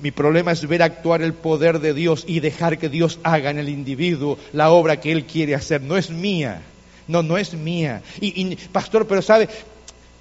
Mi 0.00 0.12
problema 0.12 0.52
es 0.52 0.66
ver 0.66 0.82
actuar 0.82 1.22
el 1.22 1.34
poder 1.34 1.80
de 1.80 1.92
Dios 1.92 2.24
y 2.26 2.40
dejar 2.40 2.78
que 2.78 2.88
Dios 2.88 3.18
haga 3.24 3.50
en 3.50 3.58
el 3.58 3.68
individuo 3.68 4.38
la 4.52 4.70
obra 4.70 5.00
que 5.00 5.10
Él 5.10 5.24
quiere 5.24 5.54
hacer. 5.54 5.82
No 5.82 5.96
es 5.96 6.10
mía. 6.10 6.62
No, 7.08 7.22
no 7.22 7.36
es 7.36 7.54
mía. 7.54 8.02
Y, 8.20 8.54
pastor, 8.70 9.06
pero 9.08 9.22
sabe, 9.22 9.48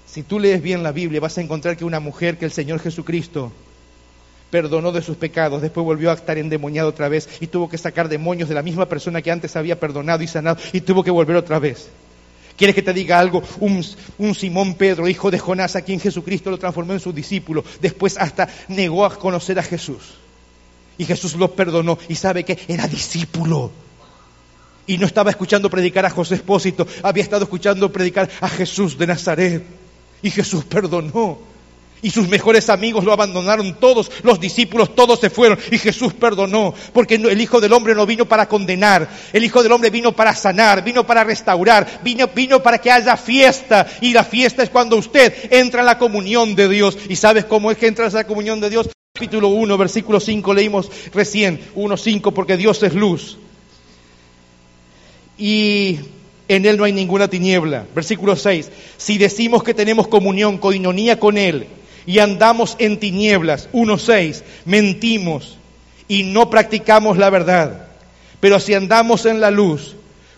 si 0.07 0.23
tú 0.23 0.39
lees 0.39 0.61
bien 0.61 0.81
la 0.81 0.91
Biblia 0.91 1.19
vas 1.19 1.37
a 1.37 1.41
encontrar 1.41 1.77
que 1.77 1.85
una 1.85 1.99
mujer 1.99 2.37
que 2.37 2.45
el 2.45 2.51
Señor 2.51 2.79
Jesucristo 2.79 3.51
perdonó 4.49 4.91
de 4.91 5.01
sus 5.01 5.17
pecados, 5.17 5.61
después 5.61 5.85
volvió 5.85 6.09
a 6.09 6.13
estar 6.13 6.37
endemoniado 6.37 6.89
otra 6.89 7.09
vez 7.09 7.27
y 7.41 7.47
tuvo 7.47 7.69
que 7.69 7.77
sacar 7.77 8.07
demonios 8.07 8.49
de 8.49 8.55
la 8.55 8.63
misma 8.63 8.87
persona 8.87 9.21
que 9.21 9.29
antes 9.29 9.55
había 9.55 9.79
perdonado 9.79 10.23
y 10.23 10.27
sanado 10.27 10.57
y 10.71 10.81
tuvo 10.81 11.03
que 11.03 11.11
volver 11.11 11.35
otra 11.35 11.59
vez. 11.59 11.89
¿Quieres 12.57 12.75
que 12.75 12.81
te 12.81 12.91
diga 12.91 13.19
algo? 13.19 13.43
Un, 13.59 14.33
Simón 14.33 14.73
Pedro, 14.73 15.07
hijo 15.07 15.29
de 15.29 15.37
Jonás, 15.37 15.75
a 15.75 15.83
quien 15.83 15.99
Jesucristo 15.99 16.49
lo 16.49 16.57
transformó 16.57 16.93
en 16.93 16.99
su 16.99 17.13
discípulo, 17.13 17.63
después 17.79 18.17
hasta 18.17 18.49
negó 18.67 19.05
a 19.05 19.15
conocer 19.15 19.59
a 19.59 19.63
Jesús. 19.63 20.15
Y 20.97 21.05
Jesús 21.05 21.35
lo 21.35 21.53
perdonó 21.53 21.99
y 22.09 22.15
sabe 22.15 22.43
que 22.43 22.57
era 22.67 22.87
discípulo. 22.87 23.71
Y 24.87 24.97
no 24.97 25.05
estaba 25.05 25.29
escuchando 25.29 25.69
predicar 25.69 26.05
a 26.07 26.09
José 26.09 26.35
Espósito, 26.35 26.87
había 27.03 27.21
estado 27.21 27.43
escuchando 27.43 27.91
predicar 27.91 28.27
a 28.41 28.49
Jesús 28.49 28.97
de 28.97 29.05
Nazaret. 29.05 29.63
Y 30.23 30.31
Jesús 30.31 30.65
perdonó. 30.65 31.37
Y 32.01 32.11
sus 32.11 32.27
mejores 32.27 32.69
amigos 32.69 33.03
lo 33.03 33.11
abandonaron 33.11 33.79
todos, 33.79 34.11
los 34.21 34.39
discípulos 34.39 34.95
todos 34.95 35.19
se 35.19 35.31
fueron 35.31 35.57
y 35.71 35.79
Jesús 35.79 36.13
perdonó, 36.13 36.73
porque 36.93 37.15
el 37.15 37.41
Hijo 37.41 37.59
del 37.59 37.73
Hombre 37.73 37.95
no 37.95 38.05
vino 38.05 38.25
para 38.25 38.47
condenar, 38.47 39.09
el 39.33 39.43
Hijo 39.43 39.63
del 39.63 39.71
Hombre 39.71 39.89
vino 39.89 40.11
para 40.11 40.35
sanar, 40.35 40.83
vino 40.83 41.07
para 41.07 41.23
restaurar, 41.23 42.01
vino, 42.03 42.27
vino 42.27 42.61
para 42.61 42.77
que 42.77 42.91
haya 42.91 43.17
fiesta 43.17 43.87
y 44.01 44.13
la 44.13 44.23
fiesta 44.23 44.61
es 44.61 44.69
cuando 44.69 44.97
usted 44.97 45.33
entra 45.51 45.79
en 45.79 45.87
la 45.87 45.97
comunión 45.97 46.55
de 46.55 46.69
Dios. 46.69 46.97
¿Y 47.09 47.15
sabes 47.15 47.45
cómo 47.45 47.71
es 47.71 47.77
que 47.77 47.87
entra 47.87 48.05
en 48.05 48.13
la 48.13 48.27
comunión 48.27 48.59
de 48.59 48.69
Dios? 48.69 48.89
Capítulo 49.13 49.47
1, 49.47 49.77
versículo 49.79 50.19
5 50.19 50.53
leímos 50.53 50.91
recién, 51.11 51.59
1.5, 51.75 52.31
porque 52.33 52.57
Dios 52.57 52.83
es 52.83 52.93
luz. 52.93 53.39
Y 55.39 55.99
en 56.47 56.65
Él 56.65 56.77
no 56.77 56.83
hay 56.83 56.93
ninguna 56.93 57.27
tiniebla. 57.27 57.87
Versículo 57.95 58.35
6, 58.35 58.69
si 58.97 59.17
decimos 59.17 59.63
que 59.63 59.73
tenemos 59.73 60.07
comunión, 60.07 60.59
coinonía 60.59 61.19
con 61.19 61.37
Él, 61.37 61.67
y 62.07 62.19
andamos 62.19 62.77
en 62.79 62.99
tinieblas. 62.99 63.69
1.6. 63.73 64.41
Mentimos 64.65 65.57
y 66.07 66.23
no 66.23 66.49
practicamos 66.49 67.17
la 67.17 67.29
verdad. 67.29 67.87
Pero 68.39 68.59
si 68.59 68.73
andamos 68.73 69.25
en 69.25 69.41
la 69.41 69.51
luz, 69.51 69.95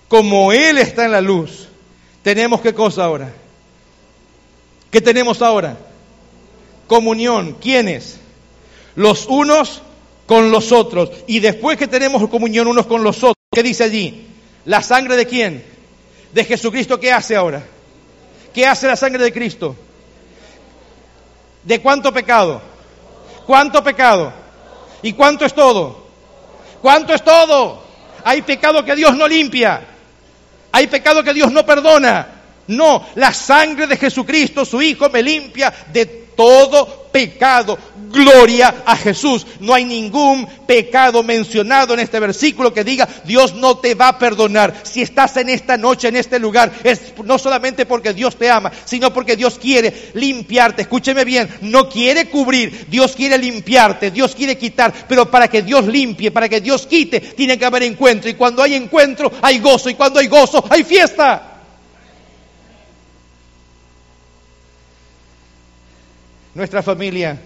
como 0.09 0.51
Él 0.51 0.79
está 0.79 1.05
en 1.05 1.11
la 1.11 1.21
luz, 1.21 1.69
tenemos 2.23 2.59
qué 2.59 2.73
cosa 2.73 3.05
ahora? 3.05 3.31
¿Qué 4.89 4.99
tenemos 4.99 5.41
ahora? 5.43 5.77
Comunión. 6.87 7.55
¿Quiénes? 7.61 8.19
Los 8.95 9.27
unos 9.27 9.83
con 10.25 10.49
los 10.49 10.71
otros. 10.71 11.11
Y 11.27 11.39
después 11.39 11.77
que 11.77 11.87
tenemos 11.87 12.27
comunión 12.29 12.67
unos 12.67 12.87
con 12.87 13.03
los 13.03 13.17
otros, 13.17 13.35
¿qué 13.53 13.61
dice 13.61 13.83
allí? 13.83 14.25
¿La 14.65 14.81
sangre 14.81 15.15
de 15.15 15.27
quién? 15.27 15.63
De 16.33 16.43
Jesucristo. 16.43 16.99
¿Qué 16.99 17.11
hace 17.11 17.35
ahora? 17.35 17.63
¿Qué 18.55 18.65
hace 18.65 18.87
la 18.87 18.95
sangre 18.95 19.23
de 19.23 19.31
Cristo? 19.31 19.75
¿De 21.63 21.81
cuánto 21.81 22.13
pecado? 22.13 22.61
¿Cuánto 23.45 23.83
pecado? 23.83 24.31
¿Y 25.01 25.13
cuánto 25.13 25.45
es 25.45 25.53
todo? 25.53 26.07
¿Cuánto 26.81 27.13
es 27.13 27.23
todo? 27.23 27.83
Hay 28.23 28.41
pecado 28.41 28.83
que 28.83 28.95
Dios 28.95 29.15
no 29.15 29.27
limpia. 29.27 29.81
Hay 30.71 30.87
pecado 30.87 31.23
que 31.23 31.33
Dios 31.33 31.51
no 31.51 31.65
perdona. 31.65 32.27
No, 32.67 33.05
la 33.15 33.33
sangre 33.33 33.87
de 33.87 33.97
Jesucristo, 33.97 34.63
su 34.63 34.81
Hijo, 34.81 35.09
me 35.09 35.23
limpia 35.23 35.73
de 35.91 36.05
todo 36.05 36.98
pecado. 37.11 37.77
Gloria 38.11 38.83
a 38.85 38.95
Jesús. 38.95 39.45
No 39.59 39.73
hay 39.73 39.85
ningún 39.85 40.47
pecado 40.65 41.21
mencionado 41.21 41.93
en 41.93 41.99
este 41.99 42.19
versículo 42.19 42.73
que 42.73 42.83
diga 42.83 43.07
Dios 43.25 43.53
no 43.53 43.77
te 43.77 43.93
va 43.93 44.09
a 44.09 44.19
perdonar. 44.19 44.81
Si 44.83 45.01
estás 45.01 45.37
en 45.37 45.49
esta 45.49 45.77
noche, 45.77 46.07
en 46.07 46.15
este 46.15 46.39
lugar, 46.39 46.71
es 46.83 47.13
no 47.23 47.37
solamente 47.37 47.85
porque 47.85 48.13
Dios 48.13 48.35
te 48.35 48.49
ama, 48.49 48.71
sino 48.85 49.13
porque 49.13 49.35
Dios 49.35 49.59
quiere 49.59 50.11
limpiarte. 50.13 50.83
Escúcheme 50.83 51.23
bien, 51.23 51.49
no 51.61 51.89
quiere 51.89 52.29
cubrir, 52.29 52.87
Dios 52.89 53.15
quiere 53.15 53.37
limpiarte, 53.37 54.11
Dios 54.11 54.33
quiere 54.35 54.57
quitar, 54.57 54.93
pero 55.07 55.29
para 55.29 55.47
que 55.47 55.61
Dios 55.61 55.85
limpie, 55.87 56.31
para 56.31 56.49
que 56.49 56.61
Dios 56.61 56.87
quite, 56.87 57.19
tiene 57.19 57.57
que 57.57 57.65
haber 57.65 57.83
encuentro. 57.83 58.29
Y 58.29 58.33
cuando 58.33 58.63
hay 58.63 58.75
encuentro, 58.75 59.31
hay 59.41 59.59
gozo. 59.59 59.89
Y 59.89 59.95
cuando 59.95 60.19
hay 60.19 60.27
gozo, 60.27 60.63
hay 60.69 60.83
fiesta. 60.83 61.58
Nuestra 66.59 66.83
familia 66.83 67.39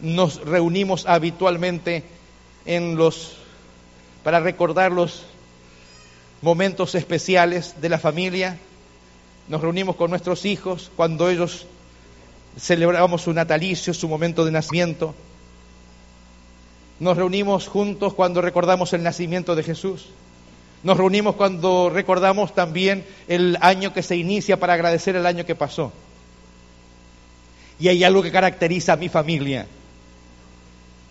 nos 0.00 0.40
reunimos 0.40 1.04
habitualmente 1.04 2.02
en 2.64 2.96
los 2.96 3.36
para 4.24 4.40
recordar 4.40 4.90
los 4.90 5.24
momentos 6.40 6.94
especiales 6.94 7.74
de 7.82 7.90
la 7.90 7.98
familia. 7.98 8.56
Nos 9.48 9.60
reunimos 9.60 9.96
con 9.96 10.08
nuestros 10.08 10.46
hijos 10.46 10.90
cuando 10.96 11.28
ellos 11.28 11.66
celebramos 12.58 13.20
su 13.20 13.34
natalicio, 13.34 13.92
su 13.92 14.08
momento 14.08 14.46
de 14.46 14.52
nacimiento. 14.52 15.14
Nos 17.00 17.18
reunimos 17.18 17.68
juntos 17.68 18.14
cuando 18.14 18.40
recordamos 18.40 18.94
el 18.94 19.02
nacimiento 19.02 19.54
de 19.54 19.62
Jesús. 19.62 20.06
Nos 20.82 20.96
reunimos 20.96 21.34
cuando 21.34 21.90
recordamos 21.90 22.54
también 22.54 23.04
el 23.28 23.58
año 23.60 23.92
que 23.92 24.02
se 24.02 24.16
inicia 24.16 24.58
para 24.58 24.72
agradecer 24.72 25.16
el 25.16 25.26
año 25.26 25.44
que 25.44 25.54
pasó. 25.54 25.92
Y 27.78 27.88
hay 27.88 28.04
algo 28.04 28.22
que 28.22 28.32
caracteriza 28.32 28.94
a 28.94 28.96
mi 28.96 29.08
familia. 29.08 29.66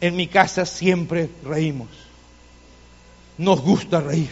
En 0.02 0.16
mi 0.16 0.28
casa 0.28 0.66
siempre 0.66 1.30
reímos. 1.44 1.90
Nos 3.38 3.62
gusta 3.62 4.02
reír. 4.02 4.32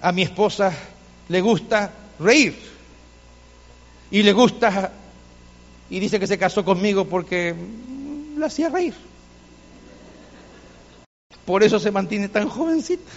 A 0.00 0.12
mi 0.12 0.22
esposa 0.22 0.72
le 1.28 1.40
gusta 1.40 1.92
reír. 2.18 2.56
Y 4.10 4.22
le 4.22 4.32
gusta, 4.32 4.92
y 5.88 5.98
dice 6.00 6.20
que 6.20 6.26
se 6.26 6.38
casó 6.38 6.64
conmigo 6.64 7.06
porque 7.06 7.54
la 8.36 8.46
hacía 8.46 8.68
reír. 8.68 8.94
Por 11.46 11.62
eso 11.62 11.78
se 11.78 11.90
mantiene 11.90 12.28
tan 12.28 12.48
jovencita. 12.48 13.10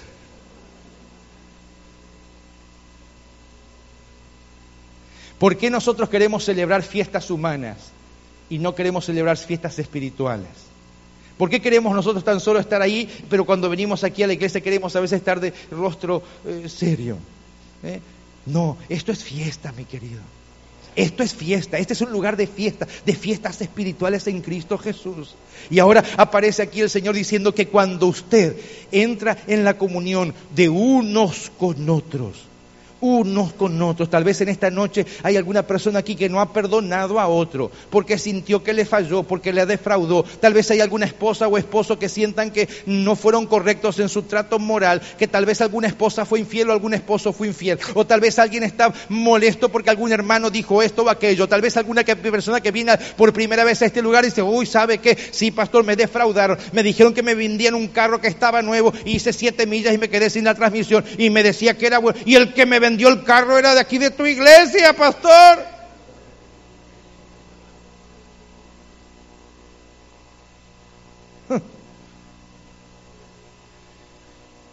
¿Por 5.40 5.58
qué 5.58 5.70
nosotros 5.70 6.10
queremos 6.10 6.46
celebrar 6.46 6.82
fiestas 6.84 7.30
humanas 7.30 7.78
y 8.50 8.58
no 8.60 8.74
queremos 8.76 9.06
celebrar 9.06 9.38
fiestas 9.38 9.78
espirituales? 9.80 10.50
¿Por 11.38 11.50
qué 11.50 11.62
queremos 11.62 11.94
nosotros 11.94 12.24
tan 12.24 12.40
solo 12.40 12.60
estar 12.60 12.82
ahí, 12.82 13.10
pero 13.30 13.46
cuando 13.46 13.70
venimos 13.70 14.04
aquí 14.04 14.24
a 14.24 14.28
la 14.28 14.34
iglesia 14.34 14.62
queremos 14.62 14.96
a 14.96 15.02
veces 15.02 15.20
estar 15.20 15.40
de 15.40 15.54
rostro 15.70 16.24
eh, 16.46 16.70
serio? 16.70 17.18
¿Eh? 17.84 18.00
No, 18.46 18.78
esto 18.88 19.12
es 19.12 19.24
fiesta, 19.24 19.74
mi 19.74 19.84
querido. 19.84 20.22
Esto 20.96 21.24
es 21.24 21.34
fiesta, 21.34 21.78
este 21.78 21.92
es 21.92 22.00
un 22.00 22.12
lugar 22.12 22.38
de 22.38 22.48
fiesta, 22.48 22.88
de 23.06 23.14
fiestas 23.16 23.60
espirituales 23.60 24.28
en 24.28 24.42
Cristo 24.42 24.78
Jesús. 24.78 25.36
Y 25.70 25.80
ahora 25.80 26.06
aparece 26.16 26.62
aquí 26.62 26.80
el 26.80 26.90
Señor 26.90 27.16
diciendo 27.16 27.54
que 27.54 27.68
cuando 27.68 28.08
usted 28.08 28.56
entra 28.94 29.38
en 29.48 29.66
la 29.66 29.78
comunión 29.78 30.34
de 30.56 30.70
unos 30.70 31.52
con 31.58 31.90
otros, 31.90 32.46
unos 33.06 33.54
con 33.54 33.82
otros. 33.82 34.10
Tal 34.10 34.24
vez 34.24 34.42
en 34.42 34.50
esta 34.50 34.70
noche 34.72 35.06
hay 35.24 35.38
alguna 35.38 35.64
persona 35.64 36.00
aquí 36.00 36.16
que 36.16 36.30
no 36.30 36.42
ha 36.42 36.52
perdonado 36.52 37.20
a 37.20 37.28
otro 37.28 37.72
porque 37.90 38.18
sintió 38.18 38.64
que 38.64 38.74
le 38.74 38.86
falló, 38.86 39.24
porque 39.24 39.54
le 39.54 39.66
defraudó. 39.66 40.24
Tal 40.40 40.54
vez 40.54 40.72
hay 40.72 40.82
alguna 40.82 41.06
esposa 41.06 41.48
o 41.48 41.58
esposo 41.58 42.00
que 42.00 42.10
sientan 42.10 42.52
que 42.52 42.68
no 42.86 43.16
fueron 43.16 43.46
correctos 43.46 44.00
en 44.00 44.10
su 44.10 44.24
trato 44.24 44.60
moral, 44.60 45.02
que 45.18 45.28
tal 45.28 45.46
vez 45.46 45.62
alguna 45.62 45.88
esposa 45.88 46.26
fue 46.26 46.40
infiel 46.40 46.70
o 46.70 46.74
algún 46.74 46.94
esposo 46.94 47.32
fue 47.32 47.48
infiel. 47.48 47.80
O 47.94 48.06
tal 48.06 48.20
vez 48.20 48.40
alguien 48.40 48.64
está 48.64 48.94
molesto 49.10 49.70
porque 49.70 49.90
algún 49.90 50.12
hermano 50.12 50.50
dijo 50.50 50.82
esto 50.82 51.04
o 51.04 51.10
aquello. 51.10 51.48
Tal 51.48 51.62
vez 51.62 51.78
alguna 51.78 52.04
persona 52.04 52.62
que 52.62 52.72
viene 52.72 52.98
por 53.16 53.34
primera 53.34 53.64
vez 53.64 53.82
a 53.82 53.86
este 53.86 54.02
lugar 54.02 54.24
y 54.24 54.28
dice, 54.28 54.42
uy, 54.42 54.66
¿sabe 54.66 54.98
qué? 54.98 55.18
Sí, 55.32 55.52
pastor, 55.52 55.84
me 55.84 55.96
defraudaron. 55.96 56.58
Me 56.72 56.84
dijeron 56.84 57.14
que 57.14 57.24
me 57.24 57.36
vendían 57.36 57.76
un 57.76 57.88
carro 57.88 58.20
que 58.22 58.28
estaba 58.28 58.62
nuevo, 58.62 58.94
hice 59.06 59.34
siete 59.34 59.66
millas 59.66 59.94
y 59.94 59.98
me 59.98 60.10
quedé 60.10 60.30
sin 60.30 60.46
la 60.46 60.56
transmisión 60.56 61.04
y 61.18 61.30
me 61.30 61.44
decía 61.44 61.78
que 61.78 61.88
era 61.88 62.00
bueno. 62.00 62.20
Y 62.26 62.36
el 62.36 62.54
que 62.54 62.66
me 62.66 62.80
vendió 62.96 63.10
el 63.10 63.24
carro 63.24 63.60
era 63.60 63.74
de 63.74 63.82
aquí 63.82 63.98
de 63.98 64.10
tu 64.10 64.26
iglesia, 64.26 64.94
pastor. 64.94 65.66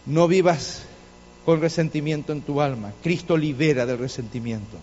No 0.07 0.29
vivas 0.29 0.83
con 1.45 1.61
resentimiento 1.61 2.33
en 2.33 2.43
tu 2.43 2.61
alma. 2.61 2.93
Cristo 3.03 3.37
libera 3.37 3.87
del 3.87 3.99
resentimiento. 3.99 4.77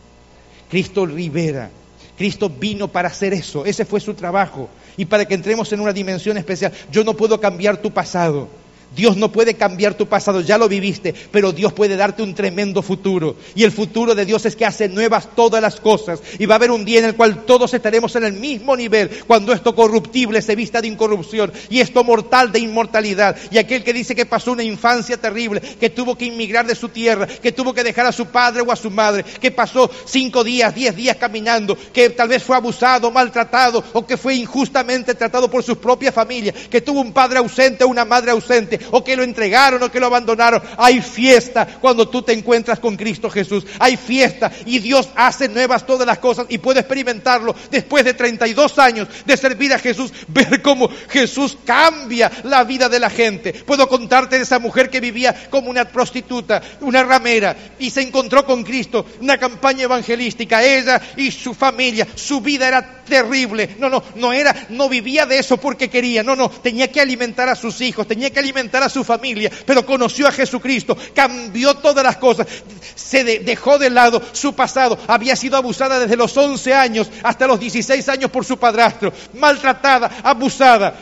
Cristo 0.70 1.06
libera. 1.06 1.70
Cristo 2.18 2.50
vino 2.50 2.90
para 2.90 3.08
hacer 3.08 3.34
eso. 3.34 3.66
Ese 3.66 3.86
fue 3.86 4.02
su 4.02 4.14
trabajo. 4.16 4.70
Y 4.98 5.06
para 5.06 5.26
que 5.26 5.34
entremos 5.34 5.72
en 5.72 5.80
una 5.80 5.94
dimensión 5.94 6.38
especial. 6.38 6.74
Yo 6.92 7.06
no 7.06 7.16
puedo 7.16 7.40
cambiar 7.40 7.82
tu 7.82 7.92
pasado. 7.92 8.50
Dios 8.96 9.18
no 9.18 9.32
puede 9.32 9.54
cambiar 9.54 9.94
tu 9.94 10.08
pasado, 10.08 10.42
ya 10.42 10.58
lo 10.58 10.68
viviste, 10.68 11.14
pero 11.32 11.52
Dios 11.52 11.74
puede 11.74 11.96
darte 11.96 12.24
un 12.24 12.34
tremendo 12.34 12.82
futuro. 12.82 13.36
Y 13.56 13.64
el 13.64 13.72
futuro 13.72 14.16
de 14.16 14.26
Dios 14.26 14.46
es 14.46 14.56
que 14.56 14.66
hace 14.66 14.90
nuevas 14.90 15.36
todas 15.36 15.62
las 15.62 15.80
cosas. 15.80 16.22
Y 16.38 16.46
va 16.46 16.56
a 16.56 16.58
haber 16.58 16.72
un 16.72 16.86
día 16.86 17.00
en 17.00 17.06
el 17.06 17.16
cual 17.16 17.46
todos 17.46 17.74
estaremos 17.74 18.16
en 18.16 18.24
el 18.24 18.34
mismo 18.34 18.76
nivel, 18.76 19.10
cuando 19.28 19.54
esto 19.54 19.76
corruptible 19.76 20.42
se 20.42 20.56
vista 20.56 20.82
de 20.82 20.88
incorrupción 20.88 21.52
y 21.70 21.80
esto 21.80 22.04
mortal 22.04 22.52
de 22.52 22.60
inmortalidad. 22.60 23.38
Y 23.52 23.58
aquel 23.58 23.84
que 23.84 23.94
dice 23.94 24.16
que 24.16 24.26
pasó 24.26 24.52
una 24.52 24.64
infancia 24.64 25.18
terrible, 25.18 25.62
que 25.62 25.90
tuvo 25.90 26.18
que 26.18 26.26
inmigrar 26.26 26.66
de 26.66 26.76
su 26.76 26.90
tierra, 26.90 27.28
que 27.28 27.52
tuvo 27.52 27.74
que 27.74 27.84
dejar 27.84 28.06
a 28.06 28.12
su 28.12 28.28
padre 28.28 28.62
o 28.62 28.72
a 28.72 28.76
su 28.76 28.90
madre, 28.90 29.24
que 29.24 29.52
pasó 29.52 29.90
cinco 30.06 30.44
días, 30.44 30.74
diez 30.74 30.96
días 30.96 31.18
caminando, 31.18 31.78
que 31.94 32.10
tal 32.10 32.30
vez 32.30 32.44
fue 32.44 32.56
abusado, 32.56 33.12
maltratado 33.12 33.84
o 33.94 34.06
que 34.06 34.18
fue 34.18 34.36
injustamente 34.36 35.14
tratado 35.14 35.50
por 35.50 35.64
su 35.64 35.78
propia 35.78 36.12
familia, 36.12 36.54
que 36.70 36.82
tuvo 36.82 37.02
un 37.02 37.14
padre 37.14 37.40
ausente 37.40 37.84
o 37.84 37.88
una 37.88 38.06
madre 38.06 38.32
ausente 38.32 38.79
o 38.92 39.04
que 39.04 39.16
lo 39.16 39.24
entregaron 39.24 39.82
o 39.84 39.92
que 39.92 40.00
lo 40.00 40.08
abandonaron. 40.08 40.62
Hay 40.78 41.02
fiesta 41.02 41.66
cuando 41.80 42.08
tú 42.08 42.22
te 42.22 42.34
encuentras 42.34 42.80
con 42.80 42.96
Cristo 42.96 43.30
Jesús. 43.30 43.66
Hay 43.80 43.98
fiesta 43.98 44.52
y 44.66 44.80
Dios 44.80 45.10
hace 45.16 45.50
nuevas 45.50 45.86
todas 45.86 46.06
las 46.06 46.20
cosas 46.20 46.46
y 46.50 46.58
puedo 46.58 46.80
experimentarlo 46.80 47.56
después 47.72 48.06
de 48.06 48.14
32 48.14 48.80
años 48.80 49.08
de 49.26 49.38
servir 49.38 49.74
a 49.74 49.80
Jesús, 49.80 50.12
ver 50.28 50.62
cómo 50.62 50.90
Jesús 51.10 51.58
cambia 51.66 52.32
la 52.44 52.64
vida 52.64 52.90
de 52.90 53.00
la 53.00 53.10
gente. 53.10 53.54
Puedo 53.54 53.88
contarte 53.88 54.38
de 54.38 54.44
esa 54.44 54.60
mujer 54.60 54.90
que 54.90 55.00
vivía 55.00 55.50
como 55.50 55.70
una 55.70 55.86
prostituta, 55.86 56.62
una 56.82 57.04
ramera 57.04 57.56
y 57.80 57.90
se 57.90 58.02
encontró 58.02 58.46
con 58.46 58.64
Cristo, 58.64 59.06
una 59.22 59.38
campaña 59.38 59.84
evangelística, 59.84 60.64
ella 60.64 61.02
y 61.18 61.32
su 61.32 61.54
familia, 61.54 62.08
su 62.16 62.42
vida 62.42 62.68
era 62.68 63.04
terrible. 63.10 63.76
No, 63.80 63.90
no, 63.90 64.04
no 64.16 64.32
era, 64.32 64.56
no 64.70 64.88
vivía 64.88 65.26
de 65.26 65.40
eso 65.40 65.58
porque 65.58 65.90
quería, 65.90 66.24
no, 66.24 66.36
no, 66.36 66.50
tenía 66.50 66.92
que 66.92 67.02
alimentar 67.02 67.50
a 67.50 67.56
sus 67.56 67.82
hijos, 67.82 68.08
tenía 68.08 68.30
que 68.30 68.40
alimentar 68.40 68.69
a 68.78 68.90
su 68.90 69.04
familia, 69.04 69.52
pero 69.66 69.86
conoció 69.86 70.28
a 70.28 70.32
Jesucristo, 70.32 70.98
cambió 71.14 71.76
todas 71.76 72.04
las 72.04 72.18
cosas, 72.18 72.48
se 72.96 73.24
dejó 73.24 73.78
de 73.78 73.90
lado 73.90 74.22
su 74.32 74.54
pasado, 74.54 74.98
había 75.08 75.36
sido 75.36 75.58
abusada 75.58 76.00
desde 76.00 76.16
los 76.16 76.36
11 76.36 76.74
años 76.74 77.10
hasta 77.24 77.48
los 77.48 77.60
16 77.60 78.08
años 78.10 78.32
por 78.32 78.46
su 78.46 78.58
padrastro, 78.58 79.12
maltratada, 79.34 80.20
abusada, 80.24 80.96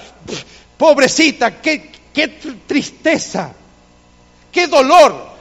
pobrecita, 0.78 1.62
qué, 1.62 1.92
qué 2.14 2.28
tristeza, 2.66 3.54
qué 4.52 4.68
dolor. 4.68 5.38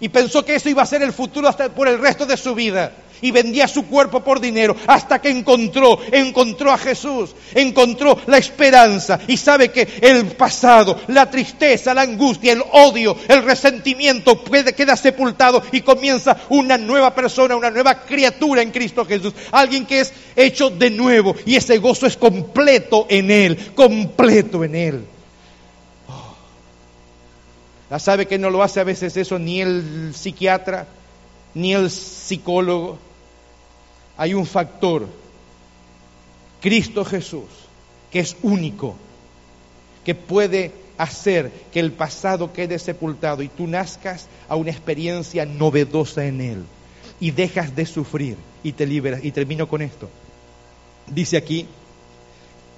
Y 0.00 0.08
pensó 0.08 0.44
que 0.44 0.56
eso 0.56 0.68
iba 0.68 0.82
a 0.82 0.86
ser 0.86 1.02
el 1.02 1.12
futuro 1.12 1.48
hasta 1.48 1.68
por 1.68 1.88
el 1.88 1.98
resto 1.98 2.26
de 2.26 2.36
su 2.36 2.54
vida. 2.54 2.92
Y 3.24 3.30
vendía 3.30 3.66
su 3.66 3.86
cuerpo 3.86 4.22
por 4.22 4.38
dinero 4.38 4.76
hasta 4.86 5.18
que 5.18 5.30
encontró, 5.30 5.98
encontró 6.12 6.70
a 6.70 6.76
Jesús, 6.76 7.34
encontró 7.54 8.18
la 8.26 8.36
esperanza 8.36 9.18
y 9.26 9.38
sabe 9.38 9.70
que 9.70 9.88
el 10.02 10.26
pasado, 10.32 11.00
la 11.08 11.30
tristeza, 11.30 11.94
la 11.94 12.02
angustia, 12.02 12.52
el 12.52 12.62
odio, 12.72 13.16
el 13.26 13.42
resentimiento 13.42 14.44
queda 14.76 14.94
sepultado 14.94 15.62
y 15.72 15.80
comienza 15.80 16.36
una 16.50 16.76
nueva 16.76 17.14
persona, 17.14 17.56
una 17.56 17.70
nueva 17.70 18.02
criatura 18.02 18.60
en 18.60 18.70
Cristo 18.70 19.06
Jesús, 19.06 19.32
alguien 19.52 19.86
que 19.86 20.00
es 20.00 20.12
hecho 20.36 20.68
de 20.68 20.90
nuevo 20.90 21.34
y 21.46 21.56
ese 21.56 21.78
gozo 21.78 22.06
es 22.06 22.18
completo 22.18 23.06
en 23.08 23.30
Él, 23.30 23.72
completo 23.74 24.64
en 24.64 24.74
Él. 24.74 25.04
Ya 27.90 27.98
sabe 27.98 28.26
que 28.26 28.38
no 28.38 28.50
lo 28.50 28.62
hace 28.62 28.80
a 28.80 28.84
veces 28.84 29.16
eso 29.16 29.38
ni 29.38 29.62
el 29.62 30.12
psiquiatra, 30.14 30.88
ni 31.54 31.72
el 31.72 31.90
psicólogo. 31.90 32.98
Hay 34.16 34.34
un 34.34 34.46
factor, 34.46 35.06
Cristo 36.60 37.04
Jesús, 37.04 37.44
que 38.10 38.20
es 38.20 38.36
único, 38.42 38.96
que 40.04 40.14
puede 40.14 40.72
hacer 40.96 41.50
que 41.72 41.80
el 41.80 41.92
pasado 41.92 42.52
quede 42.52 42.78
sepultado 42.78 43.42
y 43.42 43.48
tú 43.48 43.66
nazcas 43.66 44.28
a 44.48 44.56
una 44.56 44.70
experiencia 44.70 45.44
novedosa 45.44 46.24
en 46.26 46.40
Él 46.40 46.64
y 47.20 47.30
dejas 47.30 47.74
de 47.74 47.86
sufrir 47.86 48.36
y 48.62 48.72
te 48.72 48.86
liberas. 48.86 49.24
Y 49.24 49.32
termino 49.32 49.68
con 49.68 49.82
esto. 49.82 50.08
Dice 51.06 51.36
aquí, 51.36 51.66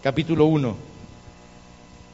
capítulo 0.02 0.46
1, 0.46 0.76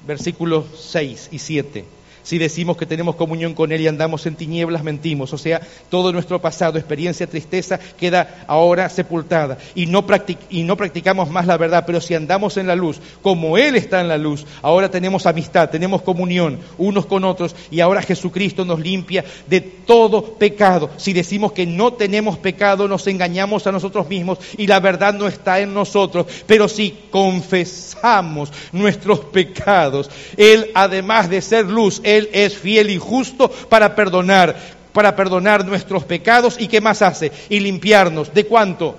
versículos 0.06 0.66
6 0.90 1.28
y 1.32 1.38
7. 1.38 1.84
Si 2.22 2.38
decimos 2.38 2.76
que 2.76 2.86
tenemos 2.86 3.16
comunión 3.16 3.54
con 3.54 3.72
Él 3.72 3.80
y 3.80 3.88
andamos 3.88 4.26
en 4.26 4.36
tinieblas, 4.36 4.84
mentimos. 4.84 5.32
O 5.32 5.38
sea, 5.38 5.60
todo 5.90 6.12
nuestro 6.12 6.40
pasado, 6.40 6.78
experiencia, 6.78 7.26
tristeza, 7.26 7.78
queda 7.98 8.44
ahora 8.46 8.88
sepultada. 8.88 9.58
Y 9.74 9.86
no, 9.86 10.04
y 10.50 10.62
no 10.62 10.76
practicamos 10.76 11.30
más 11.30 11.46
la 11.46 11.56
verdad, 11.56 11.84
pero 11.86 12.00
si 12.00 12.14
andamos 12.14 12.56
en 12.56 12.66
la 12.66 12.76
luz, 12.76 13.00
como 13.22 13.58
Él 13.58 13.76
está 13.76 14.00
en 14.00 14.08
la 14.08 14.18
luz, 14.18 14.44
ahora 14.62 14.90
tenemos 14.90 15.26
amistad, 15.26 15.70
tenemos 15.70 16.02
comunión 16.02 16.58
unos 16.78 17.06
con 17.06 17.24
otros 17.24 17.54
y 17.70 17.80
ahora 17.80 18.02
Jesucristo 18.02 18.64
nos 18.64 18.80
limpia 18.80 19.24
de 19.48 19.60
todo 19.60 20.34
pecado. 20.34 20.90
Si 20.96 21.12
decimos 21.12 21.52
que 21.52 21.66
no 21.66 21.92
tenemos 21.94 22.38
pecado, 22.38 22.88
nos 22.88 23.06
engañamos 23.06 23.66
a 23.66 23.72
nosotros 23.72 24.08
mismos 24.08 24.38
y 24.56 24.66
la 24.66 24.80
verdad 24.80 25.14
no 25.14 25.26
está 25.26 25.60
en 25.60 25.74
nosotros. 25.74 26.26
Pero 26.46 26.68
si 26.68 26.94
confesamos 27.10 28.50
nuestros 28.72 29.20
pecados, 29.20 30.10
Él, 30.36 30.70
además 30.74 31.28
de 31.28 31.40
ser 31.40 31.66
luz, 31.66 32.00
él 32.16 32.30
es 32.32 32.56
fiel 32.56 32.90
y 32.90 32.98
justo 32.98 33.48
para 33.50 33.94
perdonar, 33.94 34.56
para 34.92 35.14
perdonar 35.16 35.64
nuestros 35.64 36.04
pecados 36.04 36.56
y 36.58 36.68
qué 36.68 36.80
más 36.80 37.02
hace? 37.02 37.32
Y 37.48 37.60
limpiarnos. 37.60 38.32
¿De 38.32 38.46
cuánto? 38.46 38.96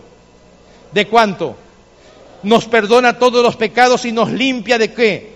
¿De 0.92 1.08
cuánto? 1.08 1.56
Nos 2.44 2.66
perdona 2.66 3.18
todos 3.18 3.44
los 3.44 3.56
pecados 3.56 4.06
y 4.06 4.12
nos 4.12 4.32
limpia 4.32 4.78
de 4.78 4.94
qué? 4.94 5.34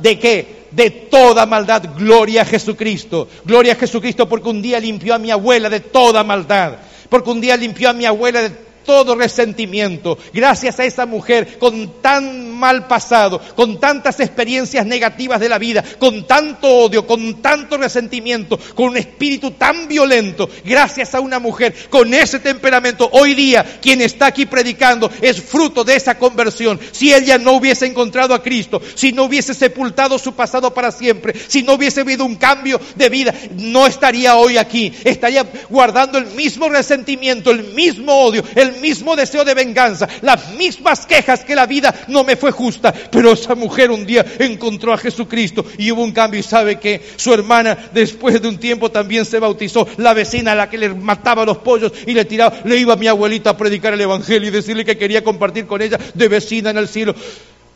¿De 0.00 0.18
qué? 0.18 0.60
de 0.70 0.90
toda 0.90 1.46
maldad. 1.46 1.82
Gloria 1.96 2.42
a 2.42 2.44
Jesucristo. 2.44 3.28
Gloria 3.44 3.72
a 3.72 3.76
Jesucristo 3.76 4.28
porque 4.28 4.48
un 4.48 4.62
día 4.62 4.78
limpió 4.80 5.14
a 5.14 5.18
mi 5.18 5.30
abuela 5.30 5.68
de 5.68 5.80
toda 5.80 6.24
maldad. 6.24 6.74
Porque 7.08 7.30
un 7.30 7.40
día 7.40 7.56
limpió 7.56 7.90
a 7.90 7.92
mi 7.92 8.04
abuela 8.04 8.42
de 8.42 8.69
todo 8.90 9.14
resentimiento. 9.14 10.18
Gracias 10.32 10.80
a 10.80 10.84
esa 10.84 11.06
mujer 11.06 11.58
con 11.60 12.02
tan 12.02 12.50
mal 12.50 12.88
pasado, 12.88 13.40
con 13.54 13.78
tantas 13.78 14.18
experiencias 14.18 14.84
negativas 14.84 15.38
de 15.38 15.48
la 15.48 15.58
vida, 15.58 15.84
con 16.00 16.26
tanto 16.26 16.66
odio, 16.66 17.06
con 17.06 17.40
tanto 17.40 17.76
resentimiento, 17.76 18.58
con 18.74 18.88
un 18.88 18.96
espíritu 18.96 19.52
tan 19.52 19.86
violento, 19.86 20.50
gracias 20.64 21.14
a 21.14 21.20
una 21.20 21.38
mujer 21.38 21.72
con 21.88 22.12
ese 22.12 22.40
temperamento, 22.40 23.08
hoy 23.12 23.34
día 23.34 23.78
quien 23.80 24.00
está 24.00 24.26
aquí 24.26 24.44
predicando 24.44 25.08
es 25.22 25.40
fruto 25.40 25.84
de 25.84 25.94
esa 25.94 26.18
conversión. 26.18 26.80
Si 26.90 27.14
ella 27.14 27.38
no 27.38 27.52
hubiese 27.52 27.86
encontrado 27.86 28.34
a 28.34 28.42
Cristo, 28.42 28.82
si 28.96 29.12
no 29.12 29.22
hubiese 29.22 29.54
sepultado 29.54 30.18
su 30.18 30.34
pasado 30.34 30.74
para 30.74 30.90
siempre, 30.90 31.32
si 31.46 31.62
no 31.62 31.74
hubiese 31.74 32.00
habido 32.00 32.24
un 32.24 32.34
cambio 32.34 32.80
de 32.96 33.08
vida, 33.08 33.32
no 33.56 33.86
estaría 33.86 34.34
hoy 34.34 34.56
aquí, 34.56 34.92
estaría 35.04 35.46
guardando 35.68 36.18
el 36.18 36.26
mismo 36.32 36.68
resentimiento, 36.68 37.52
el 37.52 37.72
mismo 37.72 38.12
odio, 38.12 38.42
el 38.56 38.79
mismo 38.80 39.16
deseo 39.16 39.44
de 39.44 39.54
venganza, 39.54 40.08
las 40.22 40.54
mismas 40.54 41.06
quejas 41.06 41.44
que 41.44 41.54
la 41.54 41.66
vida 41.66 41.94
no 42.08 42.24
me 42.24 42.36
fue 42.36 42.50
justa. 42.50 42.92
Pero 42.92 43.32
esa 43.32 43.54
mujer 43.54 43.90
un 43.90 44.06
día 44.06 44.24
encontró 44.38 44.92
a 44.92 44.98
Jesucristo 44.98 45.64
y 45.78 45.90
hubo 45.92 46.02
un 46.02 46.12
cambio 46.12 46.40
y 46.40 46.42
sabe 46.42 46.78
que 46.78 47.00
su 47.16 47.32
hermana 47.32 47.76
después 47.92 48.40
de 48.40 48.48
un 48.48 48.58
tiempo 48.58 48.90
también 48.90 49.24
se 49.24 49.38
bautizó. 49.38 49.86
La 49.96 50.14
vecina 50.14 50.52
a 50.52 50.54
la 50.54 50.70
que 50.70 50.78
le 50.78 50.88
mataba 50.94 51.44
los 51.44 51.58
pollos 51.58 51.92
y 52.06 52.14
le 52.14 52.24
tiraba, 52.24 52.60
le 52.64 52.76
iba 52.76 52.94
a 52.94 52.96
mi 52.96 53.06
abuelita 53.06 53.50
a 53.50 53.56
predicar 53.56 53.94
el 53.94 54.00
Evangelio 54.00 54.48
y 54.48 54.52
decirle 54.52 54.84
que 54.84 54.98
quería 54.98 55.22
compartir 55.22 55.66
con 55.66 55.82
ella 55.82 55.98
de 56.14 56.28
vecina 56.28 56.70
en 56.70 56.78
el 56.78 56.88
cielo. 56.88 57.14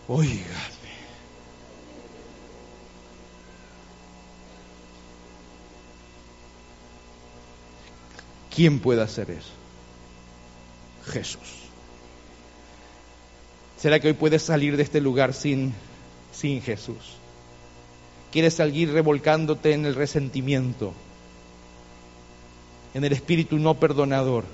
Oiga. 0.08 0.74
¿Quién 8.54 8.78
puede 8.78 9.02
hacer 9.02 9.30
eso? 9.30 9.53
Jesús. 11.04 11.64
¿Será 13.78 14.00
que 14.00 14.08
hoy 14.08 14.14
puedes 14.14 14.42
salir 14.42 14.76
de 14.76 14.82
este 14.82 15.00
lugar 15.00 15.34
sin, 15.34 15.74
sin 16.32 16.62
Jesús? 16.62 17.16
¿Quieres 18.32 18.54
salir 18.54 18.90
revolcándote 18.90 19.74
en 19.74 19.86
el 19.86 19.94
resentimiento, 19.94 20.92
en 22.94 23.04
el 23.04 23.12
espíritu 23.12 23.58
no 23.58 23.74
perdonador, 23.74 24.44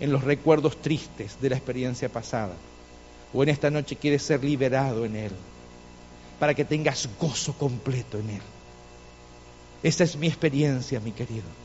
en 0.00 0.12
los 0.12 0.24
recuerdos 0.24 0.80
tristes 0.80 1.40
de 1.40 1.50
la 1.50 1.56
experiencia 1.56 2.08
pasada? 2.08 2.54
¿O 3.34 3.42
en 3.42 3.50
esta 3.50 3.70
noche 3.70 3.96
quieres 3.96 4.22
ser 4.22 4.42
liberado 4.42 5.04
en 5.04 5.16
Él 5.16 5.32
para 6.38 6.54
que 6.54 6.64
tengas 6.64 7.08
gozo 7.20 7.52
completo 7.54 8.18
en 8.18 8.30
Él? 8.30 8.42
Esa 9.82 10.04
es 10.04 10.16
mi 10.16 10.26
experiencia, 10.26 11.00
mi 11.00 11.12
querido 11.12 11.61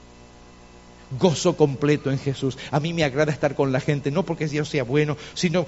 gozo 1.11 1.55
completo 1.55 2.11
en 2.11 2.19
Jesús. 2.19 2.57
A 2.71 2.79
mí 2.79 2.93
me 2.93 3.03
agrada 3.03 3.31
estar 3.31 3.55
con 3.55 3.71
la 3.71 3.79
gente, 3.79 4.11
no 4.11 4.23
porque 4.23 4.47
Dios 4.47 4.69
sea 4.69 4.83
bueno, 4.83 5.17
sino 5.33 5.65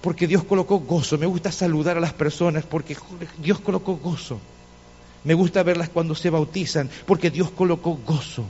porque 0.00 0.26
Dios 0.26 0.44
colocó 0.44 0.78
gozo. 0.80 1.18
Me 1.18 1.26
gusta 1.26 1.52
saludar 1.52 1.96
a 1.96 2.00
las 2.00 2.12
personas 2.12 2.64
porque 2.64 2.96
Dios 3.38 3.60
colocó 3.60 3.96
gozo. 3.96 4.38
Me 5.24 5.34
gusta 5.34 5.62
verlas 5.62 5.88
cuando 5.88 6.14
se 6.14 6.30
bautizan 6.30 6.88
porque 7.06 7.30
Dios 7.30 7.50
colocó 7.50 7.98
gozo. 8.06 8.44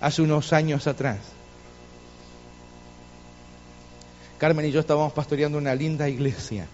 Hace 0.00 0.22
unos 0.22 0.52
años 0.52 0.86
atrás, 0.86 1.18
Carmen 4.38 4.64
y 4.64 4.70
yo 4.70 4.80
estábamos 4.80 5.12
pastoreando 5.12 5.58
una 5.58 5.74
linda 5.74 6.08
iglesia. 6.08 6.66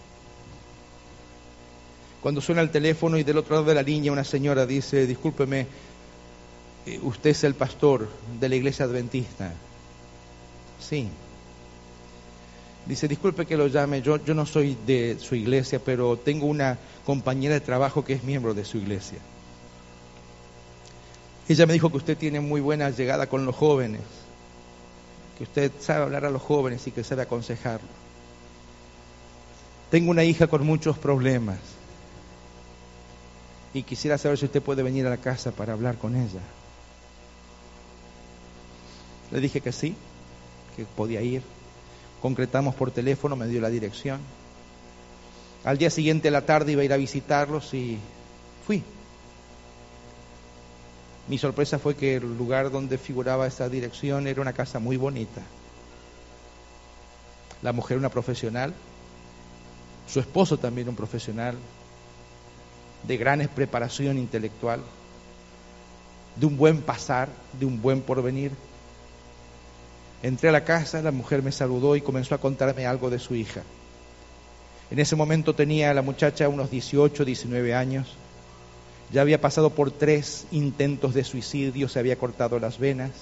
Cuando 2.23 2.41
suena 2.41 2.61
el 2.61 2.71
teléfono 2.71 3.19
y 3.19 3.25
del 3.25 3.39
otro 3.39 3.57
lado 3.57 3.67
de 3.67 3.75
la 3.75 3.83
línea 3.83 4.13
una 4.13 4.23
señora 4.23 4.67
dice, 4.67 5.07
discúlpeme, 5.07 5.67
usted 7.03 7.31
es 7.31 7.45
el 7.45 7.55
pastor 7.55 8.09
de 8.41 8.49
la 8.49 8.57
iglesia 8.57 8.85
adventista. 8.85 9.53
Sí. 10.81 11.09
Dice, 12.87 13.09
disculpe 13.09 13.47
que 13.47 13.57
lo 13.57 13.67
llame, 13.67 14.01
yo, 14.03 14.25
yo 14.25 14.35
no 14.35 14.47
soy 14.47 14.77
de 14.87 15.19
su 15.19 15.35
iglesia, 15.35 15.81
pero 15.85 16.17
tengo 16.17 16.47
una 16.47 16.79
compañera 17.05 17.55
de 17.55 17.61
trabajo 17.61 18.05
que 18.05 18.13
es 18.13 18.23
miembro 18.23 18.55
de 18.55 18.65
su 18.65 18.79
iglesia. 18.79 19.19
Ella 21.49 21.67
me 21.67 21.73
dijo 21.73 21.91
que 21.91 21.97
usted 21.97 22.17
tiene 22.17 22.41
muy 22.41 22.61
buena 22.61 22.91
llegada 22.91 23.27
con 23.27 23.45
los 23.45 23.55
jóvenes, 23.55 24.03
que 25.37 25.45
usted 25.45 25.73
sabe 25.81 26.05
hablar 26.05 26.25
a 26.25 26.31
los 26.31 26.43
jóvenes 26.43 26.87
y 26.87 26.93
que 26.93 27.03
sabe 27.03 27.23
aconsejarlos. 27.23 27.91
Tengo 29.91 30.11
una 30.11 30.25
hija 30.25 30.47
con 30.47 30.65
muchos 30.67 30.99
problemas 30.99 31.59
y 33.75 33.83
quisiera 33.83 34.19
saber 34.19 34.39
si 34.39 34.47
usted 34.47 34.63
puede 34.63 34.83
venir 34.83 35.07
a 35.07 35.11
la 35.11 35.19
casa 35.19 35.53
para 35.53 35.73
hablar 35.73 35.99
con 35.99 36.17
ella. 36.17 36.41
Le 39.31 39.41
dije 39.41 39.61
que 39.61 39.73
sí, 39.73 39.95
que 40.77 40.85
podía 40.85 41.23
ir. 41.23 41.43
Concretamos 42.21 42.75
por 42.75 42.91
teléfono, 42.91 43.37
me 43.37 43.47
dio 43.47 43.61
la 43.61 43.69
dirección. 43.69 44.21
Al 45.65 45.79
día 45.79 45.91
siguiente 45.91 46.29
a 46.29 46.31
la 46.31 46.47
tarde 46.47 46.73
iba 46.73 46.83
a 46.83 46.85
ir 46.85 46.93
a 46.93 46.97
visitarlos 46.97 47.75
y 47.75 47.99
fui. 48.67 48.83
Mi 51.29 51.39
sorpresa 51.39 51.79
fue 51.79 51.97
que 51.97 52.17
el 52.17 52.39
lugar 52.39 52.71
donde 52.71 52.99
figuraba 52.99 53.49
esa 53.49 53.69
dirección 53.69 54.29
era 54.29 54.41
una 54.41 54.53
casa 54.53 54.79
muy 54.79 54.97
bonita. 54.97 55.43
La 57.63 57.73
mujer 57.73 57.99
una 57.99 58.11
profesional, 58.11 58.75
su 60.07 60.21
esposo 60.21 60.59
también 60.59 60.89
un 60.89 60.95
profesional, 60.95 61.57
de 63.03 63.17
gran 63.17 63.41
preparación 63.49 64.19
intelectual, 64.19 64.81
de 66.37 66.47
un 66.47 66.57
buen 66.57 66.83
pasar, 66.83 67.29
de 67.59 67.67
un 67.67 67.81
buen 67.83 68.03
porvenir. 68.03 68.53
Entré 70.27 70.49
a 70.49 70.53
la 70.53 70.65
casa, 70.65 71.01
la 71.03 71.13
mujer 71.13 71.41
me 71.41 71.53
saludó 71.53 71.95
y 71.95 72.01
comenzó 72.01 72.35
a 72.35 72.39
contarme 72.39 72.85
algo 72.85 73.11
de 73.11 73.21
su 73.21 73.37
hija. 73.37 73.63
En 74.91 74.99
ese 74.99 75.15
momento 75.15 75.55
tenía 75.55 75.95
la 75.95 76.03
muchacha 76.03 76.49
unos 76.49 76.69
18, 76.69 77.25
19 77.25 77.73
años. 77.73 78.09
Ya 79.13 79.21
había 79.21 79.41
pasado 79.41 79.71
por 79.71 79.93
tres 79.93 80.49
intentos 80.51 81.15
de 81.15 81.23
suicidio, 81.23 81.89
se 81.89 82.01
había 82.01 82.19
cortado 82.19 82.59
las 82.59 82.81
venas, 82.81 83.13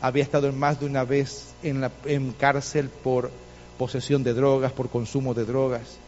había 0.00 0.22
estado 0.22 0.50
más 0.54 0.80
de 0.80 0.86
una 0.86 1.04
vez 1.04 1.52
en, 1.62 1.86
en 2.06 2.32
cárcel 2.32 2.88
por 2.88 3.30
posesión 3.76 4.24
de 4.24 4.32
drogas, 4.32 4.72
por 4.72 4.88
consumo 4.88 5.34
de 5.34 5.44
drogas. 5.44 5.98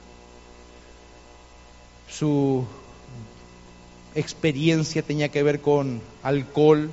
Su 2.09 2.65
experiencia 4.15 5.03
tenía 5.03 5.29
que 5.29 5.43
ver 5.43 5.61
con 5.61 6.01
alcohol, 6.23 6.91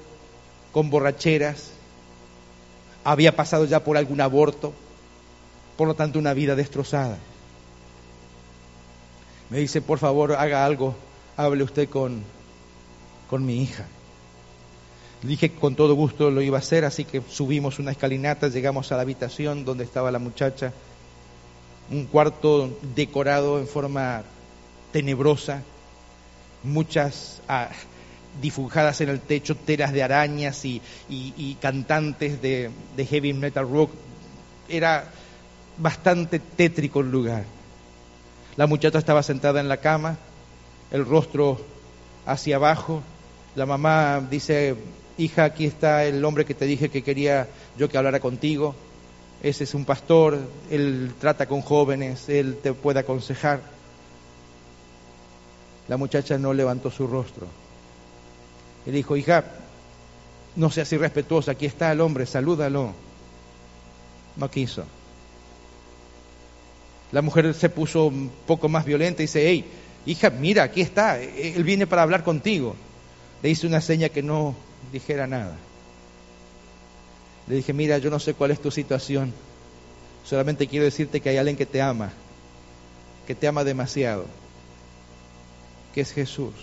con 0.74 0.90
borracheras, 0.90 1.72
había 3.04 3.36
pasado 3.36 3.66
ya 3.66 3.84
por 3.84 3.98
algún 3.98 4.22
aborto, 4.22 4.74
por 5.78 5.88
lo 5.88 5.96
tanto 5.96 6.20
una 6.20 6.34
vida 6.34 6.56
destrozada. 6.56 7.18
Me 9.50 9.60
dice, 9.60 9.82
por 9.82 10.00
favor, 10.00 10.34
haga 10.34 10.66
algo, 10.66 10.96
hable 11.36 11.64
usted 11.64 11.90
con, 11.90 12.24
con 13.30 13.46
mi 13.46 13.62
hija. 13.62 13.86
Le 15.24 15.30
dije 15.30 15.50
que 15.50 15.60
con 15.60 15.76
todo 15.76 15.94
gusto 15.94 16.32
lo 16.32 16.42
iba 16.42 16.58
a 16.58 16.62
hacer, 16.62 16.86
así 16.86 17.04
que 17.06 17.22
subimos 17.30 17.78
una 17.78 17.92
escalinata, 17.92 18.48
llegamos 18.48 18.92
a 18.92 18.96
la 18.96 19.02
habitación 19.02 19.66
donde 19.66 19.84
estaba 19.84 20.12
la 20.12 20.20
muchacha, 20.20 20.74
un 21.92 22.06
cuarto 22.06 22.78
decorado 22.96 23.60
en 23.60 23.68
forma 23.68 24.24
tenebrosa, 24.92 25.64
muchas 26.64 27.42
ah, 27.48 27.70
difujadas 28.42 29.02
en 29.02 29.10
el 29.10 29.20
techo 29.20 29.56
telas 29.56 29.92
de 29.92 30.04
arañas 30.04 30.64
y, 30.66 31.58
cantantes 31.60 32.42
de, 32.42 32.70
de, 32.96 33.06
heavy 33.06 33.34
metal 33.34 33.70
rock. 33.70 33.92
Era 34.70 35.10
bastante 35.78 36.40
tétrico 36.40 37.02
el 37.02 37.12
lugar. 37.12 37.44
La 38.58 38.68
muchacha 38.68 39.00
estaba 39.00 39.24
sentada 39.24 39.60
en 39.60 39.68
la 39.68 39.78
cama, 39.78 40.18
el 40.92 41.06
rostro 41.06 41.60
hacia 42.26 42.58
abajo. 42.58 43.02
La 43.56 43.66
mamá 43.66 44.26
dice, 44.30 44.76
hija, 45.18 45.46
aquí 45.46 45.66
está 45.66 46.06
el 46.06 46.24
hombre 46.24 46.46
que 46.46 46.54
te 46.54 46.66
dije 46.66 46.90
que 46.90 47.04
quería 47.04 47.48
yo 47.78 47.90
que 47.90 47.98
hablara 47.98 48.20
contigo. 48.20 48.76
Ese 49.42 49.64
es 49.64 49.74
un 49.74 49.86
pastor, 49.86 50.40
él 50.70 51.14
trata 51.20 51.48
con 51.48 51.62
jóvenes, 51.62 52.30
él 52.30 52.60
te 52.62 52.74
puede 52.74 53.00
aconsejar. 53.00 53.62
La 55.88 55.98
muchacha 55.98 56.38
no 56.38 56.54
levantó 56.54 56.92
su 56.92 57.08
rostro. 57.08 57.48
Él 58.86 58.94
dijo, 58.94 59.16
hija, 59.16 59.46
no 60.56 60.70
seas 60.70 60.92
irrespetuosa, 60.92 61.52
aquí 61.52 61.66
está 61.66 61.92
el 61.92 62.02
hombre, 62.02 62.26
salúdalo. 62.26 62.94
No 64.36 64.50
quiso. 64.50 64.86
La 67.12 67.22
mujer 67.22 67.54
se 67.54 67.70
puso 67.70 68.06
un 68.06 68.32
poco 68.48 68.70
más 68.70 68.86
violenta 68.86 69.22
y 69.22 69.26
dice, 69.26 69.48
hey, 69.48 69.66
hija, 70.06 70.30
mira, 70.30 70.64
aquí 70.64 70.82
está, 70.82 71.20
él 71.20 71.64
viene 71.64 71.88
para 71.88 72.04
hablar 72.04 72.24
contigo. 72.24 72.76
Le 73.44 73.50
hice 73.50 73.68
una 73.68 73.82
seña 73.82 74.10
que 74.10 74.24
no 74.24 74.56
dijera 74.92 75.28
nada. 75.28 75.58
Le 77.48 77.56
dije, 77.56 77.74
mira, 77.74 77.98
yo 77.98 78.10
no 78.10 78.20
sé 78.20 78.34
cuál 78.34 78.52
es 78.52 78.62
tu 78.62 78.72
situación, 78.72 79.34
solamente 80.24 80.68
quiero 80.68 80.86
decirte 80.86 81.20
que 81.20 81.30
hay 81.30 81.38
alguien 81.38 81.58
que 81.58 81.66
te 81.66 81.82
ama, 81.82 82.14
que 83.28 83.36
te 83.36 83.48
ama 83.48 83.64
demasiado, 83.64 84.26
que 85.94 86.02
es 86.02 86.14
Jesús, 86.14 86.54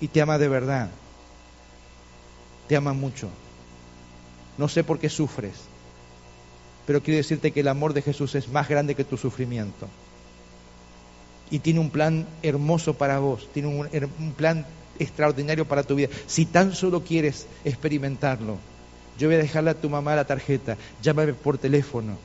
y 0.00 0.08
te 0.08 0.20
ama 0.20 0.38
de 0.38 0.48
verdad, 0.48 0.90
te 2.68 2.76
ama 2.76 2.92
mucho. 2.92 3.28
No 4.58 4.68
sé 4.68 4.84
por 4.84 4.98
qué 4.98 5.08
sufres, 5.08 5.54
pero 6.86 7.02
quiero 7.02 7.18
decirte 7.18 7.50
que 7.50 7.60
el 7.60 7.68
amor 7.68 7.92
de 7.92 8.02
Jesús 8.02 8.34
es 8.34 8.48
más 8.48 8.68
grande 8.68 8.94
que 8.94 9.04
tu 9.04 9.16
sufrimiento. 9.16 9.88
Y 11.50 11.58
tiene 11.58 11.80
un 11.80 11.90
plan 11.90 12.26
hermoso 12.42 12.94
para 12.94 13.18
vos, 13.18 13.48
tiene 13.52 13.68
un, 13.68 14.32
plan 14.32 14.64
extraordinario 14.98 15.66
para 15.66 15.82
tu 15.82 15.94
vida. 15.94 16.08
Si 16.26 16.46
tan 16.46 16.74
solo 16.74 17.02
quieres 17.02 17.46
experimentarlo, 17.64 18.56
yo 19.18 19.28
voy 19.28 19.36
a 19.36 19.40
dejarle 19.40 19.70
a 19.70 19.80
tu 19.80 19.90
mamá 19.90 20.16
la 20.16 20.26
tarjeta, 20.26 20.76
llámame 21.02 21.34
por 21.34 21.58
teléfono 21.58 22.16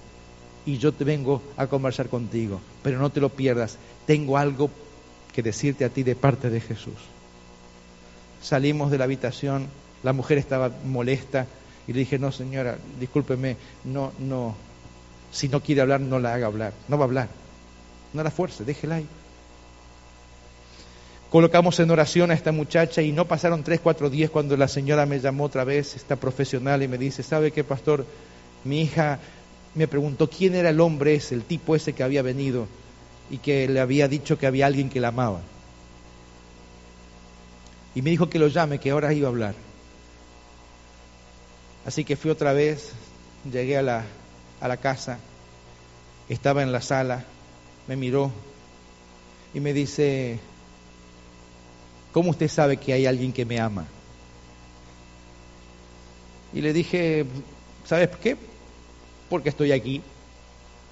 y 0.66 0.78
yo 0.78 0.92
te 0.92 1.04
vengo 1.04 1.42
a 1.58 1.68
conversar 1.68 2.08
contigo. 2.08 2.62
Pero 2.84 3.00
no 3.00 3.10
te 3.10 3.20
lo 3.20 3.30
pierdas, 3.30 3.78
tengo 4.06 4.38
algo 4.38 4.70
que 5.34 5.44
decirte 5.44 5.86
a 5.86 5.90
ti 5.90 6.04
de 6.04 6.16
parte 6.16 6.50
de 6.50 6.62
Jesús. 6.62 6.98
Salimos 8.42 8.92
de 8.92 8.98
la 8.98 9.06
habitación, 9.06 9.68
la 10.04 10.14
mujer 10.14 10.38
estaba 10.38 10.72
molesta, 10.86 11.48
y 11.88 11.94
le 11.94 12.00
dije, 12.00 12.20
no 12.20 12.32
señora, 12.32 12.78
discúlpeme, 13.00 13.58
no, 13.86 14.12
no, 14.20 14.56
si 15.32 15.50
no 15.50 15.62
quiere 15.62 15.82
hablar, 15.82 16.02
no 16.02 16.20
la 16.20 16.34
haga 16.34 16.48
hablar, 16.48 16.74
no 16.88 16.98
va 16.98 17.06
a 17.06 17.08
hablar, 17.08 17.28
no 18.14 18.24
la 18.24 18.32
fuerce, 18.32 18.64
déjela 18.64 18.96
ahí. 18.96 19.08
Colocamos 21.32 21.80
en 21.80 21.90
oración 21.90 22.30
a 22.30 22.34
esta 22.34 22.52
muchacha 22.52 23.02
y 23.02 23.14
no 23.14 23.26
pasaron 23.26 23.64
tres, 23.64 23.80
cuatro 23.80 24.10
días 24.10 24.30
cuando 24.30 24.58
la 24.58 24.68
señora 24.68 25.06
me 25.06 25.20
llamó 25.20 25.46
otra 25.46 25.64
vez, 25.64 25.96
esta 25.96 26.18
profesional, 26.18 26.84
y 26.84 26.88
me 26.88 26.98
dice, 26.98 27.24
¿sabe 27.24 27.52
qué, 27.52 27.64
pastor? 27.64 28.06
Mi 28.66 28.82
hija 28.82 29.20
me 29.74 29.88
preguntó 29.88 30.30
quién 30.30 30.56
era 30.56 30.70
el 30.70 30.82
hombre 30.82 31.16
ese, 31.16 31.36
el 31.36 31.44
tipo 31.44 31.76
ese 31.76 31.94
que 31.94 32.04
había 32.04 32.22
venido 32.22 32.68
y 33.30 33.38
que 33.38 33.68
le 33.70 33.80
había 33.80 34.10
dicho 34.10 34.38
que 34.38 34.46
había 34.46 34.66
alguien 34.66 34.90
que 34.90 35.00
la 35.00 35.08
amaba. 35.08 35.40
Y 37.96 38.02
me 38.02 38.10
dijo 38.10 38.30
que 38.30 38.40
lo 38.40 38.50
llame, 38.50 38.80
que 38.80 38.92
ahora 38.92 39.14
iba 39.14 39.28
a 39.28 39.32
hablar. 39.32 39.56
Así 41.86 42.04
que 42.04 42.16
fui 42.16 42.30
otra 42.32 42.54
vez, 42.54 42.92
llegué 43.52 43.78
a 43.78 43.82
la, 43.82 44.06
a 44.60 44.68
la 44.68 44.78
casa, 44.78 45.18
estaba 46.30 46.62
en 46.62 46.72
la 46.72 46.82
sala, 46.82 47.26
me 47.88 47.96
miró 47.96 48.32
y 49.54 49.60
me 49.60 49.74
dice, 49.74 50.40
¿cómo 52.12 52.30
usted 52.30 52.48
sabe 52.48 52.78
que 52.78 52.94
hay 52.94 53.06
alguien 53.06 53.34
que 53.34 53.46
me 53.46 53.60
ama? 53.60 53.86
Y 56.54 56.62
le 56.62 56.74
dije, 56.74 57.26
¿sabes 57.86 58.10
qué? 58.22 58.38
Porque 59.30 59.50
estoy 59.50 59.72
aquí, 59.72 60.02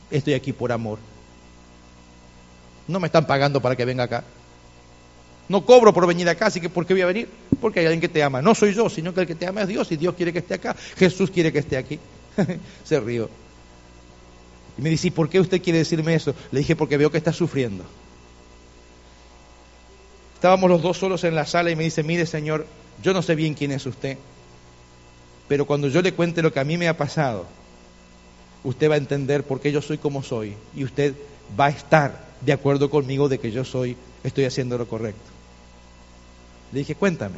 estoy 0.09 0.33
aquí 0.33 0.53
por 0.53 0.71
amor. 0.71 0.99
No 2.87 2.99
me 2.99 3.07
están 3.07 3.27
pagando 3.27 3.61
para 3.61 3.75
que 3.75 3.85
venga 3.85 4.05
acá. 4.05 4.23
No 5.49 5.65
cobro 5.65 5.93
por 5.93 6.07
venir 6.07 6.29
acá, 6.29 6.45
así 6.45 6.61
que 6.61 6.69
¿por 6.69 6.85
qué 6.85 6.93
voy 6.93 7.01
a 7.01 7.07
venir? 7.07 7.27
Porque 7.59 7.79
hay 7.79 7.87
alguien 7.87 8.01
que 8.01 8.07
te 8.07 8.23
ama. 8.23 8.41
No 8.41 8.55
soy 8.55 8.73
yo, 8.73 8.89
sino 8.89 9.13
que 9.13 9.21
el 9.21 9.27
que 9.27 9.35
te 9.35 9.47
ama 9.47 9.63
es 9.63 9.67
Dios 9.67 9.91
y 9.91 9.97
Dios 9.97 10.15
quiere 10.15 10.31
que 10.31 10.39
esté 10.39 10.53
acá. 10.53 10.75
Jesús 10.95 11.31
quiere 11.31 11.51
que 11.51 11.59
esté 11.59 11.75
aquí. 11.75 11.99
Se 12.83 12.99
rió. 12.99 13.29
Y 14.77 14.81
me 14.81 14.91
dice, 14.91 15.07
¿y 15.07 15.11
por 15.11 15.27
qué 15.27 15.39
usted 15.39 15.61
quiere 15.61 15.79
decirme 15.79 16.13
eso? 16.13 16.33
Le 16.51 16.59
dije, 16.59 16.75
porque 16.75 16.97
veo 16.97 17.11
que 17.11 17.17
está 17.17 17.33
sufriendo. 17.33 17.83
Estábamos 20.35 20.69
los 20.69 20.81
dos 20.81 20.97
solos 20.97 21.25
en 21.25 21.35
la 21.35 21.45
sala 21.45 21.69
y 21.69 21.75
me 21.75 21.83
dice, 21.83 22.01
mire 22.01 22.25
Señor, 22.25 22.65
yo 23.03 23.11
no 23.11 23.21
sé 23.21 23.35
bien 23.35 23.55
quién 23.55 23.73
es 23.73 23.85
usted, 23.85 24.17
pero 25.49 25.65
cuando 25.65 25.89
yo 25.89 26.01
le 26.01 26.13
cuente 26.13 26.41
lo 26.41 26.53
que 26.53 26.61
a 26.61 26.63
mí 26.63 26.77
me 26.77 26.87
ha 26.87 26.95
pasado, 26.95 27.45
usted 28.63 28.89
va 28.89 28.93
a 28.93 28.99
entender 28.99 29.43
por 29.43 29.59
qué 29.59 29.73
yo 29.73 29.81
soy 29.81 29.97
como 29.97 30.23
soy 30.23 30.53
y 30.73 30.85
usted 30.85 31.13
va 31.59 31.65
a 31.65 31.69
estar 31.71 32.29
de 32.39 32.53
acuerdo 32.53 32.89
conmigo 32.89 33.27
de 33.27 33.39
que 33.39 33.51
yo 33.51 33.65
soy, 33.65 33.97
estoy 34.23 34.45
haciendo 34.45 34.77
lo 34.77 34.87
correcto. 34.87 35.38
Le 36.71 36.79
dije, 36.79 36.95
cuéntame. 36.95 37.37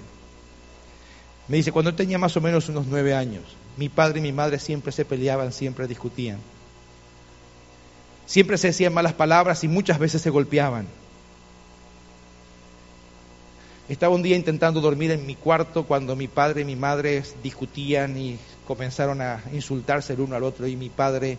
Me 1.48 1.58
dice, 1.58 1.72
cuando 1.72 1.96
tenía 1.96 2.18
más 2.18 2.36
o 2.38 2.42
menos 2.42 2.70
unos 2.70 2.86
nueve 2.88 3.14
años, 3.14 3.44
mi 3.78 3.90
padre 3.90 4.20
y 4.20 4.22
mi 4.22 4.32
madre 4.32 4.60
siempre 4.60 4.92
se 4.92 5.06
peleaban, 5.06 5.52
siempre 5.52 5.88
discutían. 5.88 6.40
Siempre 8.26 8.58
se 8.58 8.68
decían 8.68 8.94
malas 8.94 9.14
palabras 9.14 9.64
y 9.64 9.68
muchas 9.68 10.00
veces 10.00 10.22
se 10.22 10.30
golpeaban. 10.30 10.88
Estaba 13.90 14.16
un 14.16 14.24
día 14.24 14.38
intentando 14.38 14.80
dormir 14.80 15.12
en 15.12 15.26
mi 15.26 15.36
cuarto 15.36 15.86
cuando 15.86 16.16
mi 16.16 16.30
padre 16.30 16.62
y 16.62 16.66
mi 16.66 16.78
madre 16.78 17.24
discutían 17.44 18.18
y 18.18 18.38
comenzaron 18.66 19.20
a 19.22 19.44
insultarse 19.52 20.14
el 20.14 20.22
uno 20.22 20.36
al 20.36 20.44
otro 20.44 20.68
y 20.68 20.78
mi 20.78 20.90
padre, 20.90 21.38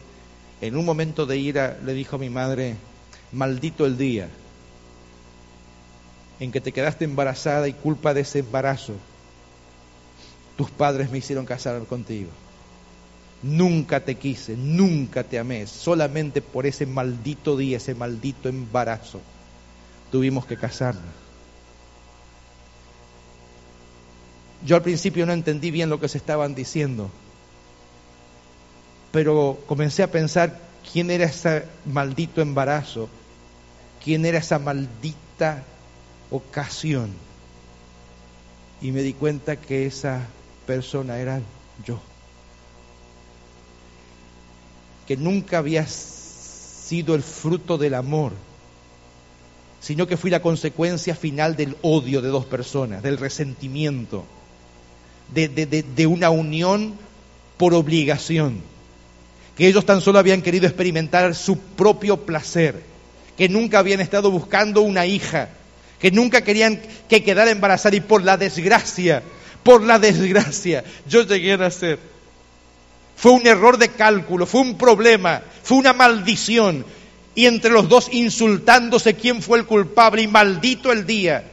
en 0.61 0.76
un 0.76 0.84
momento 0.84 1.24
de 1.24 1.38
ira, 1.38 1.78
le 1.82 1.95
dijo 1.95 2.16
a 2.16 2.18
mi 2.18 2.28
madre, 2.28 2.76
maldito 3.32 3.86
el 3.86 3.97
día 3.97 4.28
en 6.43 6.51
que 6.51 6.61
te 6.61 6.72
quedaste 6.72 7.05
embarazada 7.05 7.68
y 7.68 7.72
culpa 7.72 8.14
de 8.14 8.22
ese 8.22 8.40
embarazo, 8.40 8.95
tus 10.57 10.72
padres 10.72 11.09
me 11.09 11.18
hicieron 11.18 11.47
casar 11.47 11.80
contigo. 11.84 12.30
Nunca 13.45 14.01
te 14.01 14.16
quise, 14.16 14.57
nunca 14.57 15.22
te 15.22 15.38
amé, 15.38 15.68
solamente 15.68 16.43
por 16.43 16.66
ese 16.66 16.84
maldito 16.84 17.57
día, 17.57 17.76
ese 17.76 17.95
maldito 17.95 18.49
embarazo, 18.49 19.20
tuvimos 20.11 20.45
que 20.45 20.57
casarnos. 20.57 21.14
Yo 24.66 24.74
al 24.74 24.82
principio 24.82 25.24
no 25.26 25.32
entendí 25.32 25.70
bien 25.70 25.90
lo 25.90 26.01
que 26.01 26.09
se 26.09 26.18
estaban 26.18 26.57
diciendo, 26.57 27.09
pero 29.12 29.61
comencé 29.66 30.03
a 30.03 30.11
pensar 30.11 30.59
quién 30.93 31.12
era 31.12 31.26
ese 31.26 31.66
maldito 31.86 32.43
embarazo, 32.43 33.09
quién 34.03 34.26
era 34.26 34.38
esa 34.38 34.59
maldita 34.59 35.66
ocasión. 36.33 37.11
Y 38.80 38.91
me 38.91 39.03
di 39.03 39.12
cuenta 39.12 39.57
que 39.57 39.87
esa 39.87 40.26
persona 40.66 41.18
era 41.18 41.41
yo. 41.87 42.01
Que 45.07 45.16
nunca 45.16 45.59
había 45.59 45.87
sido 45.87 47.14
el 47.14 47.22
fruto 47.22 47.78
del 47.78 47.95
amor, 47.95 48.33
sino 49.80 50.07
que 50.07 50.16
fui 50.16 50.30
la 50.30 50.43
consecuencia 50.43 51.14
final 51.14 51.57
del 51.57 51.76
odio 51.83 52.22
de 52.22 52.28
dos 52.28 52.45
personas, 52.45 53.03
del 53.03 53.18
resentimiento, 53.18 54.24
de, 55.33 55.49
de 55.49 56.07
una 56.07 56.30
unión 56.30 56.95
por 57.57 57.74
obligación, 57.74 58.61
que 59.57 59.66
ellos 59.68 59.87
tan 59.87 60.01
solo 60.01 60.18
habían 60.18 60.43
querido 60.43 60.66
experimentar 60.66 61.35
su 61.35 61.59
propio 61.59 62.26
placer, 62.26 62.83
que 63.37 63.49
nunca 63.49 63.78
habían 63.78 64.01
estado 64.01 64.30
buscando 64.30 64.83
una 64.83 65.07
hija, 65.07 65.51
que 66.03 66.11
nunca 66.11 66.42
querían 66.42 66.80
que 67.09 67.22
quedara 67.22 67.53
embarazada 67.53 67.94
y 67.94 68.00
por 68.00 68.24
la 68.24 68.36
desgracia, 68.36 69.22
por 69.62 69.84
la 69.84 70.00
desgracia, 70.00 70.82
yo 71.09 71.22
llegué 71.22 71.53
a 71.53 71.59
nacer. 71.59 72.00
Fue 73.14 73.30
un 73.30 73.46
error 73.46 73.78
de 73.78 73.88
cálculo, 73.88 74.44
fue 74.44 74.62
un 74.62 74.76
problema, 74.76 75.42
fue 75.62 75.78
una 75.78 75.92
maldición. 75.92 76.84
Y 77.36 77.46
entre 77.46 77.70
los 77.70 77.88
dos 77.88 78.09
insultándose 78.11 79.14
quién 79.14 79.40
fue 79.40 79.61
el 79.61 79.64
culpable 79.64 80.22
y 80.22 80.26
maldito 80.26 80.90
el 80.90 81.07
día. 81.07 81.44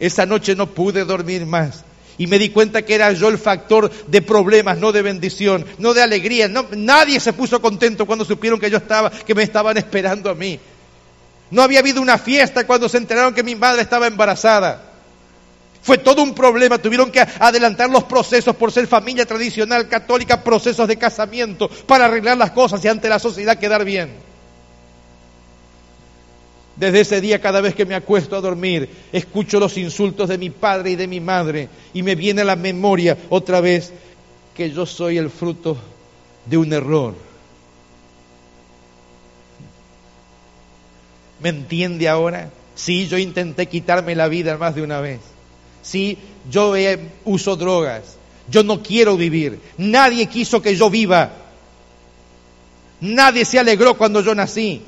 Esa 0.00 0.26
noche 0.26 0.56
no 0.56 0.66
pude 0.66 1.04
dormir 1.04 1.46
más. 1.46 1.84
Y 2.18 2.26
me 2.26 2.40
di 2.40 2.48
cuenta 2.48 2.82
que 2.82 2.96
era 2.96 3.12
yo 3.12 3.28
el 3.28 3.38
factor 3.38 3.92
de 4.08 4.22
problemas, 4.22 4.76
no 4.76 4.90
de 4.90 5.02
bendición, 5.02 5.64
no 5.78 5.94
de 5.94 6.02
alegría. 6.02 6.48
Nadie 6.48 7.20
se 7.20 7.32
puso 7.32 7.62
contento 7.62 8.06
cuando 8.06 8.24
supieron 8.24 8.58
que 8.58 8.70
yo 8.70 8.78
estaba, 8.78 9.08
que 9.10 9.36
me 9.36 9.44
estaban 9.44 9.76
esperando 9.76 10.30
a 10.30 10.34
mí. 10.34 10.58
No 11.52 11.60
había 11.60 11.80
habido 11.80 12.00
una 12.00 12.16
fiesta 12.16 12.66
cuando 12.66 12.88
se 12.88 12.96
enteraron 12.96 13.34
que 13.34 13.42
mi 13.42 13.54
madre 13.54 13.82
estaba 13.82 14.06
embarazada. 14.06 14.84
Fue 15.82 15.98
todo 15.98 16.22
un 16.22 16.34
problema, 16.34 16.78
tuvieron 16.78 17.10
que 17.10 17.20
adelantar 17.20 17.90
los 17.90 18.04
procesos 18.04 18.56
por 18.56 18.72
ser 18.72 18.86
familia 18.86 19.26
tradicional 19.26 19.86
católica, 19.86 20.42
procesos 20.42 20.88
de 20.88 20.96
casamiento 20.96 21.68
para 21.68 22.06
arreglar 22.06 22.38
las 22.38 22.52
cosas 22.52 22.82
y 22.82 22.88
ante 22.88 23.10
la 23.10 23.18
sociedad 23.18 23.58
quedar 23.58 23.84
bien. 23.84 24.14
Desde 26.76 27.00
ese 27.00 27.20
día, 27.20 27.38
cada 27.38 27.60
vez 27.60 27.74
que 27.74 27.84
me 27.84 27.96
acuesto 27.96 28.34
a 28.34 28.40
dormir, 28.40 28.88
escucho 29.12 29.60
los 29.60 29.76
insultos 29.76 30.30
de 30.30 30.38
mi 30.38 30.48
padre 30.48 30.92
y 30.92 30.96
de 30.96 31.06
mi 31.06 31.20
madre 31.20 31.68
y 31.92 32.02
me 32.02 32.14
viene 32.14 32.40
a 32.40 32.46
la 32.46 32.56
memoria 32.56 33.18
otra 33.28 33.60
vez 33.60 33.92
que 34.54 34.70
yo 34.70 34.86
soy 34.86 35.18
el 35.18 35.28
fruto 35.28 35.76
de 36.46 36.56
un 36.56 36.72
error. 36.72 37.31
¿Me 41.42 41.48
entiende 41.48 42.08
ahora? 42.08 42.50
Sí, 42.74 43.08
yo 43.08 43.18
intenté 43.18 43.66
quitarme 43.66 44.14
la 44.14 44.28
vida 44.28 44.56
más 44.56 44.74
de 44.74 44.82
una 44.82 45.00
vez. 45.00 45.20
Sí, 45.82 46.16
yo 46.50 46.74
uso 47.24 47.56
drogas. 47.56 48.16
Yo 48.48 48.62
no 48.62 48.82
quiero 48.82 49.16
vivir. 49.16 49.60
Nadie 49.76 50.26
quiso 50.26 50.62
que 50.62 50.76
yo 50.76 50.90
viva. 50.90 51.30
Nadie 53.00 53.44
se 53.44 53.58
alegró 53.58 53.96
cuando 53.96 54.20
yo 54.20 54.34
nací. 54.34 54.82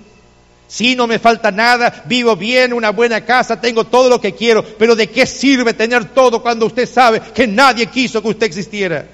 Sí, 0.66 0.96
no 0.96 1.06
me 1.06 1.18
falta 1.18 1.50
nada, 1.50 2.04
vivo 2.06 2.36
bien, 2.36 2.72
una 2.72 2.90
buena 2.90 3.20
casa, 3.24 3.60
tengo 3.60 3.84
todo 3.84 4.08
lo 4.08 4.20
que 4.20 4.34
quiero, 4.34 4.64
pero 4.64 4.96
¿de 4.96 5.08
qué 5.08 5.26
sirve 5.26 5.74
tener 5.74 6.06
todo 6.06 6.42
cuando 6.42 6.66
usted 6.66 6.88
sabe 6.88 7.20
que 7.20 7.46
nadie 7.46 7.86
quiso 7.86 8.22
que 8.22 8.28
usted 8.28 8.46
existiera? 8.46 9.06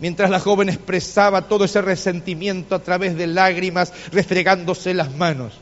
Mientras 0.00 0.30
la 0.30 0.40
joven 0.40 0.68
expresaba 0.68 1.48
todo 1.48 1.64
ese 1.64 1.80
resentimiento 1.80 2.74
a 2.74 2.82
través 2.82 3.16
de 3.16 3.26
lágrimas, 3.26 3.92
refregándose 4.12 4.92
las 4.92 5.14
manos. 5.14 5.54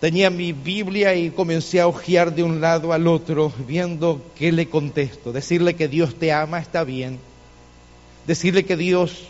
Tenía 0.00 0.30
mi 0.30 0.52
Biblia 0.52 1.14
y 1.14 1.30
comencé 1.30 1.80
a 1.80 1.86
hojear 1.86 2.34
de 2.34 2.42
un 2.42 2.60
lado 2.60 2.92
al 2.92 3.06
otro, 3.06 3.52
viendo 3.68 4.20
qué 4.36 4.50
le 4.50 4.68
contesto. 4.68 5.32
Decirle 5.32 5.76
que 5.76 5.86
Dios 5.86 6.16
te 6.16 6.32
ama 6.32 6.58
está 6.58 6.82
bien. 6.82 7.20
Decirle 8.26 8.64
que 8.64 8.76
Dios 8.76 9.28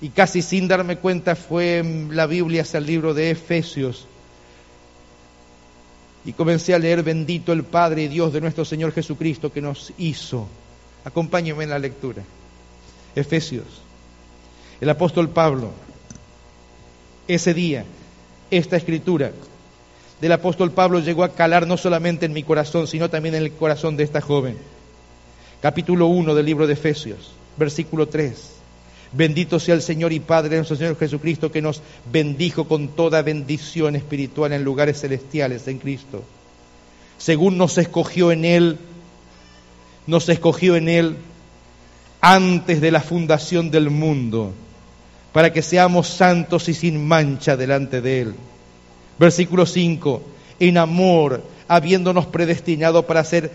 y 0.00 0.10
casi 0.10 0.42
sin 0.42 0.68
darme 0.68 0.98
cuenta 0.98 1.36
fue 1.36 1.82
la 2.10 2.26
Biblia 2.26 2.62
hacia 2.62 2.78
el 2.78 2.86
libro 2.86 3.14
de 3.14 3.30
Efesios. 3.30 4.06
Y 6.26 6.32
comencé 6.32 6.74
a 6.74 6.78
leer 6.78 7.04
bendito 7.04 7.52
el 7.52 7.62
Padre 7.62 8.02
y 8.02 8.08
Dios 8.08 8.32
de 8.32 8.40
nuestro 8.40 8.64
Señor 8.64 8.92
Jesucristo 8.92 9.52
que 9.52 9.62
nos 9.62 9.92
hizo. 9.96 10.48
Acompáñenme 11.04 11.64
en 11.64 11.70
la 11.70 11.78
lectura. 11.78 12.24
Efesios. 13.14 13.64
El 14.80 14.90
apóstol 14.90 15.30
Pablo, 15.30 15.70
ese 17.28 17.54
día, 17.54 17.84
esta 18.50 18.76
escritura 18.76 19.32
del 20.20 20.32
apóstol 20.32 20.72
Pablo 20.72 20.98
llegó 21.00 21.24
a 21.24 21.32
calar 21.32 21.66
no 21.66 21.76
solamente 21.76 22.26
en 22.26 22.32
mi 22.32 22.42
corazón, 22.42 22.86
sino 22.86 23.08
también 23.08 23.36
en 23.36 23.42
el 23.42 23.52
corazón 23.52 23.96
de 23.96 24.04
esta 24.04 24.20
joven. 24.20 24.56
Capítulo 25.62 26.06
1 26.08 26.34
del 26.34 26.46
libro 26.46 26.66
de 26.66 26.72
Efesios, 26.72 27.32
versículo 27.56 28.08
3. 28.08 28.55
Bendito 29.12 29.60
sea 29.60 29.74
el 29.74 29.82
Señor 29.82 30.12
y 30.12 30.20
Padre 30.20 30.50
de 30.50 30.56
nuestro 30.56 30.76
Señor 30.76 30.98
Jesucristo 30.98 31.50
que 31.50 31.62
nos 31.62 31.80
bendijo 32.10 32.66
con 32.66 32.88
toda 32.88 33.22
bendición 33.22 33.96
espiritual 33.96 34.52
en 34.52 34.64
lugares 34.64 35.00
celestiales 35.00 35.66
en 35.68 35.78
Cristo. 35.78 36.22
Según 37.18 37.56
nos 37.56 37.78
escogió 37.78 38.32
en 38.32 38.44
Él, 38.44 38.78
nos 40.06 40.28
escogió 40.28 40.76
en 40.76 40.88
Él 40.88 41.16
antes 42.20 42.80
de 42.80 42.90
la 42.90 43.00
fundación 43.00 43.70
del 43.70 43.90
mundo, 43.90 44.52
para 45.32 45.52
que 45.52 45.62
seamos 45.62 46.08
santos 46.08 46.68
y 46.68 46.74
sin 46.74 47.06
mancha 47.06 47.56
delante 47.56 48.00
de 48.00 48.20
Él. 48.22 48.34
Versículo 49.18 49.64
5, 49.66 50.22
en 50.60 50.78
amor, 50.78 51.42
habiéndonos 51.68 52.26
predestinado 52.26 53.06
para 53.06 53.24
ser 53.24 53.52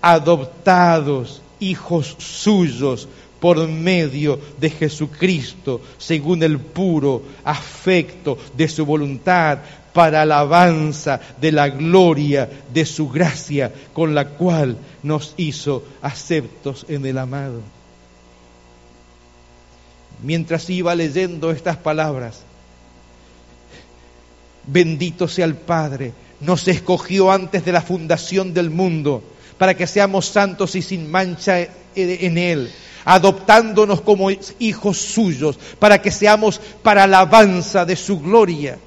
adoptados 0.00 1.42
hijos 1.60 2.16
suyos 2.18 3.08
por 3.40 3.68
medio 3.68 4.38
de 4.58 4.70
Jesucristo, 4.70 5.80
según 5.96 6.42
el 6.42 6.58
puro 6.58 7.22
afecto 7.44 8.38
de 8.56 8.68
su 8.68 8.84
voluntad, 8.84 9.58
para 9.92 10.22
alabanza 10.22 11.20
de 11.40 11.50
la 11.50 11.68
gloria 11.70 12.48
de 12.72 12.84
su 12.84 13.08
gracia, 13.08 13.72
con 13.92 14.14
la 14.14 14.28
cual 14.28 14.76
nos 15.02 15.34
hizo 15.36 15.84
aceptos 16.02 16.86
en 16.88 17.06
el 17.06 17.18
amado. 17.18 17.60
Mientras 20.22 20.68
iba 20.70 20.94
leyendo 20.94 21.50
estas 21.50 21.76
palabras, 21.76 22.42
bendito 24.66 25.26
sea 25.26 25.46
el 25.46 25.54
Padre, 25.54 26.12
nos 26.40 26.68
escogió 26.68 27.30
antes 27.32 27.64
de 27.64 27.72
la 27.72 27.80
fundación 27.80 28.52
del 28.52 28.70
mundo, 28.70 29.22
para 29.58 29.74
que 29.74 29.86
seamos 29.86 30.26
santos 30.26 30.76
y 30.76 30.82
sin 30.82 31.10
mancha 31.10 31.66
en 31.94 32.38
Él 32.38 32.70
adoptándonos 33.08 34.02
como 34.02 34.30
hijos 34.58 34.98
suyos, 34.98 35.58
para 35.78 36.02
que 36.02 36.10
seamos 36.10 36.60
para 36.82 37.04
alabanza 37.04 37.86
de 37.86 37.96
su 37.96 38.20
gloria. 38.20 38.78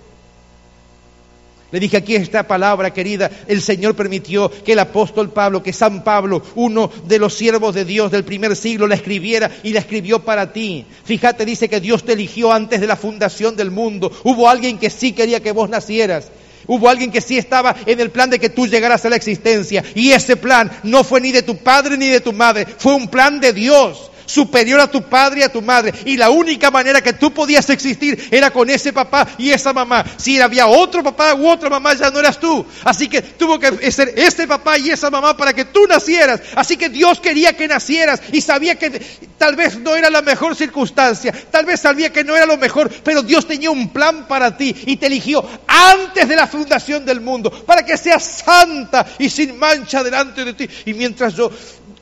Le 1.72 1.80
dije 1.80 1.98
aquí 1.98 2.16
esta 2.16 2.44
palabra, 2.44 2.94
querida, 2.94 3.32
el 3.48 3.64
Señor 3.64 3.96
permitió 3.96 4.52
que 4.52 4.74
el 4.74 4.80
apóstol 4.80 5.32
Pablo, 5.32 5.64
que 5.64 5.74
San 5.74 6.04
Pablo, 6.04 6.44
uno 6.54 6.92
de 7.08 7.18
los 7.18 7.34
siervos 7.34 7.74
de 7.74 7.84
Dios 7.84 8.12
del 8.12 8.24
primer 8.24 8.56
siglo, 8.56 8.86
la 8.86 8.96
escribiera 8.96 9.50
y 9.64 9.74
la 9.74 9.80
escribió 9.80 10.20
para 10.20 10.54
ti. 10.54 10.86
Fíjate, 11.04 11.44
dice 11.44 11.68
que 11.68 11.80
Dios 11.80 12.04
te 12.04 12.14
eligió 12.14 12.52
antes 12.52 12.80
de 12.80 12.88
la 12.88 12.98
fundación 12.98 13.56
del 13.56 13.72
mundo. 13.72 14.12
Hubo 14.24 14.48
alguien 14.48 14.78
que 14.78 14.92
sí 14.92 15.14
quería 15.14 15.40
que 15.40 15.52
vos 15.52 15.70
nacieras. 15.70 16.30
Hubo 16.68 16.90
alguien 16.90 17.10
que 17.10 17.22
sí 17.22 17.40
estaba 17.40 17.76
en 17.88 18.00
el 18.00 18.12
plan 18.12 18.30
de 18.30 18.38
que 18.38 18.50
tú 18.50 18.68
llegaras 18.68 19.04
a 19.04 19.10
la 19.10 19.16
existencia. 19.16 19.84
Y 19.96 20.12
ese 20.12 20.38
plan 20.38 20.70
no 20.84 21.04
fue 21.04 21.22
ni 21.22 21.32
de 21.32 21.42
tu 21.42 21.58
padre 21.58 21.98
ni 21.98 22.10
de 22.10 22.20
tu 22.20 22.34
madre, 22.34 22.68
fue 22.78 22.94
un 22.94 23.08
plan 23.08 23.40
de 23.40 23.52
Dios 23.54 24.11
superior 24.32 24.80
a 24.80 24.90
tu 24.90 25.04
padre 25.04 25.42
y 25.42 25.44
a 25.44 25.52
tu 25.52 25.62
madre. 25.62 25.94
Y 26.06 26.18
la 26.18 26.30
única 26.30 26.72
manera 26.72 27.02
que 27.02 27.14
tú 27.14 27.34
podías 27.34 27.70
existir 27.70 28.30
era 28.32 28.52
con 28.52 28.70
ese 28.70 28.94
papá 28.94 29.28
y 29.38 29.52
esa 29.52 29.74
mamá. 29.74 30.06
Si 30.18 30.40
había 30.40 30.68
otro 30.68 31.04
papá 31.04 31.36
u 31.36 31.50
otra 31.50 31.70
mamá, 31.70 31.94
ya 31.94 32.10
no 32.10 32.20
eras 32.20 32.40
tú. 32.40 32.66
Así 32.84 33.08
que 33.08 33.22
tuvo 33.22 33.60
que 33.60 33.92
ser 33.92 34.14
ese 34.16 34.48
papá 34.48 34.78
y 34.78 34.90
esa 34.90 35.10
mamá 35.10 35.36
para 35.36 35.54
que 35.54 35.66
tú 35.66 35.86
nacieras. 35.88 36.42
Así 36.56 36.78
que 36.78 36.90
Dios 36.90 37.20
quería 37.20 37.54
que 37.54 37.68
nacieras 37.68 38.22
y 38.32 38.42
sabía 38.42 38.76
que 38.76 39.02
tal 39.38 39.56
vez 39.56 39.78
no 39.80 39.96
era 39.96 40.10
la 40.10 40.22
mejor 40.22 40.56
circunstancia, 40.56 41.34
tal 41.50 41.66
vez 41.66 41.82
sabía 41.82 42.14
que 42.14 42.24
no 42.24 42.36
era 42.36 42.46
lo 42.46 42.58
mejor, 42.58 42.92
pero 43.04 43.24
Dios 43.24 43.48
tenía 43.48 43.72
un 43.72 43.90
plan 43.90 44.28
para 44.28 44.56
ti 44.56 44.76
y 44.86 44.98
te 44.98 45.08
eligió 45.08 45.44
antes 45.68 46.28
de 46.28 46.36
la 46.36 46.48
fundación 46.48 47.06
del 47.06 47.22
mundo 47.22 47.50
para 47.66 47.84
que 47.84 47.98
seas 47.98 48.24
santa 48.24 49.06
y 49.18 49.30
sin 49.30 49.58
mancha 49.58 50.04
delante 50.04 50.46
de 50.46 50.54
ti. 50.54 50.70
Y 50.86 50.94
mientras 50.94 51.36
yo 51.36 51.52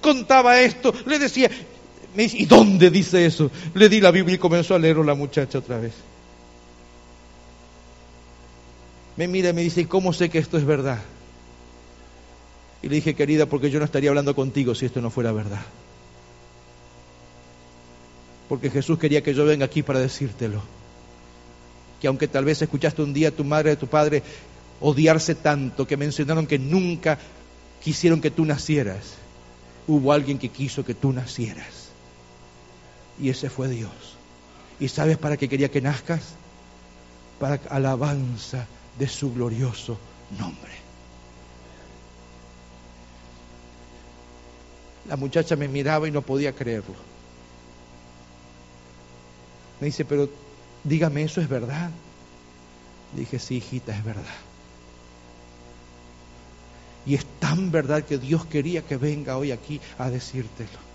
contaba 0.01 0.59
esto, 0.59 0.93
le 1.05 1.19
decía, 1.19 1.49
me 2.15 2.23
dice, 2.23 2.37
¿y 2.37 2.45
dónde 2.45 2.89
dice 2.89 3.25
eso? 3.25 3.51
Le 3.73 3.89
di 3.89 4.01
la 4.01 4.11
Biblia 4.11 4.35
y 4.35 4.39
comenzó 4.39 4.75
a 4.75 4.79
leerlo 4.79 5.03
la 5.03 5.13
muchacha 5.13 5.59
otra 5.59 5.79
vez. 5.79 5.93
Me 9.15 9.27
mira 9.27 9.49
y 9.49 9.53
me 9.53 9.61
dice, 9.61 9.81
¿y 9.81 9.85
cómo 9.85 10.13
sé 10.13 10.29
que 10.29 10.39
esto 10.39 10.57
es 10.57 10.65
verdad? 10.65 10.99
Y 12.81 12.87
le 12.87 12.95
dije, 12.95 13.15
querida, 13.15 13.45
porque 13.45 13.69
yo 13.69 13.79
no 13.79 13.85
estaría 13.85 14.09
hablando 14.09 14.33
contigo 14.33 14.73
si 14.73 14.85
esto 14.85 15.01
no 15.01 15.09
fuera 15.09 15.31
verdad. 15.31 15.61
Porque 18.47 18.69
Jesús 18.69 18.97
quería 18.97 19.21
que 19.21 19.33
yo 19.33 19.45
venga 19.45 19.65
aquí 19.65 19.83
para 19.83 19.99
decírtelo. 19.99 20.61
Que 21.99 22.07
aunque 22.07 22.27
tal 22.27 22.45
vez 22.45 22.61
escuchaste 22.61 23.01
un 23.01 23.13
día 23.13 23.27
a 23.27 23.31
tu 23.31 23.43
madre, 23.43 23.71
a 23.71 23.79
tu 23.79 23.87
padre 23.87 24.23
odiarse 24.79 25.35
tanto, 25.35 25.85
que 25.85 25.97
mencionaron 25.97 26.47
que 26.47 26.57
nunca 26.57 27.19
quisieron 27.83 28.21
que 28.21 28.31
tú 28.31 28.45
nacieras, 28.45 29.15
hubo 29.85 30.13
alguien 30.13 30.39
que 30.39 30.49
quiso 30.49 30.85
que 30.85 30.93
tú 30.93 31.11
nacieras. 31.11 31.88
Y 33.19 33.29
ese 33.29 33.49
fue 33.49 33.67
Dios. 33.67 33.91
¿Y 34.79 34.87
sabes 34.87 35.17
para 35.17 35.37
qué 35.37 35.49
quería 35.49 35.69
que 35.69 35.81
nazcas? 35.81 36.21
Para 37.39 37.59
alabanza 37.69 38.65
de 38.97 39.07
su 39.07 39.33
glorioso 39.33 39.97
nombre. 40.37 40.71
La 45.07 45.17
muchacha 45.17 45.55
me 45.55 45.67
miraba 45.67 46.07
y 46.07 46.11
no 46.11 46.21
podía 46.21 46.53
creerlo. 46.53 46.95
Me 49.79 49.87
dice, 49.87 50.05
pero 50.05 50.29
dígame, 50.83 51.23
¿eso 51.23 51.41
es 51.41 51.49
verdad? 51.49 51.89
dije, 53.15 53.39
sí, 53.39 53.55
hijita, 53.55 53.95
es 53.95 54.03
verdad. 54.03 54.23
Y 57.05 57.15
es 57.15 57.25
tan 57.39 57.71
verdad 57.71 58.03
que 58.03 58.17
Dios 58.17 58.45
quería 58.45 58.83
que 58.83 58.97
venga 58.97 59.37
hoy 59.37 59.51
aquí 59.51 59.81
a 59.97 60.09
decírtelo. 60.09 60.88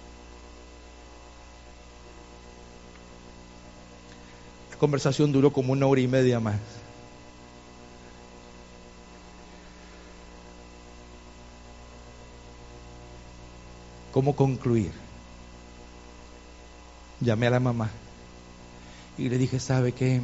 Conversación 4.78 5.32
duró 5.32 5.52
como 5.52 5.72
una 5.72 5.86
hora 5.86 6.00
y 6.00 6.08
media 6.08 6.40
más. 6.40 6.58
¿Cómo 14.12 14.36
concluir? 14.36 14.92
Llamé 17.20 17.48
a 17.48 17.50
la 17.50 17.60
mamá 17.60 17.90
y 19.18 19.28
le 19.28 19.38
dije, 19.38 19.58
¿sabe 19.58 19.92
qué? 19.92 20.22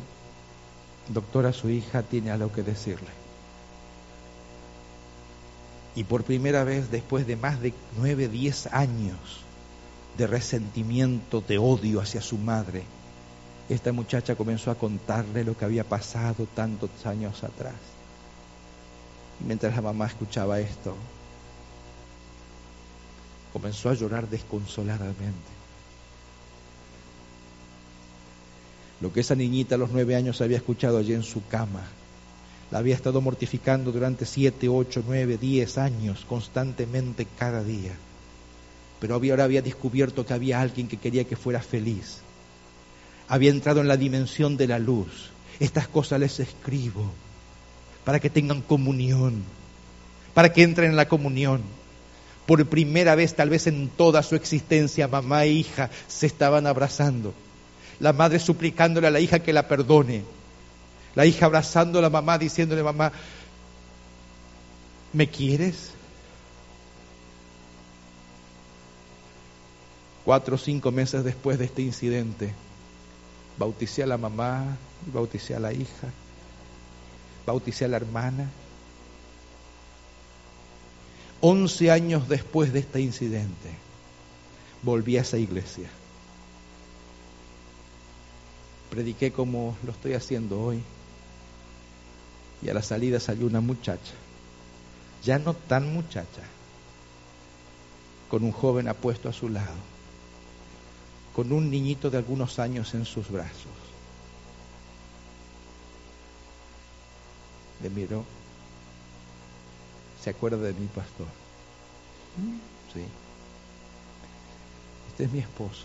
Doctora, 1.08 1.52
su 1.52 1.70
hija 1.70 2.02
tiene 2.02 2.30
algo 2.30 2.52
que 2.52 2.62
decirle. 2.62 3.08
Y 5.96 6.04
por 6.04 6.22
primera 6.22 6.62
vez, 6.62 6.90
después 6.90 7.26
de 7.26 7.36
más 7.36 7.60
de 7.60 7.74
nueve, 7.98 8.28
diez 8.28 8.66
años 8.68 9.18
de 10.16 10.26
resentimiento, 10.26 11.40
de 11.40 11.58
odio 11.58 12.00
hacia 12.00 12.20
su 12.20 12.38
madre, 12.38 12.84
esta 13.74 13.92
muchacha 13.92 14.34
comenzó 14.34 14.72
a 14.72 14.74
contarle 14.74 15.44
lo 15.44 15.56
que 15.56 15.64
había 15.64 15.84
pasado 15.84 16.46
tantos 16.56 16.90
años 17.04 17.44
atrás. 17.44 17.74
Mientras 19.46 19.74
la 19.76 19.80
mamá 19.80 20.06
escuchaba 20.06 20.58
esto, 20.58 20.96
comenzó 23.52 23.90
a 23.90 23.94
llorar 23.94 24.28
desconsoladamente. 24.28 25.60
Lo 29.00 29.12
que 29.12 29.20
esa 29.20 29.36
niñita 29.36 29.76
a 29.76 29.78
los 29.78 29.92
nueve 29.92 30.16
años 30.16 30.40
había 30.40 30.56
escuchado 30.56 30.98
allí 30.98 31.14
en 31.14 31.22
su 31.22 31.46
cama, 31.46 31.84
la 32.72 32.78
había 32.78 32.96
estado 32.96 33.20
mortificando 33.20 33.92
durante 33.92 34.26
siete, 34.26 34.68
ocho, 34.68 35.04
nueve, 35.06 35.38
diez 35.38 35.78
años, 35.78 36.24
constantemente 36.28 37.24
cada 37.38 37.62
día. 37.62 37.92
Pero 38.98 39.14
ahora 39.14 39.44
había 39.44 39.62
descubierto 39.62 40.26
que 40.26 40.34
había 40.34 40.60
alguien 40.60 40.88
que 40.88 40.96
quería 40.96 41.24
que 41.24 41.36
fuera 41.36 41.62
feliz. 41.62 42.20
Había 43.30 43.50
entrado 43.50 43.80
en 43.80 43.88
la 43.88 43.96
dimensión 43.96 44.58
de 44.58 44.66
la 44.66 44.78
luz. 44.78 45.30
Estas 45.58 45.88
cosas 45.88 46.20
les 46.20 46.38
escribo 46.38 47.10
para 48.04 48.20
que 48.20 48.28
tengan 48.28 48.60
comunión, 48.60 49.42
para 50.34 50.52
que 50.52 50.62
entren 50.62 50.90
en 50.90 50.96
la 50.96 51.08
comunión. 51.08 51.62
Por 52.44 52.66
primera 52.66 53.14
vez, 53.14 53.34
tal 53.34 53.48
vez 53.48 53.66
en 53.66 53.88
toda 53.88 54.22
su 54.22 54.34
existencia, 54.34 55.08
mamá 55.08 55.44
e 55.44 55.52
hija 55.52 55.88
se 56.08 56.26
estaban 56.26 56.66
abrazando 56.66 57.32
la 58.00 58.14
madre 58.14 58.38
suplicándole 58.38 59.06
a 59.06 59.10
la 59.10 59.20
hija 59.20 59.40
que 59.40 59.52
la 59.52 59.68
perdone. 59.68 60.24
La 61.14 61.26
hija 61.26 61.46
abrazando 61.46 61.98
a 61.98 62.02
la 62.02 62.10
mamá, 62.10 62.38
diciéndole, 62.38 62.82
mamá, 62.82 63.12
¿me 65.12 65.28
quieres? 65.28 65.90
Cuatro 70.24 70.54
o 70.54 70.58
cinco 70.58 70.90
meses 70.90 71.24
después 71.24 71.58
de 71.58 71.66
este 71.66 71.82
incidente, 71.82 72.54
bauticé 73.60 74.02
a 74.02 74.06
la 74.06 74.18
mamá, 74.18 74.76
bauticé 75.12 75.54
a 75.54 75.60
la 75.60 75.72
hija, 75.72 76.08
bauticé 77.46 77.84
a 77.84 77.88
la 77.88 77.98
hermana. 77.98 78.50
Once 81.40 81.92
años 81.92 82.28
después 82.28 82.72
de 82.72 82.80
este 82.80 83.00
incidente, 83.00 83.70
volví 84.82 85.16
a 85.16 85.20
esa 85.20 85.38
iglesia 85.38 85.88
prediqué 88.90 89.32
como 89.32 89.76
lo 89.84 89.92
estoy 89.92 90.12
haciendo 90.14 90.60
hoy. 90.60 90.82
Y 92.62 92.68
a 92.68 92.74
la 92.74 92.82
salida 92.82 93.20
salió 93.20 93.46
una 93.46 93.62
muchacha, 93.62 94.12
ya 95.24 95.38
no 95.38 95.54
tan 95.54 95.94
muchacha, 95.94 96.42
con 98.28 98.44
un 98.44 98.52
joven 98.52 98.86
apuesto 98.88 99.30
a 99.30 99.32
su 99.32 99.48
lado, 99.48 99.72
con 101.34 101.52
un 101.52 101.70
niñito 101.70 102.10
de 102.10 102.18
algunos 102.18 102.58
años 102.58 102.94
en 102.94 103.04
sus 103.04 103.30
brazos. 103.30 103.72
Le 107.82 107.90
miró, 107.90 108.24
se 110.22 110.30
acuerda 110.30 110.58
de 110.58 110.74
mi 110.74 110.86
pastor. 110.86 111.26
Sí. 112.92 113.04
Este 115.08 115.24
es 115.24 115.32
mi 115.32 115.38
esposo. 115.38 115.84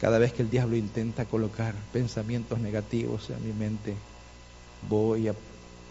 Cada 0.00 0.18
vez 0.18 0.32
que 0.32 0.42
el 0.42 0.50
diablo 0.50 0.76
intenta 0.76 1.26
colocar 1.26 1.74
pensamientos 1.92 2.58
negativos 2.58 3.28
en 3.28 3.46
mi 3.46 3.52
mente, 3.52 3.94
voy 4.88 5.28
a 5.28 5.34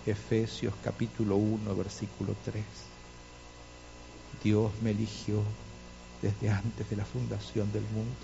Efesios 0.05 0.73
capítulo 0.84 1.36
1, 1.36 1.75
versículo 1.75 2.36
3. 2.45 2.63
Dios 4.43 4.71
me 4.82 4.91
eligió 4.91 5.43
desde 6.22 6.49
antes 6.49 6.89
de 6.89 6.95
la 6.95 7.05
fundación 7.05 7.72
del 7.72 7.84
mundo 7.84 8.15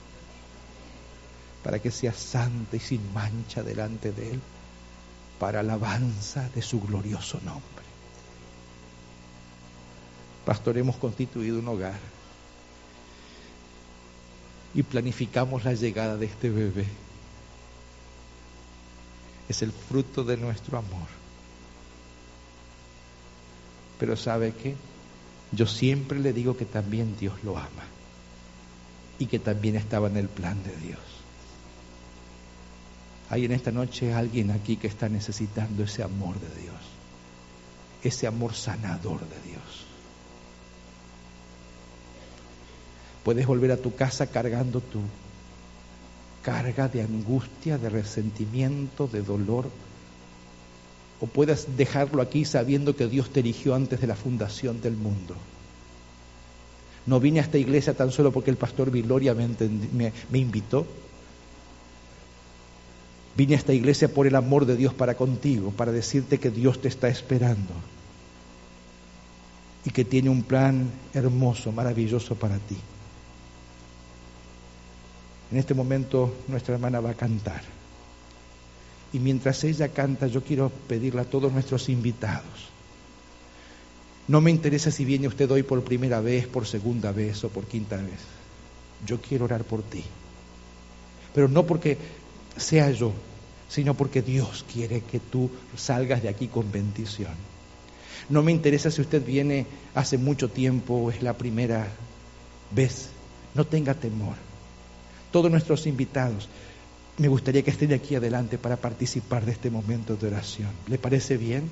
para 1.66 1.80
que 1.80 1.89
sea 1.89 2.14
santa 2.14 2.76
y 2.76 2.80
sin 2.80 3.12
mancha 3.12 3.64
delante 3.64 4.12
de 4.12 4.34
Él, 4.34 4.41
para 5.39 5.62
alabanza 5.62 6.48
de 6.50 6.62
su 6.62 6.80
glorioso 6.80 7.39
nombre. 7.43 7.64
Pastor, 10.46 10.78
hemos 10.78 10.96
constituido 10.98 11.58
un 11.58 11.68
hogar 11.68 12.00
y 14.76 14.84
planificamos 14.84 15.66
la 15.66 15.74
llegada 15.74 16.18
de 16.18 16.28
este 16.28 16.52
bebé. 16.52 16.86
Es 19.50 19.64
el 19.64 19.72
fruto 19.72 20.24
de 20.24 20.38
nuestro 20.38 20.78
amor. 20.78 21.08
Pero 23.98 24.16
¿sabe 24.16 24.54
qué? 24.54 24.76
Yo 25.56 25.66
siempre 25.66 26.20
le 26.20 26.34
digo 26.34 26.58
que 26.58 26.66
también 26.66 27.16
Dios 27.18 27.43
lo 27.43 27.58
ama 27.58 27.86
y 29.18 29.28
que 29.28 29.39
también 29.39 29.76
estaba 29.76 30.08
en 30.08 30.18
el 30.18 30.28
plan 30.28 30.62
de 30.64 30.76
Dios. 30.76 30.99
Hay 33.30 33.45
en 33.45 33.53
esta 33.53 33.72
noche 33.72 34.14
alguien 34.14 34.51
aquí 34.51 34.76
que 34.76 34.88
está 34.88 35.10
necesitando 35.10 35.84
ese 35.84 36.03
amor 36.03 36.36
de 36.39 36.62
Dios, 36.62 36.76
ese 38.03 38.28
amor 38.28 38.53
sanador 38.53 39.22
de 39.22 39.49
Dios. 39.49 39.86
Puedes 43.24 43.47
volver 43.47 43.72
a 43.72 43.78
tu 43.78 43.95
casa 43.95 44.28
cargando 44.28 44.82
tu 44.82 45.01
carga 46.43 46.88
de 46.88 47.01
angustia, 47.01 47.80
de 47.80 47.89
resentimiento, 47.89 49.08
de 49.08 49.24
dolor. 49.24 49.72
O 51.22 51.28
puedes 51.28 51.78
dejarlo 51.78 52.22
aquí 52.22 52.45
sabiendo 52.45 52.95
que 52.95 53.07
Dios 53.07 53.30
te 53.30 53.39
eligió 53.39 53.76
antes 53.76 54.01
de 54.01 54.07
la 54.07 54.16
fundación 54.16 54.82
del 54.82 54.95
mundo. 54.95 55.36
No 57.05 57.20
vine 57.20 57.39
a 57.39 57.43
esta 57.43 57.57
iglesia 57.57 57.93
tan 57.93 58.11
solo 58.11 58.32
porque 58.32 58.49
el 58.49 58.57
pastor 58.57 58.91
Viloria 58.91 59.34
me, 59.34 60.11
me 60.30 60.39
invitó. 60.39 60.86
Vine 63.38 63.55
a 63.55 63.57
esta 63.57 63.74
iglesia 63.74 64.07
por 64.07 64.28
el 64.28 64.36
amor 64.36 64.66
de 64.66 64.76
Dios 64.76 64.93
para 64.93 65.16
contigo, 65.16 65.72
para 65.72 65.91
decirte 65.91 66.39
que 66.39 66.49
Dios 66.49 66.82
te 66.82 66.88
está 66.88 67.07
esperando 67.07 67.74
y 69.86 69.91
que 69.91 70.03
tiene 70.03 70.30
un 70.30 70.41
plan 70.41 70.89
hermoso, 71.13 71.72
maravilloso 71.72 72.36
para 72.36 72.57
ti. 72.57 72.78
En 75.51 75.57
este 75.59 75.76
momento 75.76 76.34
nuestra 76.47 76.74
hermana 76.74 76.99
va 76.99 77.11
a 77.11 77.13
cantar. 77.13 77.61
Y 79.16 79.20
mientras 79.20 79.63
ella 79.63 79.88
canta, 79.88 80.28
yo 80.28 80.43
quiero 80.43 80.70
pedirle 80.89 81.22
a 81.22 81.24
todos 81.24 81.49
nuestros 81.49 81.88
invitados. 81.88 82.68
No 84.28 84.41
me 84.41 84.51
interesa 84.51 84.91
si 84.91 85.05
viene 85.05 85.30
usted 85.30 85.49
hoy 85.49 85.63
por 85.63 85.82
primera 85.86 86.20
vez, 86.20 86.47
por 86.47 86.68
segunda 86.68 87.13
vez 87.13 87.41
o 87.45 87.47
por 87.47 87.63
quinta 87.63 87.95
vez. 87.95 88.20
Yo 89.07 89.22
quiero 89.22 89.45
orar 89.45 89.63
por 89.63 89.84
ti. 89.84 90.03
Pero 91.34 91.47
no 91.47 91.66
porque 91.66 91.97
sea 92.57 92.91
yo, 92.91 93.13
sino 93.70 93.93
porque 93.93 94.22
Dios 94.22 94.66
quiere 94.74 94.99
que 94.99 95.22
tú 95.22 95.49
salgas 95.78 96.22
de 96.22 96.28
aquí 96.28 96.49
con 96.49 96.70
bendición. 96.70 97.36
No 98.28 98.43
me 98.43 98.51
interesa 98.51 98.91
si 98.91 98.99
usted 98.99 99.26
viene 99.26 99.66
hace 99.93 100.18
mucho 100.18 100.49
tiempo 100.49 100.95
o 100.95 101.09
es 101.09 101.24
la 101.24 101.38
primera 101.38 101.88
vez. 102.72 103.11
No 103.53 103.66
tenga 103.66 103.93
temor 103.93 104.36
todos 105.36 105.51
nuestros 105.51 105.86
invitados, 105.86 106.47
me 107.18 107.28
gustaría 107.28 107.63
que 107.63 107.72
estén 107.72 107.93
aquí 107.93 108.16
adelante 108.16 108.57
para 108.57 108.76
participar 108.76 109.45
de 109.45 109.53
este 109.53 109.70
momento 109.70 110.16
de 110.16 110.28
oración. 110.28 110.70
¿Le 110.88 110.97
parece 110.97 111.38
bien? 111.38 111.70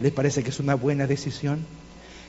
¿Le 0.00 0.12
parece 0.12 0.42
que 0.42 0.50
es 0.50 0.60
una 0.60 0.74
buena 0.74 1.06
decisión? 1.06 1.66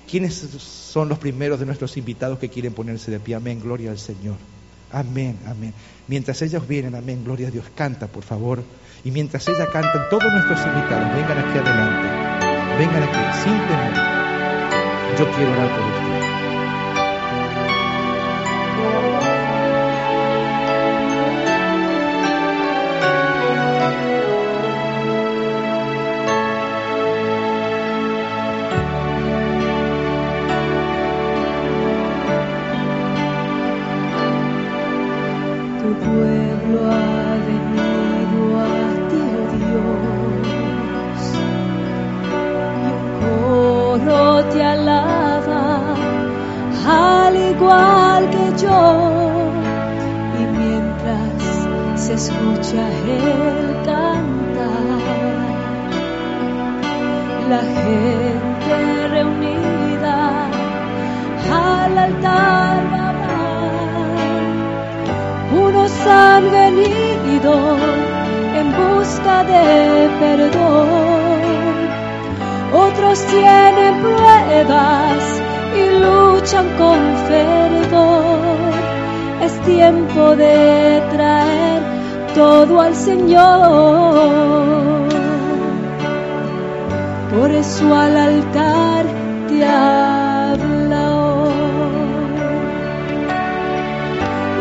¿Quiénes 0.10 0.34
son 0.34 1.08
los 1.08 1.20
primeros 1.20 1.60
de 1.60 1.68
nuestros 1.68 1.96
invitados 1.98 2.40
que 2.40 2.50
quieren 2.50 2.74
ponerse 2.74 3.12
de 3.12 3.20
pie? 3.20 3.36
Amén, 3.36 3.60
gloria 3.60 3.92
al 3.92 4.00
Señor. 4.00 4.38
Amén, 4.92 5.38
amén. 5.46 5.74
Mientras 6.08 6.42
ellos 6.42 6.68
vienen, 6.68 6.96
amén, 6.96 7.24
gloria 7.24 7.50
a 7.50 7.52
Dios. 7.52 7.66
Canta, 7.76 8.08
por 8.08 8.24
favor. 8.24 8.64
Y 9.04 9.12
mientras 9.12 9.48
ellas 9.48 9.70
cantan, 9.72 10.10
todos 10.10 10.32
nuestros 10.34 10.60
invitados, 10.66 11.14
vengan 11.14 11.38
aquí 11.38 11.58
adelante. 11.60 12.08
Vengan 12.80 13.04
aquí, 13.04 13.44
sin 13.44 13.54
temor. 13.54 14.10
Yo 15.20 15.32
quiero 15.36 15.52
orar 15.52 15.78
por 15.78 15.89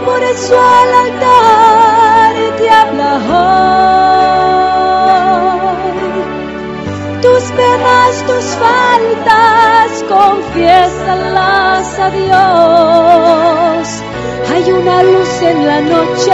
Por 0.08 0.20
eso 0.22 0.54
al 0.58 0.90
altar 1.04 2.34
te 2.58 2.66
habla 2.70 3.10
hoy. 3.30 3.58
Tus 7.24 7.44
penas, 7.58 8.12
tus 8.28 8.46
faltas, 8.62 9.88
confiésalas 10.08 11.88
a 11.98 12.10
Dios 12.10 13.08
hay 14.58 14.72
una 14.72 15.02
luz 15.02 15.42
en 15.42 15.66
la 15.66 15.80
noche, 15.80 16.32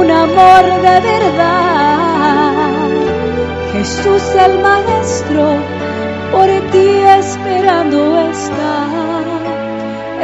un 0.00 0.10
amor 0.10 0.64
de 0.86 1.00
verdad. 1.12 2.88
Jesús 3.72 4.22
el 4.46 4.58
Maestro, 4.60 5.44
por 6.32 6.48
ti 6.72 6.88
esperando 7.20 8.18
está. 8.30 9.35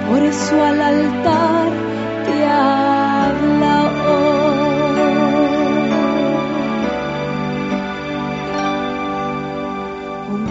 Por 0.09 0.19
eso 0.23 0.63
al 0.63 0.81
altar 0.81 1.69
te 2.25 2.45
habla 2.47 3.91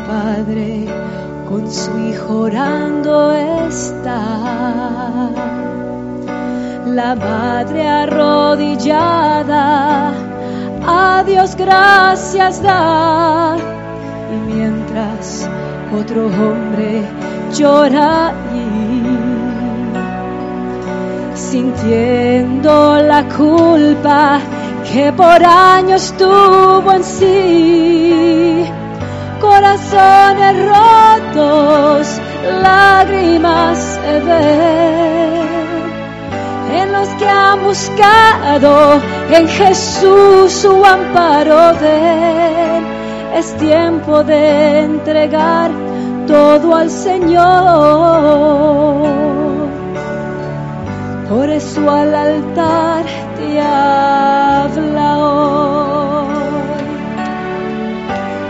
padre 0.07 0.87
con 1.49 1.69
su 1.69 1.91
hijo 2.09 2.43
orando 2.43 3.33
está. 3.33 4.23
La 6.87 7.17
madre 7.17 7.89
arrodillada 7.89 8.69
a 10.89 11.23
Dios 11.23 11.55
gracias 11.55 12.63
da. 12.63 13.57
Y 14.33 14.37
mientras 14.53 15.49
otro 15.93 16.27
hombre 16.27 17.03
llora 17.55 18.33
y 18.55 18.69
sintiendo 21.37 23.03
la 23.03 23.23
culpa 23.29 24.41
que 24.91 25.13
por 25.13 25.45
años 25.45 26.15
tuvo 26.17 26.93
en 26.93 27.05
sí 27.05 28.65
corazones 29.41 30.57
rotos, 30.67 32.21
lágrimas. 32.63 33.99
En 34.05 34.29
que 37.19 37.29
han 37.29 37.63
buscado 37.65 39.01
en 39.31 39.49
Jesús 39.49 40.53
su 40.53 40.85
amparo 40.85 41.75
de 41.75 42.83
Es 43.35 43.57
tiempo 43.57 44.23
de 44.25 44.81
entregar 44.81 45.71
todo 46.27 46.75
al 46.75 46.91
Señor. 46.91 47.39
Por 51.29 51.51
eso 51.51 51.91
al 51.91 52.15
altar 52.15 53.05
te 53.37 53.61
habla 53.61 55.19
hoy 55.19 55.59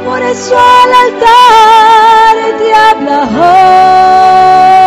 por 0.08 0.22
eso 0.22 0.56
al 0.56 0.92
altar 1.06 2.58
te 2.58 2.74
habla 2.74 3.18
hoy. 3.38 4.77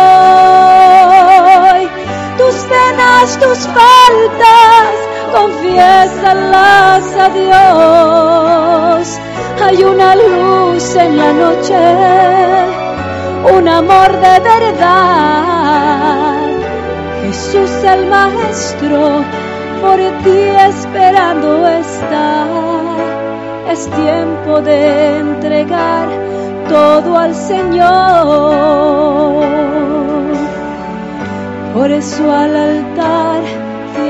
Faltas, 3.78 4.94
confiésalas 5.32 7.04
a 7.16 7.28
Dios. 7.40 9.18
Hay 9.64 9.84
una 9.84 10.14
luz 10.16 10.96
en 10.96 11.16
la 11.16 11.32
noche, 11.32 11.78
un 13.56 13.68
amor 13.68 14.10
de 14.26 14.40
verdad. 14.40 14.92
Jesús 17.22 17.72
el 17.84 18.06
Maestro, 18.06 19.24
por 19.80 19.98
ti 20.24 20.40
esperando 20.68 21.68
está 21.68 22.46
es 23.72 23.88
tiempo 23.88 24.60
de 24.60 25.18
entregar 25.18 26.08
todo 26.68 27.16
al 27.16 27.34
Señor. 27.34 27.82
Por 31.74 31.90
eso 31.90 32.30
al 32.30 32.54
altar 32.54 33.61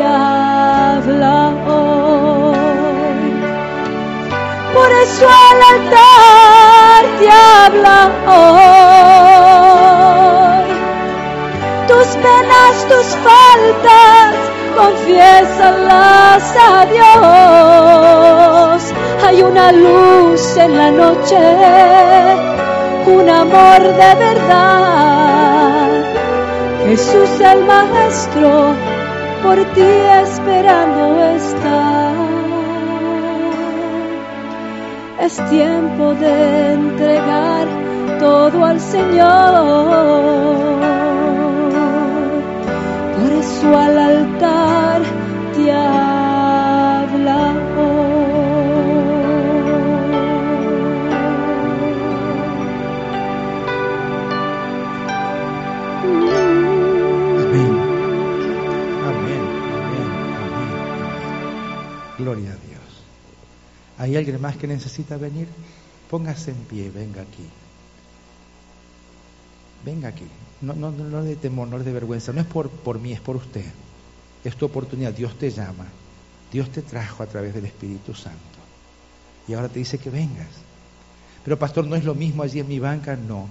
habla 0.04 1.52
hoy. 1.66 3.32
Por 4.74 4.90
eso 4.90 5.26
al 5.28 5.62
altar 5.74 7.02
te 7.18 7.28
habla 7.30 7.98
hoy. 8.26 8.62
Tus 11.88 12.08
penas, 12.24 12.74
tus 12.88 13.08
faltas, 13.26 14.34
confiésalas 14.76 16.44
a 16.56 16.86
Dios 16.86 18.02
hay 19.32 19.42
una 19.42 19.72
luz 19.72 20.56
en 20.56 20.76
la 20.76 20.90
noche, 20.90 21.38
un 23.06 23.28
amor 23.28 23.80
de 23.80 24.14
verdad. 24.26 25.88
Jesús 26.84 27.40
el 27.40 27.64
Maestro, 27.64 28.74
por 29.42 29.56
ti 29.74 29.90
esperando 30.22 31.24
está. 31.24 32.12
Es 35.20 35.34
tiempo 35.50 36.14
de 36.14 36.72
entregar 36.74 37.66
todo 38.18 38.64
al 38.64 38.80
Señor. 38.80 39.52
Por 43.16 43.32
eso 43.32 43.78
al 43.78 43.98
altar 43.98 45.02
te 45.54 45.72
¿Hay 64.02 64.16
alguien 64.16 64.40
más 64.40 64.56
que 64.56 64.66
necesita 64.66 65.16
venir? 65.16 65.46
Póngase 66.10 66.50
en 66.50 66.56
pie, 66.64 66.90
venga 66.90 67.22
aquí. 67.22 67.46
Venga 69.84 70.08
aquí. 70.08 70.26
No, 70.60 70.74
no, 70.74 71.22
de 71.22 71.36
temor, 71.36 71.68
no 71.68 71.78
es 71.78 71.84
de 71.84 71.92
vergüenza. 71.92 72.32
No 72.32 72.40
es 72.40 72.46
por, 72.48 72.68
por 72.68 72.98
mí, 72.98 73.12
es 73.12 73.20
por 73.20 73.36
usted. 73.36 73.64
Es 74.42 74.56
tu 74.56 74.66
oportunidad. 74.66 75.12
Dios 75.12 75.38
te 75.38 75.52
llama. 75.52 75.86
Dios 76.50 76.68
te 76.70 76.82
trajo 76.82 77.22
a 77.22 77.26
través 77.26 77.54
del 77.54 77.64
Espíritu 77.64 78.12
Santo. 78.12 78.40
Y 79.46 79.54
ahora 79.54 79.68
te 79.68 79.78
dice 79.78 79.98
que 79.98 80.10
vengas. 80.10 80.50
Pero 81.44 81.56
pastor, 81.56 81.86
¿no 81.86 81.94
es 81.94 82.02
lo 82.02 82.16
mismo 82.16 82.42
allí 82.42 82.58
en 82.58 82.66
mi 82.66 82.80
banca? 82.80 83.14
No. 83.14 83.48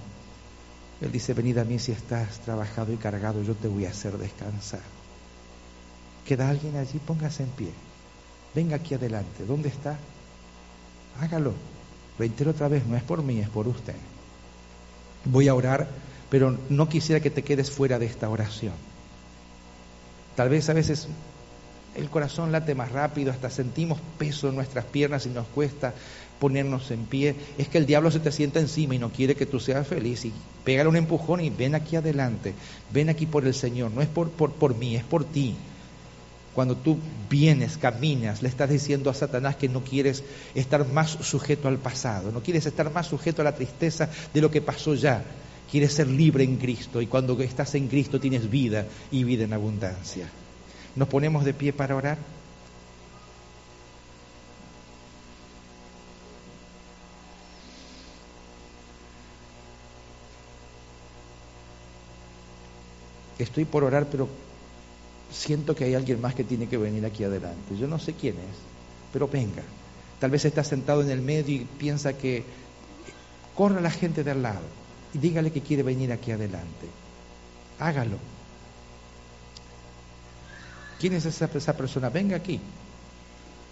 Él 1.00 1.10
dice, 1.10 1.32
venid 1.32 1.56
a 1.56 1.64
mí 1.64 1.78
si 1.78 1.92
estás 1.92 2.40
trabajado 2.40 2.92
y 2.92 2.96
cargado, 2.96 3.42
yo 3.42 3.54
te 3.54 3.68
voy 3.68 3.86
a 3.86 3.90
hacer 3.90 4.18
descansar. 4.18 4.82
¿Queda 6.26 6.50
alguien 6.50 6.76
allí? 6.76 6.98
Póngase 6.98 7.44
en 7.44 7.48
pie. 7.48 7.70
Venga 8.54 8.76
aquí 8.76 8.92
adelante. 8.92 9.46
¿Dónde 9.46 9.70
está? 9.70 9.98
Hágalo. 11.20 11.54
Reitero 12.18 12.50
otra 12.50 12.68
vez, 12.68 12.86
no 12.86 12.96
es 12.96 13.02
por 13.02 13.22
mí, 13.22 13.40
es 13.40 13.48
por 13.48 13.68
usted. 13.68 13.94
Voy 15.24 15.48
a 15.48 15.54
orar, 15.54 15.88
pero 16.30 16.56
no 16.68 16.88
quisiera 16.88 17.20
que 17.20 17.30
te 17.30 17.42
quedes 17.42 17.70
fuera 17.70 17.98
de 17.98 18.06
esta 18.06 18.28
oración. 18.28 18.74
Tal 20.36 20.48
vez 20.48 20.68
a 20.68 20.72
veces 20.72 21.08
el 21.94 22.08
corazón 22.08 22.52
late 22.52 22.74
más 22.74 22.90
rápido, 22.90 23.30
hasta 23.30 23.50
sentimos 23.50 23.98
peso 24.18 24.48
en 24.48 24.56
nuestras 24.56 24.84
piernas 24.86 25.26
y 25.26 25.30
nos 25.30 25.46
cuesta 25.48 25.94
ponernos 26.38 26.90
en 26.90 27.04
pie. 27.04 27.36
Es 27.58 27.68
que 27.68 27.78
el 27.78 27.86
diablo 27.86 28.10
se 28.10 28.20
te 28.20 28.32
sienta 28.32 28.60
encima 28.60 28.94
y 28.94 28.98
no 28.98 29.10
quiere 29.10 29.34
que 29.34 29.46
tú 29.46 29.60
seas 29.60 29.86
feliz. 29.86 30.24
Y 30.24 30.32
pégale 30.64 30.88
un 30.88 30.96
empujón 30.96 31.40
y 31.40 31.50
ven 31.50 31.74
aquí 31.74 31.96
adelante, 31.96 32.54
ven 32.92 33.08
aquí 33.08 33.26
por 33.26 33.46
el 33.46 33.54
Señor. 33.54 33.90
No 33.90 34.00
es 34.00 34.08
por, 34.08 34.30
por, 34.30 34.52
por 34.52 34.74
mí, 34.74 34.96
es 34.96 35.04
por 35.04 35.24
ti. 35.24 35.54
Cuando 36.54 36.76
tú 36.76 36.98
vienes, 37.30 37.78
caminas, 37.78 38.42
le 38.42 38.48
estás 38.48 38.68
diciendo 38.68 39.08
a 39.08 39.14
Satanás 39.14 39.56
que 39.56 39.68
no 39.68 39.82
quieres 39.82 40.22
estar 40.54 40.86
más 40.86 41.10
sujeto 41.10 41.66
al 41.66 41.78
pasado, 41.78 42.30
no 42.30 42.42
quieres 42.42 42.66
estar 42.66 42.92
más 42.92 43.06
sujeto 43.06 43.40
a 43.40 43.44
la 43.44 43.54
tristeza 43.54 44.10
de 44.34 44.40
lo 44.40 44.50
que 44.50 44.60
pasó 44.60 44.94
ya. 44.94 45.24
Quieres 45.70 45.94
ser 45.94 46.08
libre 46.08 46.44
en 46.44 46.58
Cristo 46.58 47.00
y 47.00 47.06
cuando 47.06 47.40
estás 47.40 47.74
en 47.74 47.88
Cristo 47.88 48.20
tienes 48.20 48.50
vida 48.50 48.86
y 49.10 49.24
vida 49.24 49.44
en 49.44 49.54
abundancia. 49.54 50.28
Nos 50.94 51.08
ponemos 51.08 51.46
de 51.46 51.54
pie 51.54 51.72
para 51.72 51.96
orar. 51.96 52.18
Estoy 63.38 63.64
por 63.64 63.82
orar, 63.84 64.06
pero 64.10 64.28
siento 65.32 65.74
que 65.74 65.84
hay 65.84 65.94
alguien 65.94 66.20
más 66.20 66.34
que 66.34 66.44
tiene 66.44 66.68
que 66.68 66.76
venir 66.76 67.04
aquí 67.04 67.24
adelante. 67.24 67.76
Yo 67.76 67.86
no 67.86 67.98
sé 67.98 68.14
quién 68.14 68.34
es, 68.34 68.56
pero 69.12 69.28
venga. 69.28 69.62
Tal 70.20 70.30
vez 70.30 70.44
está 70.44 70.62
sentado 70.62 71.02
en 71.02 71.10
el 71.10 71.20
medio 71.20 71.56
y 71.56 71.66
piensa 71.78 72.12
que 72.12 72.44
corra 73.54 73.80
la 73.80 73.90
gente 73.90 74.22
de 74.22 74.30
al 74.30 74.42
lado 74.42 74.82
y 75.14 75.18
dígale 75.18 75.50
que 75.50 75.60
quiere 75.60 75.82
venir 75.82 76.12
aquí 76.12 76.30
adelante. 76.30 76.86
Hágalo. 77.78 78.18
¿Quién 81.00 81.14
es 81.14 81.26
esa, 81.26 81.48
persona? 81.48 82.08
Venga 82.10 82.36
aquí. 82.36 82.60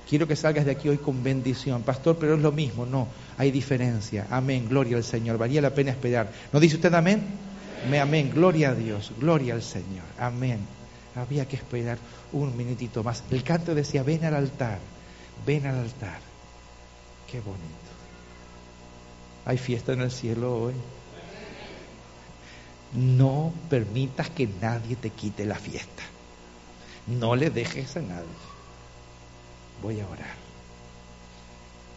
Quiero 0.08 0.26
que 0.26 0.34
salgas 0.34 0.64
de 0.64 0.72
aquí 0.72 0.88
hoy 0.88 0.98
con 0.98 1.22
bendición. 1.22 1.82
Pastor, 1.82 2.16
pero 2.18 2.34
es 2.34 2.40
lo 2.40 2.50
mismo. 2.50 2.84
No, 2.84 3.06
hay 3.38 3.52
diferencia. 3.52 4.26
Amén, 4.30 4.66
gloria 4.68 4.96
al 4.96 5.04
Señor. 5.04 5.38
Valía 5.38 5.62
la 5.62 5.72
pena 5.72 5.92
esperar. 5.92 6.32
¿No 6.52 6.58
dice 6.58 6.74
usted 6.76 6.92
amén? 6.92 7.22
Amén, 7.86 8.00
amén. 8.00 8.30
Gloria 8.34 8.70
a 8.70 8.74
Dios, 8.74 9.12
gloria 9.20 9.54
al 9.54 9.62
Señor. 9.62 10.04
Amén. 10.18 10.79
Había 11.16 11.46
que 11.46 11.56
esperar 11.56 11.98
un 12.32 12.56
minutito 12.56 13.02
más. 13.02 13.24
El 13.30 13.42
canto 13.42 13.74
decía, 13.74 14.02
ven 14.02 14.24
al 14.24 14.34
altar, 14.34 14.78
ven 15.44 15.66
al 15.66 15.78
altar. 15.78 16.20
Qué 17.30 17.40
bonito. 17.40 17.64
Hay 19.44 19.58
fiesta 19.58 19.92
en 19.92 20.02
el 20.02 20.10
cielo 20.10 20.56
hoy. 20.56 20.74
No 22.92 23.52
permitas 23.68 24.30
que 24.30 24.48
nadie 24.60 24.96
te 24.96 25.10
quite 25.10 25.44
la 25.44 25.54
fiesta. 25.54 26.02
No 27.06 27.36
le 27.36 27.50
dejes 27.50 27.96
a 27.96 28.00
nadie. 28.00 28.26
Voy 29.82 30.00
a 30.00 30.06
orar. 30.06 30.36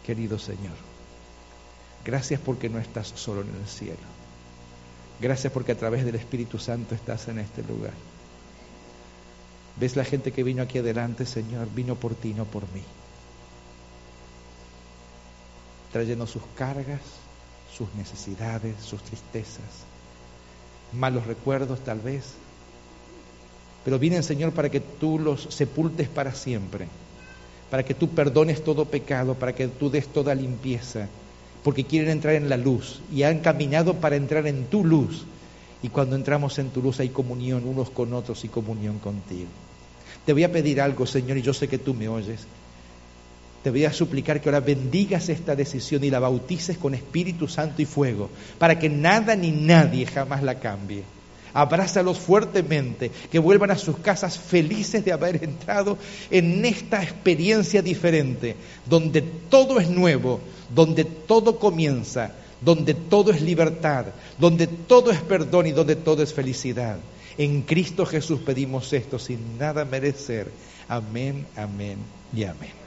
Querido 0.06 0.38
Señor, 0.38 0.76
gracias 2.04 2.40
porque 2.40 2.70
no 2.70 2.78
estás 2.80 3.08
solo 3.16 3.42
en 3.42 3.56
el 3.56 3.68
cielo. 3.68 3.98
Gracias 5.22 5.54
porque 5.54 5.72
a 5.72 5.78
través 5.78 6.04
del 6.04 6.16
Espíritu 6.16 6.60
Santo 6.60 6.96
estás 6.96 7.28
en 7.28 7.40
este 7.40 7.64
lugar. 7.64 7.94
¿Ves 9.80 9.96
la 9.96 10.04
gente 10.04 10.32
que 10.32 10.44
vino 10.44 10.62
aquí 10.62 10.78
adelante, 10.78 11.26
Señor? 11.26 11.68
Vino 11.74 11.96
por 11.96 12.16
ti, 12.16 12.34
no 12.34 12.46
por 12.46 12.64
mí. 12.74 12.84
Trayendo 15.92 16.28
sus 16.28 16.44
cargas, 16.56 17.02
sus 17.76 17.94
necesidades, 17.96 18.76
sus 18.82 19.02
tristezas, 19.04 19.86
malos 20.92 21.26
recuerdos 21.26 21.84
tal 21.84 22.00
vez, 22.00 22.34
pero 23.84 24.00
vienen, 24.00 24.24
Señor, 24.24 24.54
para 24.54 24.70
que 24.70 24.80
tú 24.80 25.20
los 25.20 25.48
sepultes 25.50 26.08
para 26.08 26.34
siempre, 26.34 26.88
para 27.70 27.84
que 27.84 27.94
tú 27.94 28.10
perdones 28.10 28.64
todo 28.64 28.86
pecado, 28.86 29.36
para 29.36 29.54
que 29.54 29.68
tú 29.68 29.90
des 29.90 30.08
toda 30.08 30.36
limpieza, 30.36 31.08
porque 31.64 31.84
quieren 31.84 32.12
entrar 32.12 32.36
en 32.36 32.50
la 32.50 32.58
luz 32.58 33.02
y 33.12 33.24
han 33.24 33.40
caminado 33.40 33.96
para 33.96 34.16
entrar 34.16 34.48
en 34.48 34.66
tu 34.66 34.86
luz. 34.86 35.26
Y 35.82 35.90
cuando 35.90 36.16
entramos 36.16 36.60
en 36.60 36.70
tu 36.70 36.82
luz 36.82 37.00
hay 37.02 37.10
comunión 37.10 37.68
unos 37.68 37.90
con 37.90 38.14
otros 38.14 38.46
y 38.46 38.48
comunión 38.48 39.00
contigo. 39.00 39.50
Te 40.26 40.34
voy 40.34 40.44
a 40.44 40.52
pedir 40.52 40.82
algo, 40.82 41.06
Señor, 41.06 41.38
y 41.38 41.42
yo 41.42 41.54
sé 41.54 41.68
que 41.68 41.78
tú 41.78 41.94
me 41.94 42.08
oyes. 42.08 42.42
Te 43.64 43.70
voy 43.70 43.86
a 43.86 43.94
suplicar 43.94 44.42
que 44.42 44.50
ahora 44.50 44.60
bendigas 44.60 45.30
esta 45.30 45.56
decisión 45.56 46.04
y 46.04 46.10
la 46.10 46.20
bautices 46.20 46.78
con 46.78 46.94
Espíritu 46.94 47.48
Santo 47.48 47.82
y 47.82 47.86
fuego, 47.86 48.30
para 48.58 48.78
que 48.78 48.90
nada 48.90 49.36
ni 49.36 49.52
nadie 49.52 50.06
jamás 50.06 50.44
la 50.44 50.60
cambie 50.60 51.04
abrázalos 51.54 52.18
fuertemente, 52.18 53.12
que 53.32 53.40
vuelvan 53.40 53.72
a 53.72 53.78
sus 53.78 53.98
casas 54.00 54.38
felices 54.38 55.06
de 55.06 55.12
haber 55.12 55.44
entrado 55.44 55.98
en 56.32 56.66
esta 56.66 57.04
experiencia 57.04 57.82
diferente, 57.82 58.56
donde 58.86 59.22
todo 59.22 59.80
es 59.80 59.90
nuevo, 59.90 60.40
donde 60.74 61.06
todo 61.06 61.60
comienza, 61.60 62.34
donde 62.60 62.94
todo 62.94 63.32
es 63.32 63.42
libertad, 63.42 64.06
donde 64.40 64.68
todo 64.68 65.12
es 65.12 65.22
perdón 65.22 65.68
y 65.68 65.72
donde 65.72 65.96
todo 65.96 66.24
es 66.24 66.34
felicidad. 66.34 66.98
En 67.38 67.62
Cristo 67.64 68.06
Jesús 68.06 68.42
pedimos 68.42 68.92
esto 68.94 69.20
sin 69.20 69.58
nada 69.58 69.86
merecer. 69.86 70.52
Amén, 70.88 71.46
amén 71.56 71.98
y 72.36 72.44
amén. 72.44 72.84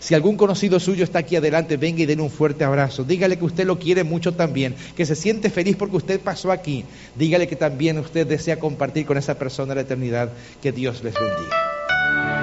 Si 0.00 0.14
algún 0.14 0.36
conocido 0.36 0.80
suyo 0.80 1.04
está 1.04 1.18
aquí 1.18 1.36
adelante, 1.36 1.76
venga 1.76 2.02
y 2.02 2.06
den 2.06 2.20
un 2.20 2.30
fuerte 2.30 2.64
abrazo. 2.64 3.04
Dígale 3.04 3.38
que 3.38 3.44
usted 3.44 3.66
lo 3.66 3.78
quiere 3.78 4.02
mucho 4.02 4.32
también, 4.32 4.74
que 4.96 5.04
se 5.04 5.14
siente 5.14 5.50
feliz 5.50 5.76
porque 5.76 5.96
usted 5.96 6.20
pasó 6.20 6.52
aquí. 6.52 6.86
Dígale 7.16 7.46
que 7.46 7.56
también 7.56 7.98
usted 7.98 8.26
desea 8.26 8.58
compartir 8.58 9.04
con 9.04 9.18
esa 9.18 9.38
persona 9.38 9.74
la 9.74 9.82
eternidad. 9.82 10.32
Que 10.62 10.72
Dios 10.72 11.04
les 11.04 11.12
bendiga. 11.14 12.39